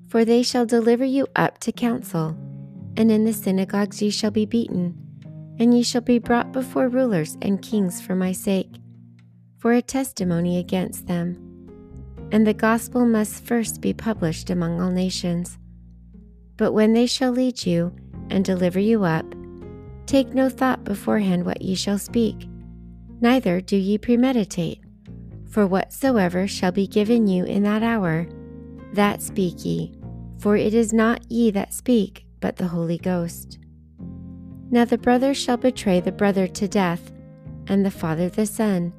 for 0.08 0.24
they 0.24 0.42
shall 0.42 0.66
deliver 0.66 1.04
you 1.04 1.26
up 1.36 1.58
to 1.58 1.72
council, 1.72 2.36
and 2.96 3.10
in 3.10 3.24
the 3.24 3.32
synagogues 3.32 4.02
ye 4.02 4.10
shall 4.10 4.30
be 4.30 4.46
beaten, 4.46 4.96
and 5.58 5.74
ye 5.74 5.82
shall 5.82 6.00
be 6.00 6.18
brought 6.18 6.52
before 6.52 6.88
rulers 6.88 7.36
and 7.42 7.62
kings 7.62 8.00
for 8.00 8.14
my 8.14 8.32
sake, 8.32 8.70
for 9.58 9.72
a 9.72 9.82
testimony 9.82 10.58
against 10.58 11.06
them. 11.06 11.36
And 12.32 12.46
the 12.46 12.54
gospel 12.54 13.06
must 13.06 13.44
first 13.44 13.80
be 13.80 13.92
published 13.92 14.50
among 14.50 14.80
all 14.80 14.90
nations. 14.90 15.58
But 16.56 16.72
when 16.72 16.92
they 16.92 17.06
shall 17.06 17.32
lead 17.32 17.66
you 17.66 17.94
and 18.30 18.44
deliver 18.44 18.78
you 18.78 19.04
up, 19.04 19.26
Take 20.11 20.34
no 20.34 20.48
thought 20.48 20.82
beforehand 20.82 21.46
what 21.46 21.62
ye 21.62 21.76
shall 21.76 21.96
speak, 21.96 22.48
neither 23.20 23.61
do 23.61 23.76
ye 23.76 23.96
premeditate. 23.96 24.80
For 25.48 25.68
whatsoever 25.68 26.48
shall 26.48 26.72
be 26.72 26.88
given 26.88 27.28
you 27.28 27.44
in 27.44 27.62
that 27.62 27.84
hour, 27.84 28.26
that 28.92 29.22
speak 29.22 29.64
ye, 29.64 29.94
for 30.40 30.56
it 30.56 30.74
is 30.74 30.92
not 30.92 31.30
ye 31.30 31.52
that 31.52 31.72
speak, 31.72 32.26
but 32.40 32.56
the 32.56 32.66
Holy 32.66 32.98
Ghost. 32.98 33.61
Now 34.72 34.84
the 34.84 34.98
brother 34.98 35.32
shall 35.32 35.56
betray 35.56 36.00
the 36.00 36.11
brother 36.11 36.48
to 36.48 36.66
death, 36.66 37.12
and 37.68 37.86
the 37.86 37.90
father 37.92 38.28
the 38.28 38.46
son, 38.46 38.92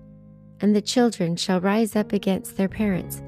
and 0.61 0.73
the 0.73 0.81
children 0.81 1.35
shall 1.35 1.59
rise 1.59 1.93
up 1.93 2.13
against 2.13 2.55
their 2.55 2.69
parents, 2.69 3.21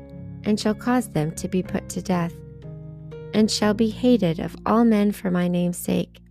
and 0.45 0.57
shall 0.57 0.73
cause 0.73 1.09
them 1.09 1.35
to 1.35 1.49
be 1.49 1.61
put 1.61 1.89
to 1.89 2.01
death, 2.01 2.33
and 3.33 3.51
shall 3.51 3.73
be 3.73 3.89
hated 3.89 4.39
of 4.39 4.55
all 4.65 4.85
men 4.85 5.11
for 5.11 5.29
my 5.29 5.49
name's 5.49 5.77
sake 5.77 6.22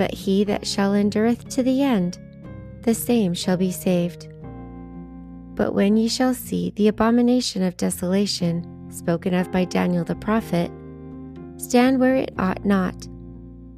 but 0.00 0.14
he 0.14 0.44
that 0.44 0.66
shall 0.66 0.94
endureth 0.94 1.46
to 1.50 1.62
the 1.62 1.82
end, 1.82 2.18
the 2.84 2.94
same 2.94 3.34
shall 3.34 3.58
be 3.58 3.70
saved. 3.70 4.28
But 5.54 5.74
when 5.74 5.98
ye 5.98 6.08
shall 6.08 6.32
see 6.32 6.72
the 6.76 6.88
abomination 6.88 7.62
of 7.62 7.76
desolation 7.76 8.90
spoken 8.90 9.34
of 9.34 9.52
by 9.52 9.66
Daniel 9.66 10.02
the 10.02 10.14
prophet, 10.14 10.70
stand 11.58 12.00
where 12.00 12.16
it 12.16 12.32
ought 12.38 12.64
not. 12.64 13.06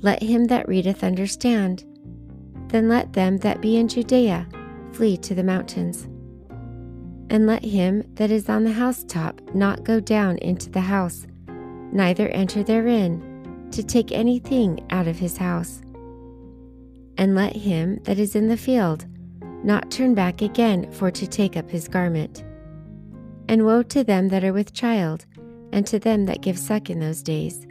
Let 0.00 0.22
him 0.22 0.44
that 0.44 0.68
readeth 0.68 1.02
understand. 1.02 1.82
Then 2.68 2.88
let 2.88 3.14
them 3.14 3.38
that 3.38 3.60
be 3.60 3.76
in 3.76 3.88
Judea 3.88 4.46
flee 4.92 5.16
to 5.16 5.34
the 5.34 5.42
mountains. 5.42 6.04
And 7.30 7.48
let 7.48 7.64
him 7.64 8.04
that 8.14 8.30
is 8.30 8.48
on 8.48 8.62
the 8.62 8.70
housetop 8.70 9.40
not 9.56 9.82
go 9.82 9.98
down 9.98 10.38
into 10.38 10.70
the 10.70 10.82
house, 10.82 11.26
neither 11.90 12.28
enter 12.28 12.62
therein, 12.62 13.68
to 13.72 13.82
take 13.82 14.12
anything 14.12 14.86
out 14.90 15.08
of 15.08 15.18
his 15.18 15.36
house. 15.36 15.82
And 17.18 17.34
let 17.34 17.54
him 17.54 18.00
that 18.04 18.18
is 18.18 18.34
in 18.34 18.48
the 18.48 18.56
field 18.56 19.06
not 19.64 19.90
turn 19.90 20.14
back 20.14 20.42
again 20.42 20.90
for 20.90 21.10
to 21.10 21.26
take 21.26 21.56
up 21.56 21.70
his 21.70 21.88
garment. 21.88 22.44
And 23.48 23.64
woe 23.64 23.82
to 23.84 24.02
them 24.02 24.28
that 24.28 24.44
are 24.44 24.52
with 24.52 24.72
child, 24.72 25.26
and 25.72 25.86
to 25.86 25.98
them 25.98 26.26
that 26.26 26.42
give 26.42 26.58
suck 26.58 26.90
in 26.90 27.00
those 27.00 27.22
days. 27.22 27.66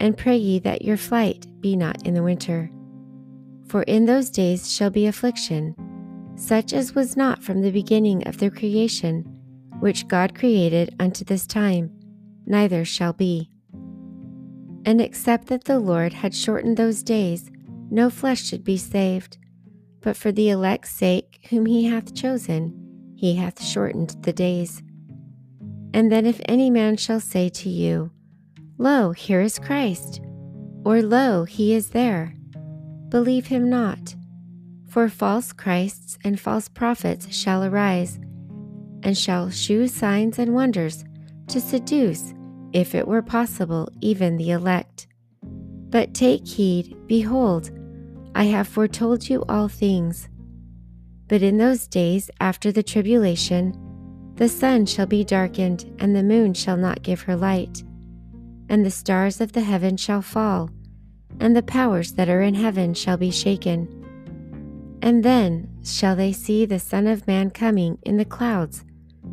And 0.00 0.16
pray 0.16 0.36
ye 0.36 0.58
that 0.60 0.82
your 0.82 0.96
flight 0.96 1.46
be 1.60 1.76
not 1.76 2.06
in 2.06 2.14
the 2.14 2.22
winter. 2.22 2.70
For 3.68 3.82
in 3.82 4.06
those 4.06 4.30
days 4.30 4.70
shall 4.72 4.90
be 4.90 5.06
affliction, 5.06 5.74
such 6.36 6.72
as 6.72 6.94
was 6.94 7.16
not 7.16 7.42
from 7.42 7.62
the 7.62 7.70
beginning 7.70 8.26
of 8.26 8.38
the 8.38 8.50
creation, 8.50 9.22
which 9.80 10.08
God 10.08 10.34
created 10.34 10.94
unto 10.98 11.24
this 11.24 11.46
time, 11.46 11.90
neither 12.46 12.84
shall 12.84 13.12
be. 13.12 13.50
And 14.84 15.00
except 15.00 15.46
that 15.46 15.64
the 15.64 15.78
Lord 15.78 16.12
had 16.12 16.34
shortened 16.34 16.76
those 16.76 17.02
days, 17.02 17.50
no 17.94 18.10
flesh 18.10 18.42
should 18.42 18.64
be 18.64 18.76
saved. 18.76 19.38
But 20.00 20.16
for 20.16 20.32
the 20.32 20.50
elect's 20.50 20.90
sake, 20.90 21.46
whom 21.48 21.64
he 21.64 21.84
hath 21.84 22.12
chosen, 22.12 23.14
he 23.14 23.36
hath 23.36 23.62
shortened 23.62 24.16
the 24.22 24.32
days. 24.32 24.82
And 25.94 26.10
then 26.10 26.26
if 26.26 26.40
any 26.46 26.70
man 26.70 26.96
shall 26.96 27.20
say 27.20 27.48
to 27.50 27.68
you, 27.68 28.10
Lo, 28.78 29.12
here 29.12 29.40
is 29.40 29.60
Christ, 29.60 30.20
or 30.84 31.02
Lo, 31.02 31.44
he 31.44 31.72
is 31.72 31.90
there, 31.90 32.34
believe 33.10 33.46
him 33.46 33.70
not. 33.70 34.16
For 34.88 35.08
false 35.08 35.52
Christs 35.52 36.18
and 36.24 36.40
false 36.40 36.68
prophets 36.68 37.32
shall 37.32 37.62
arise, 37.62 38.18
and 39.04 39.16
shall 39.16 39.50
shew 39.50 39.86
signs 39.86 40.40
and 40.40 40.52
wonders 40.52 41.04
to 41.46 41.60
seduce, 41.60 42.34
if 42.72 42.92
it 42.96 43.06
were 43.06 43.22
possible, 43.22 43.88
even 44.00 44.36
the 44.36 44.50
elect. 44.50 45.06
But 45.44 46.12
take 46.12 46.44
heed, 46.44 46.96
behold, 47.06 47.70
I 48.34 48.44
have 48.44 48.66
foretold 48.66 49.28
you 49.28 49.44
all 49.48 49.68
things. 49.68 50.28
But 51.28 51.42
in 51.42 51.56
those 51.56 51.86
days 51.86 52.30
after 52.40 52.72
the 52.72 52.82
tribulation, 52.82 53.74
the 54.34 54.48
sun 54.48 54.86
shall 54.86 55.06
be 55.06 55.22
darkened, 55.22 55.94
and 56.00 56.14
the 56.14 56.22
moon 56.22 56.54
shall 56.54 56.76
not 56.76 57.02
give 57.02 57.22
her 57.22 57.36
light, 57.36 57.84
and 58.68 58.84
the 58.84 58.90
stars 58.90 59.40
of 59.40 59.52
the 59.52 59.60
heaven 59.60 59.96
shall 59.96 60.22
fall, 60.22 60.70
and 61.38 61.54
the 61.54 61.62
powers 61.62 62.12
that 62.14 62.28
are 62.28 62.42
in 62.42 62.54
heaven 62.54 62.92
shall 62.92 63.16
be 63.16 63.30
shaken. 63.30 63.88
And 65.00 65.22
then 65.22 65.68
shall 65.84 66.16
they 66.16 66.32
see 66.32 66.66
the 66.66 66.80
Son 66.80 67.06
of 67.06 67.26
Man 67.28 67.50
coming 67.50 67.98
in 68.02 68.16
the 68.16 68.24
clouds 68.24 68.84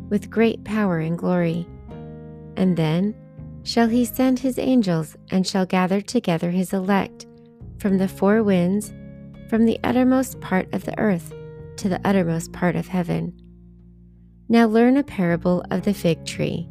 with 0.08 0.30
great 0.30 0.62
power 0.62 0.98
and 0.98 1.18
glory. 1.18 1.66
And 2.56 2.76
then 2.76 3.14
shall 3.64 3.88
he 3.88 4.04
send 4.04 4.38
his 4.38 4.58
angels, 4.58 5.16
and 5.30 5.44
shall 5.44 5.66
gather 5.66 6.00
together 6.00 6.50
his 6.50 6.72
elect 6.72 7.26
from 7.82 7.98
the 7.98 8.06
four 8.06 8.44
winds, 8.44 8.94
from 9.50 9.64
the 9.64 9.78
uttermost 9.82 10.40
part 10.40 10.72
of 10.72 10.84
the 10.84 10.96
earth 11.00 11.34
to 11.76 11.88
the 11.88 12.00
uttermost 12.04 12.52
part 12.52 12.76
of 12.76 12.86
heaven. 12.86 13.34
Now 14.48 14.68
learn 14.68 14.96
a 14.96 15.02
parable 15.02 15.64
of 15.72 15.82
the 15.82 15.92
fig 15.92 16.24
tree. 16.24 16.68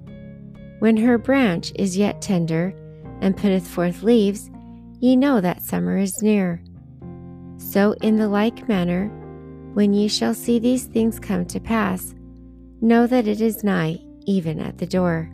When 0.80 0.95
her 0.95 1.18
branch 1.18 1.74
is 1.76 1.97
yet 1.97 2.22
tender, 2.22 2.74
and 3.20 3.36
putteth 3.36 3.68
forth 3.68 4.03
leaves, 4.03 4.49
ye 5.01 5.18
know 5.18 5.41
that 5.41 5.62
summer 5.62 5.97
is 5.97 6.22
near. 6.22 6.64
So, 7.57 7.91
in 8.01 8.18
the 8.18 8.30
like 8.30 8.70
manner, 8.70 9.09
when 9.74 9.93
ye 9.93 10.07
shall 10.07 10.34
see 10.34 10.59
these 10.59 10.86
things 10.86 11.20
come 11.20 11.45
to 11.47 11.59
pass, 11.59 12.16
know 12.80 13.05
that 13.05 13.28
it 13.28 13.41
is 13.41 13.66
nigh, 13.66 13.99
even 14.26 14.62
at 14.62 14.78
the 14.78 14.88
door. 14.88 15.30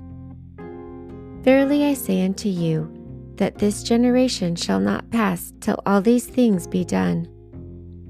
Verily 1.43 1.85
I 1.85 1.93
say 1.93 2.25
unto 2.25 2.49
you, 2.49 2.96
that 3.37 3.57
this 3.57 3.83
generation 3.83 4.55
shall 4.55 4.79
not 4.79 5.09
pass 5.09 5.53
till 5.61 5.81
all 5.85 6.01
these 6.01 6.25
things 6.25 6.67
be 6.67 6.83
done. 6.83 7.27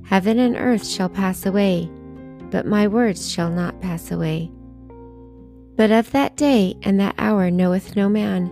Heaven 0.06 0.40
and 0.40 0.56
earth 0.56 0.88
shall 0.88 1.10
pass 1.10 1.46
away, 1.46 1.90
but 2.50 2.66
my 2.66 2.88
words 2.88 3.30
shall 3.30 3.50
not 3.50 3.82
pass 3.82 4.12
away. 4.12 4.52
But 5.76 5.92
of 5.92 6.12
that 6.12 6.38
day 6.38 6.76
and 6.84 7.00
that 7.00 7.16
hour 7.18 7.52
knoweth 7.52 7.96
no 7.96 8.10
man, 8.10 8.52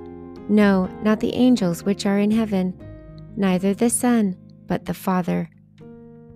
no, 0.49 0.87
not 1.01 1.21
the 1.21 1.33
angels 1.33 1.83
which 1.83 2.05
are 2.05 2.19
in 2.19 2.29
heaven, 2.29 2.79
neither 3.35 3.73
the 3.73 3.89
Son, 3.89 4.37
but 4.67 4.85
the 4.85 4.93
Father. 4.93 5.49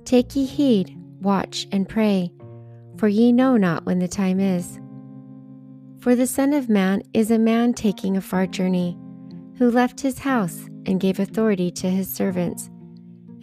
Take 0.06 0.36
ye 0.36 0.46
heed, 0.46 0.98
watch 1.22 1.68
and 1.72 1.88
pray, 1.88 2.32
for 2.98 3.08
ye 3.08 3.32
know 3.32 3.58
not 3.58 3.86
when 3.86 4.00
the 4.00 4.08
time 4.08 4.40
is. 4.40 4.80
For 6.00 6.16
the 6.16 6.28
Son 6.28 6.54
of 6.54 6.70
Man 6.70 7.04
is 7.14 7.30
a 7.30 7.38
man 7.38 7.74
taking 7.74 8.16
a 8.16 8.22
far 8.22 8.48
journey 8.48 8.98
who 9.60 9.70
left 9.70 10.00
his 10.00 10.20
house 10.20 10.66
and 10.86 11.02
gave 11.02 11.20
authority 11.20 11.70
to 11.70 11.90
his 11.90 12.10
servants, 12.10 12.70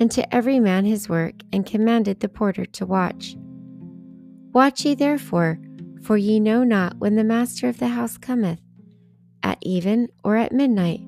and 0.01 0.11
to 0.11 0.35
every 0.35 0.59
man 0.59 0.87
his 0.87 1.11
work, 1.11 1.35
and 1.53 1.67
commanded 1.67 2.19
the 2.21 2.29
porter 2.29 2.65
to 2.65 2.87
watch. 2.87 3.37
Watch 4.53 4.87
ye 4.87 4.95
therefore, 4.95 5.59
for 6.03 6.17
ye 6.17 6.41
know 6.41 6.65
not 6.65 6.97
when 6.99 7.17
the 7.17 7.25
master 7.25 7.69
of 7.69 7.79
the 7.79 7.89
house 7.89 8.17
cometh, 8.17 8.61
at 9.43 9.59
even, 9.61 10.09
or 10.25 10.37
at 10.37 10.53
midnight, 10.53 11.03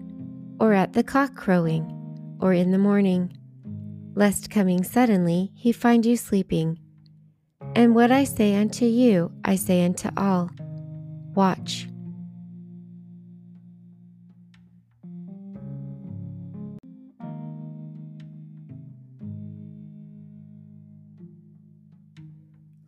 or 0.61 0.74
at 0.74 0.92
the 0.92 1.02
cock 1.02 1.34
crowing, 1.34 1.90
or 2.38 2.52
in 2.52 2.70
the 2.70 2.78
morning, 2.78 3.32
lest 4.14 4.50
coming 4.50 4.84
suddenly 4.84 5.50
he 5.54 5.72
find 5.72 6.04
you 6.04 6.18
sleeping. 6.18 6.78
And 7.74 7.94
what 7.94 8.12
I 8.12 8.24
say 8.24 8.56
unto 8.56 8.84
you, 8.84 9.32
I 9.42 9.56
say 9.56 9.86
unto 9.86 10.11
all 10.18 10.50
Watch. 11.34 11.88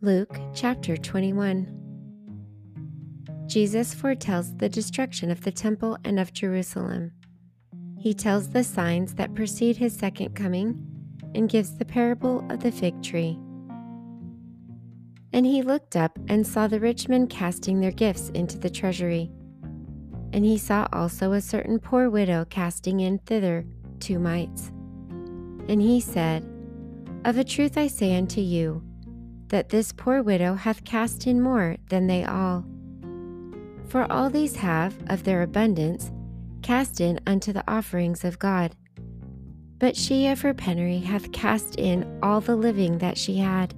Luke 0.03 0.35
chapter 0.55 0.97
21 0.97 1.67
Jesus 3.45 3.93
foretells 3.93 4.57
the 4.57 4.67
destruction 4.67 5.29
of 5.29 5.41
the 5.41 5.51
temple 5.51 5.95
and 6.03 6.19
of 6.19 6.33
Jerusalem. 6.33 7.11
He 7.99 8.15
tells 8.15 8.49
the 8.49 8.63
signs 8.63 9.13
that 9.13 9.35
precede 9.35 9.77
his 9.77 9.95
second 9.95 10.33
coming 10.33 10.83
and 11.35 11.47
gives 11.47 11.77
the 11.77 11.85
parable 11.85 12.43
of 12.49 12.61
the 12.61 12.71
fig 12.71 13.03
tree. 13.03 13.37
And 15.33 15.45
he 15.45 15.61
looked 15.61 15.95
up 15.95 16.17
and 16.27 16.47
saw 16.47 16.65
the 16.65 16.79
rich 16.79 17.07
men 17.07 17.27
casting 17.27 17.79
their 17.79 17.91
gifts 17.91 18.29
into 18.29 18.57
the 18.57 18.71
treasury. 18.71 19.29
And 20.33 20.43
he 20.43 20.57
saw 20.57 20.87
also 20.91 21.33
a 21.33 21.41
certain 21.41 21.77
poor 21.77 22.09
widow 22.09 22.45
casting 22.49 23.01
in 23.01 23.19
thither 23.19 23.67
two 23.99 24.17
mites. 24.17 24.69
And 25.67 25.79
he 25.79 25.99
said, 25.99 26.43
Of 27.23 27.37
a 27.37 27.43
truth 27.43 27.77
I 27.77 27.85
say 27.85 28.17
unto 28.17 28.41
you, 28.41 28.81
that 29.51 29.67
this 29.67 29.91
poor 29.91 30.23
widow 30.23 30.53
hath 30.53 30.83
cast 30.85 31.27
in 31.27 31.41
more 31.41 31.75
than 31.89 32.07
they 32.07 32.23
all. 32.23 32.65
For 33.89 34.09
all 34.09 34.29
these 34.29 34.55
have, 34.55 34.95
of 35.07 35.25
their 35.25 35.41
abundance, 35.41 36.09
cast 36.61 37.01
in 37.01 37.19
unto 37.27 37.51
the 37.51 37.63
offerings 37.69 38.23
of 38.23 38.39
God. 38.39 38.73
But 39.77 39.97
she 39.97 40.27
of 40.27 40.39
her 40.41 40.53
penury 40.53 40.99
hath 40.99 41.33
cast 41.33 41.75
in 41.75 42.19
all 42.23 42.39
the 42.39 42.55
living 42.55 42.99
that 42.99 43.17
she 43.17 43.39
had. 43.39 43.73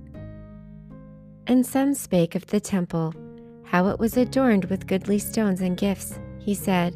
And 1.48 1.66
some 1.66 1.96
spake 1.96 2.36
of 2.36 2.46
the 2.46 2.60
temple, 2.60 3.16
how 3.64 3.88
it 3.88 3.98
was 3.98 4.16
adorned 4.16 4.66
with 4.66 4.86
goodly 4.86 5.18
stones 5.18 5.62
and 5.62 5.76
gifts. 5.76 6.20
He 6.38 6.54
said, 6.54 6.96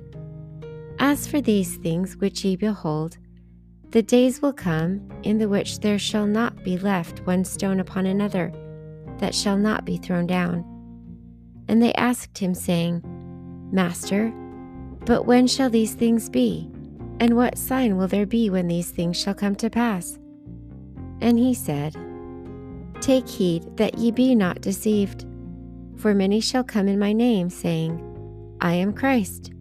As 0.99 1.25
for 1.25 1.41
these 1.41 1.77
things 1.77 2.15
which 2.17 2.45
ye 2.45 2.55
behold, 2.55 3.17
the 3.89 4.03
days 4.03 4.39
will 4.39 4.53
come 4.53 5.09
in 5.23 5.39
the 5.39 5.49
which 5.49 5.79
there 5.79 5.97
shall 5.97 6.27
not 6.27 6.63
be 6.63 6.77
left 6.77 7.25
one 7.25 7.43
stone 7.43 7.79
upon 7.79 8.05
another 8.05 8.53
that 9.19 9.35
shall 9.35 9.57
not 9.57 9.85
be 9.85 9.97
thrown 9.97 10.27
down. 10.27 10.65
And 11.67 11.81
they 11.81 11.93
asked 11.93 12.37
him, 12.37 12.53
saying, 12.53 13.01
Master, 13.71 14.31
but 15.05 15.25
when 15.25 15.47
shall 15.47 15.69
these 15.69 15.93
things 15.93 16.29
be? 16.29 16.69
And 17.19 17.35
what 17.35 17.57
sign 17.57 17.97
will 17.97 18.07
there 18.07 18.25
be 18.25 18.49
when 18.49 18.67
these 18.67 18.91
things 18.91 19.19
shall 19.19 19.33
come 19.33 19.55
to 19.55 19.69
pass? 19.69 20.19
And 21.21 21.39
he 21.39 21.53
said, 21.53 21.95
Take 23.01 23.27
heed 23.27 23.77
that 23.77 23.97
ye 23.97 24.11
be 24.11 24.35
not 24.35 24.61
deceived. 24.61 25.25
For 25.97 26.13
many 26.13 26.39
shall 26.39 26.63
come 26.63 26.87
in 26.87 26.99
my 26.99 27.13
name, 27.13 27.49
saying, 27.49 28.03
I 28.61 28.73
am 28.73 28.93
Christ. 28.93 29.51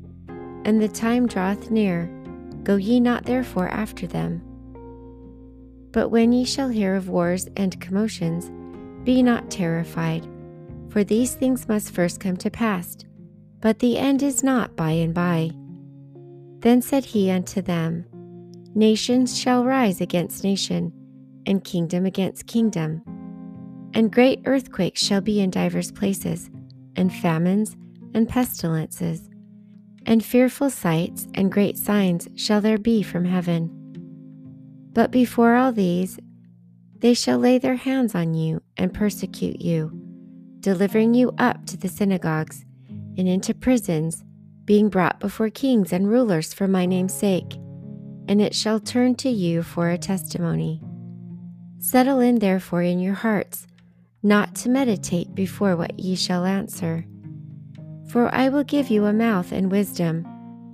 And 0.64 0.80
the 0.80 0.88
time 0.88 1.26
draweth 1.26 1.70
near. 1.70 2.11
Go 2.62 2.76
ye 2.76 3.00
not 3.00 3.24
therefore 3.24 3.68
after 3.68 4.07
them. 4.07 4.42
But 5.92 6.09
when 6.11 6.32
ye 6.32 6.44
shall 6.44 6.68
hear 6.68 6.94
of 6.94 7.09
wars 7.09 7.48
and 7.57 7.80
commotions, 7.80 8.50
be 9.07 9.22
not 9.22 9.50
terrified, 9.50 10.26
for 10.90 11.04
these 11.04 11.34
things 11.34 11.68
must 11.68 11.92
first 11.92 12.18
come 12.18 12.36
to 12.38 12.50
pass, 12.50 12.96
but 13.61 13.78
the 13.78 13.96
end 13.96 14.20
is 14.20 14.42
not 14.42 14.74
by 14.74 14.90
and 14.90 15.14
by. 15.14 15.52
Then 16.59 16.82
said 16.82 17.04
he 17.04 17.30
unto 17.30 17.62
them, 17.62 18.04
Nations 18.74 19.38
shall 19.38 19.64
rise 19.64 20.00
against 20.00 20.42
nation, 20.42 20.92
and 21.46 21.62
kingdom 21.62 22.04
against 22.04 22.48
kingdom. 22.48 23.00
And 23.94 24.12
great 24.12 24.42
earthquakes 24.44 25.00
shall 25.00 25.20
be 25.20 25.40
in 25.40 25.50
divers 25.50 25.92
places, 25.92 26.50
and 26.96 27.14
famines 27.14 27.76
and 28.12 28.28
pestilences, 28.28 29.30
and 30.04 30.24
fearful 30.24 30.68
sights 30.68 31.28
and 31.34 31.52
great 31.52 31.78
signs 31.78 32.26
shall 32.34 32.61
there 32.61 32.76
be 32.76 33.04
from 33.04 33.24
heaven. 33.24 33.70
But 34.92 35.12
before 35.12 35.54
all 35.54 35.72
these, 35.72 36.18
they 37.01 37.14
shall 37.14 37.38
lay 37.38 37.59
their 37.59 37.76
hands 37.76 38.14
on 38.14 38.34
you 38.34 38.62
and 38.76 38.94
persecute 38.94 39.61
you, 39.61 39.90
delivering 40.61 41.14
you 41.14 41.32
up 41.38 41.66
to 41.66 41.76
the 41.76 41.88
synagogues 41.88 42.64
and 43.16 43.28
into 43.28 43.55
prisons, 43.55 44.24
being 44.64 44.88
brought 44.88 45.20
before 45.20 45.51
kings 45.51 45.92
and 45.92 46.09
rulers 46.09 46.53
for 46.53 46.66
my 46.66 46.86
name's 46.86 47.14
sake, 47.14 47.55
and 48.28 48.40
it 48.40 48.55
shall 48.55 48.80
turn 48.80 49.14
to 49.14 49.28
you 49.28 49.62
for 49.62 49.90
a 49.90 49.99
testimony. 49.99 50.82
Settle 51.78 52.20
in 52.20 52.40
therefore 52.40 52.82
in 52.82 52.99
your 52.99 53.14
hearts, 53.14 53.66
not 54.22 54.55
to 54.57 54.68
meditate 54.68 55.34
before 55.34 55.76
what 55.76 55.99
ye 55.99 56.16
shall 56.16 56.44
answer. 56.44 57.07
For 58.09 58.34
I 58.34 58.49
will 58.49 58.64
give 58.64 58.90
you 58.90 59.05
a 59.05 59.12
mouth 59.12 59.53
and 59.53 59.70
wisdom, 59.70 60.24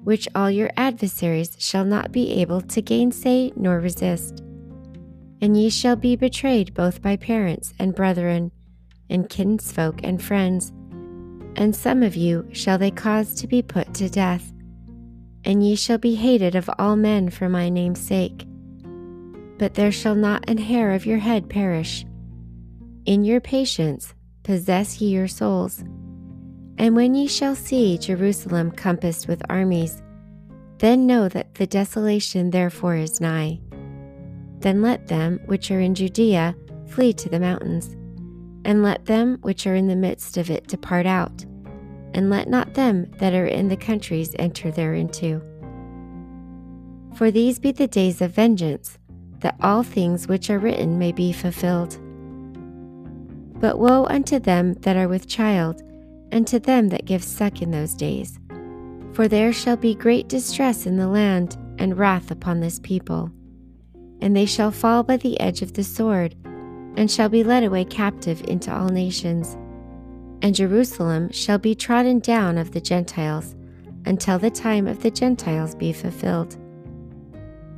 which 0.05 0.29
all 0.35 0.51
your 0.51 0.71
adversaries 0.77 1.57
shall 1.59 1.85
not 1.85 2.13
be 2.13 2.33
able 2.41 2.61
to 2.63 2.81
gainsay 2.81 3.53
nor 3.57 3.79
resist. 3.79 4.43
And 5.43 5.61
ye 5.61 5.69
shall 5.69 5.97
be 5.97 6.17
betrayed 6.17 6.73
both 6.73 7.03
by 7.03 7.17
parents 7.17 7.75
and 7.79 7.95
brethren, 7.95 8.51
and 9.11 9.29
kinsfolk 9.29 10.01
and 10.03 10.23
friends, 10.23 10.73
and 11.57 11.77
some 11.77 12.03
of 12.03 12.17
you 12.17 12.49
shall 12.53 12.79
they 12.79 12.91
cause 12.91 13.35
to 13.35 13.47
be 13.47 13.61
put 13.61 13.93
to 13.95 14.09
death. 14.09 14.51
And 15.45 15.63
ye 15.63 15.75
shall 15.75 15.99
be 15.99 16.15
hated 16.15 16.55
of 16.55 16.71
all 16.79 16.97
men 16.97 17.29
for 17.29 17.51
my 17.51 17.69
name's 17.69 18.01
sake 18.01 18.47
but 19.63 19.75
there 19.75 19.93
shall 19.93 20.17
not 20.17 20.51
an 20.51 20.59
hair 20.59 20.91
of 20.91 21.07
your 21.07 21.19
head 21.19 21.49
perish. 21.49 22.05
In 23.05 23.23
your 23.23 23.41
patience 23.41 24.13
possess 24.43 25.01
ye 25.01 25.11
your 25.11 25.29
souls. 25.29 25.85
And 26.79 26.97
when 26.97 27.15
ye 27.15 27.29
shall 27.29 27.55
see 27.55 27.97
Jerusalem 27.97 28.73
compassed 28.73 29.29
with 29.29 29.41
armies, 29.49 30.03
then 30.79 31.07
know 31.07 31.29
that 31.29 31.55
the 31.55 31.69
desolation 31.69 32.51
therefore 32.51 32.97
is 32.97 33.21
nigh. 33.21 33.61
Then 34.63 34.81
let 34.81 35.09
them 35.09 35.41
which 35.47 35.71
are 35.71 35.81
in 35.81 35.95
Judea 35.95 36.55
flee 36.87 37.13
to 37.15 37.29
the 37.29 37.41
mountains, 37.41 37.97
and 38.65 38.83
let 38.83 39.07
them 39.07 39.39
which 39.43 39.67
are 39.67 39.75
in 39.75 39.89
the 39.89 39.97
midst 39.97 40.37
of 40.37 40.51
it 40.51 40.69
depart 40.69 41.05
out, 41.05 41.45
and 42.15 42.31
let 42.31 42.49
not 42.49 42.75
them 42.75 43.11
that 43.19 43.35
are 43.35 43.47
in 43.47 43.69
the 43.69 43.77
countries 43.77 44.37
enter 44.39 44.71
thereinto. 44.71 45.43
For 47.15 47.31
these 47.31 47.59
be 47.59 47.73
the 47.73 47.89
days 47.89 48.23
of 48.23 48.33
vengeance 48.33 48.99
that 49.41 49.57
all 49.61 49.83
things 49.83 50.29
which 50.29 50.49
are 50.49 50.59
written 50.59 50.99
may 50.99 51.11
be 51.11 51.33
fulfilled. 51.33 51.99
But 53.61 53.79
woe 53.79 54.07
unto 54.07 54.39
them 54.39 54.75
that 54.75 54.97
are 54.97 55.09
with 55.09 55.27
child, 55.27 55.83
and 56.31 56.47
to 56.47 56.61
them 56.61 56.89
that 56.91 57.05
give 57.05 57.25
suck 57.25 57.63
in 57.63 57.73
those 57.73 57.95
days. 57.95 58.39
For 59.13 59.29
there 59.29 59.53
shall 59.53 59.77
be 59.77 59.95
great 59.95 60.29
distress 60.29 60.87
in 60.87 60.97
the 60.97 61.09
land, 61.09 61.57
and 61.79 61.99
wrath 61.99 62.31
upon 62.31 62.61
this 62.61 62.79
people. 62.79 63.31
And 64.23 64.35
they 64.35 64.47
shall 64.47 64.71
fall 64.71 65.03
by 65.03 65.19
the 65.19 65.39
edge 65.41 65.61
of 65.61 65.75
the 65.75 65.83
sword, 65.83 66.37
and 66.97 67.11
shall 67.11 67.29
be 67.29 67.43
led 67.43 67.65
away 67.65 67.85
captive 67.85 68.41
into 68.47 68.73
all 68.73 68.89
nations. 68.89 69.59
And 70.41 70.55
Jerusalem 70.55 71.31
shall 71.33 71.59
be 71.59 71.75
trodden 71.75 72.21
down 72.21 72.57
of 72.57 72.71
the 72.71 72.81
Gentiles, 72.81 73.57
until 74.07 74.39
the 74.39 74.51
time 74.51 74.87
of 74.87 75.03
the 75.03 75.11
Gentiles 75.11 75.75
be 75.75 75.93
fulfilled. 75.93 76.57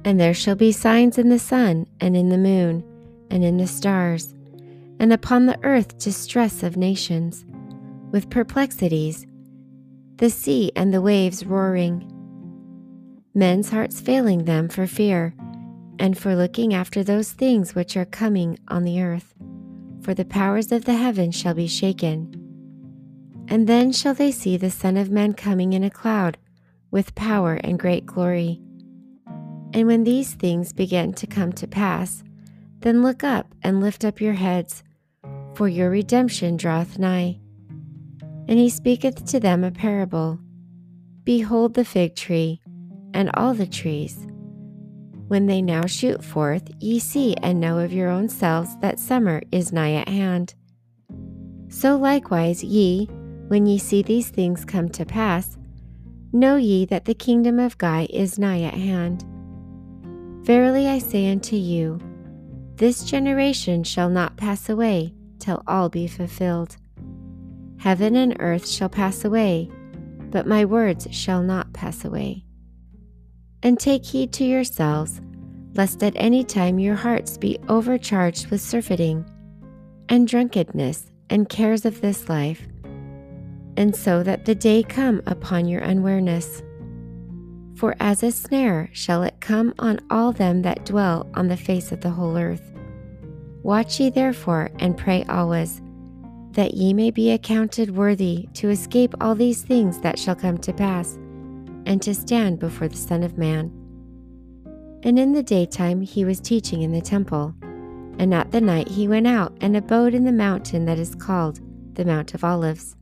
And 0.05 0.21
there 0.21 0.35
shall 0.35 0.55
be 0.55 0.71
signs 0.71 1.17
in 1.17 1.31
the 1.31 1.39
sun, 1.39 1.87
and 1.99 2.15
in 2.15 2.29
the 2.29 2.39
moon, 2.39 2.85
and 3.31 3.43
in 3.43 3.57
the 3.57 3.67
stars, 3.67 4.35
and 4.99 5.13
upon 5.13 5.47
the 5.47 5.59
earth 5.65 5.97
distress 5.99 6.63
of 6.63 6.77
nations, 6.77 7.47
with 8.11 8.29
perplexities, 8.29 9.27
the 10.19 10.29
sea 10.31 10.71
and 10.77 10.93
the 10.93 11.01
waves 11.01 11.45
roaring, 11.47 12.11
men's 13.35 13.71
hearts 13.71 13.99
failing 13.99 14.45
them 14.45 14.69
for 14.69 14.87
fear, 14.87 15.35
and 15.99 16.17
for 16.19 16.35
looking 16.35 16.75
after 16.75 17.03
those 17.03 17.33
things 17.33 17.75
which 17.75 17.97
are 17.97 18.05
coming 18.05 18.59
on 18.69 18.85
the 18.85 19.03
earth. 19.03 19.35
For 20.03 20.15
the 20.15 20.25
powers 20.25 20.71
of 20.73 20.85
the 20.85 20.95
heaven 20.95 21.31
shall 21.31 21.55
be 21.55 21.67
shaken. 21.67 22.41
And 23.49 23.67
then 23.67 23.93
shall 23.93 24.15
they 24.15 24.31
see 24.31 24.57
the 24.57 24.71
Son 24.71 24.97
of 24.97 25.11
Man 25.11 25.35
coming 25.35 25.73
in 25.73 25.85
a 25.85 25.91
cloud, 25.91 26.39
with 26.91 27.15
power 27.15 27.55
and 27.55 27.79
great 27.79 28.07
glory. 28.07 28.61
And 29.73 29.87
when 29.87 30.05
these 30.05 30.35
things 30.35 30.73
begin 30.73 31.13
to 31.15 31.27
come 31.27 31.53
to 31.55 31.67
pass, 31.67 32.23
then 32.81 33.03
look 33.03 33.25
up 33.25 33.55
and 33.63 33.81
lift 33.81 34.05
up 34.05 34.21
your 34.21 34.35
heads, 34.35 34.83
for 35.55 35.69
your 35.69 35.91
redemption 35.91 36.57
draweth 36.57 36.99
nigh. 36.99 37.39
And 38.47 38.59
he 38.59 38.69
speaketh 38.69 39.25
to 39.27 39.41
them 39.41 39.65
a 39.65 39.71
parable 39.71 40.39
Behold 41.25 41.73
the 41.73 41.87
fig 41.87 42.15
tree, 42.15 42.61
and 43.15 43.31
all 43.33 43.55
the 43.55 43.67
trees. 43.67 44.27
When 45.29 45.47
they 45.47 45.63
now 45.63 45.87
shoot 45.87 46.23
forth, 46.23 46.65
ye 46.81 46.99
see 46.99 47.35
and 47.43 47.61
know 47.61 47.79
of 47.79 47.93
your 47.93 48.09
own 48.11 48.29
selves 48.29 48.77
that 48.81 49.01
summer 49.01 49.43
is 49.51 49.73
nigh 49.73 49.95
at 49.95 50.09
hand. 50.09 50.55
So 51.69 51.97
likewise 51.97 52.63
ye, 52.63 53.07
when 53.49 53.67
ye 53.67 53.79
see 53.79 54.03
these 54.03 54.29
things 54.29 54.65
come 54.65 54.89
to 54.91 55.05
pass, 55.05 55.57
know 56.33 56.57
ye 56.57 56.85
that 56.87 57.05
the 57.07 57.15
kingdom 57.15 57.59
of 57.59 57.79
God 57.79 58.09
is 58.11 58.39
nigh 58.39 58.63
at 58.63 58.75
hand. 58.75 59.25
Verily 60.45 60.89
I 60.89 60.99
say 60.99 61.31
unto 61.31 61.57
you, 61.57 61.99
this 62.77 63.05
generation 63.05 63.85
shall 63.85 64.11
not 64.11 64.37
pass 64.37 64.69
away 64.69 65.15
till 65.39 65.63
all 65.67 65.89
be 65.89 66.07
fulfilled. 66.07 66.77
Heaven 67.79 68.17
and 68.17 68.37
earth 68.41 68.69
shall 68.69 68.89
pass 68.89 69.25
away, 69.25 69.71
but 70.31 70.47
my 70.47 70.65
words 70.65 71.07
shall 71.11 71.43
not 71.43 71.73
pass 71.73 72.05
away. 72.05 72.44
And 73.65 73.81
take 73.81 74.05
heed 74.05 74.33
to 74.35 74.45
yourselves, 74.45 75.21
lest 75.75 76.03
at 76.03 76.13
any 76.17 76.45
time 76.45 76.79
your 76.79 76.95
hearts 76.95 77.39
be 77.39 77.59
overcharged 77.69 78.49
with 78.49 78.61
surfeiting, 78.61 79.25
and 80.09 80.29
drunkenness, 80.29 81.11
and 81.31 81.49
cares 81.49 81.87
of 81.87 82.03
this 82.03 82.29
life, 82.29 82.69
and 83.77 83.97
so 83.97 84.23
that 84.23 84.45
the 84.45 84.55
day 84.55 84.83
come 84.83 85.23
upon 85.27 85.67
your 85.67 85.83
unawareness. 85.83 86.63
For 87.77 87.97
as 87.99 88.23
a 88.23 88.31
snare 88.31 88.91
shall 88.93 89.23
it 89.23 89.41
come 89.41 89.75
on 89.79 89.99
all 90.11 90.31
them 90.31 90.63
that 90.63 90.85
dwell 90.85 91.29
on 91.35 91.49
the 91.49 91.57
face 91.57 91.91
of 91.91 92.03
the 92.03 92.11
whole 92.11 92.37
earth. 92.37 92.71
Watch 93.63 93.99
ye 93.99 94.11
therefore, 94.11 94.71
and 94.79 94.97
pray 94.97 95.25
always, 95.25 95.81
that 96.53 96.75
ye 96.75 96.93
may 96.93 97.11
be 97.11 97.33
accounted 97.33 97.97
worthy 97.97 98.47
to 98.55 98.69
escape 98.69 99.15
all 99.21 99.35
these 99.35 99.63
things 99.63 100.01
that 100.01 100.19
shall 100.19 100.37
come 100.37 100.59
to 100.59 100.73
pass, 100.73 101.19
and 101.87 102.01
to 102.03 102.15
stand 102.15 102.59
before 102.59 102.89
the 102.89 102.97
Son 102.97 103.23
of 103.23 103.39
Man. 103.39 103.71
And 105.03 105.19
in 105.19 105.33
the 105.33 105.43
daytime 105.43 106.01
he 106.01 106.25
was 106.25 106.41
teaching 106.41 106.83
in 106.83 106.93
the 106.93 107.01
temple, 107.01 107.55
and 108.19 108.33
at 108.33 108.53
the 108.53 108.61
night 108.61 108.89
he 108.89 109.09
went 109.09 109.27
out 109.27 109.57
and 109.61 109.77
abode 109.77 110.15
in 110.15 110.25
the 110.25 110.33
mountain 110.33 110.85
that 110.87 110.99
is 110.99 111.15
called 111.15 111.61
the 111.95 112.05
Mount 112.05 112.35
of 112.35 112.45
Olives. 112.45 112.97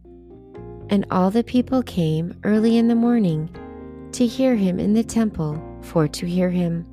And 0.91 1.07
all 1.11 1.31
the 1.31 1.45
people 1.45 1.83
came 1.83 2.39
early 2.45 2.77
in 2.77 2.89
the 2.89 2.95
morning 2.95 3.49
to 4.13 4.27
hear 4.27 4.57
him 4.57 4.79
in 4.79 4.93
the 4.93 5.05
temple, 5.05 5.63
for 5.81 6.07
to 6.07 6.27
hear 6.27 6.51
him. 6.51 6.87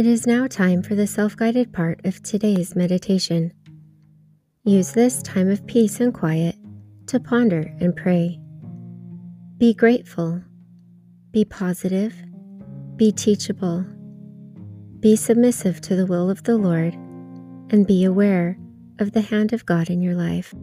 It 0.00 0.06
is 0.06 0.26
now 0.26 0.46
time 0.46 0.82
for 0.82 0.94
the 0.94 1.06
self 1.06 1.36
guided 1.36 1.74
part 1.74 2.00
of 2.06 2.22
today's 2.22 2.74
meditation. 2.74 3.52
Use 4.64 4.92
this 4.92 5.22
time 5.22 5.50
of 5.50 5.66
peace 5.66 6.00
and 6.00 6.14
quiet 6.14 6.56
to 7.08 7.20
ponder 7.20 7.70
and 7.80 7.94
pray. 7.94 8.40
Be 9.58 9.74
grateful, 9.74 10.42
be 11.32 11.44
positive, 11.44 12.14
be 12.96 13.12
teachable 13.12 13.84
be 15.00 15.16
submissive 15.16 15.82
to 15.82 15.94
the 15.94 16.06
will 16.06 16.30
of 16.30 16.44
the 16.44 16.56
Lord 16.56 16.94
and 17.68 17.86
be 17.86 18.02
aware 18.02 18.56
of 19.00 19.12
the 19.12 19.20
hand 19.20 19.52
of 19.52 19.66
God 19.66 19.90
in 19.90 20.00
your 20.00 20.14
life. 20.14 20.54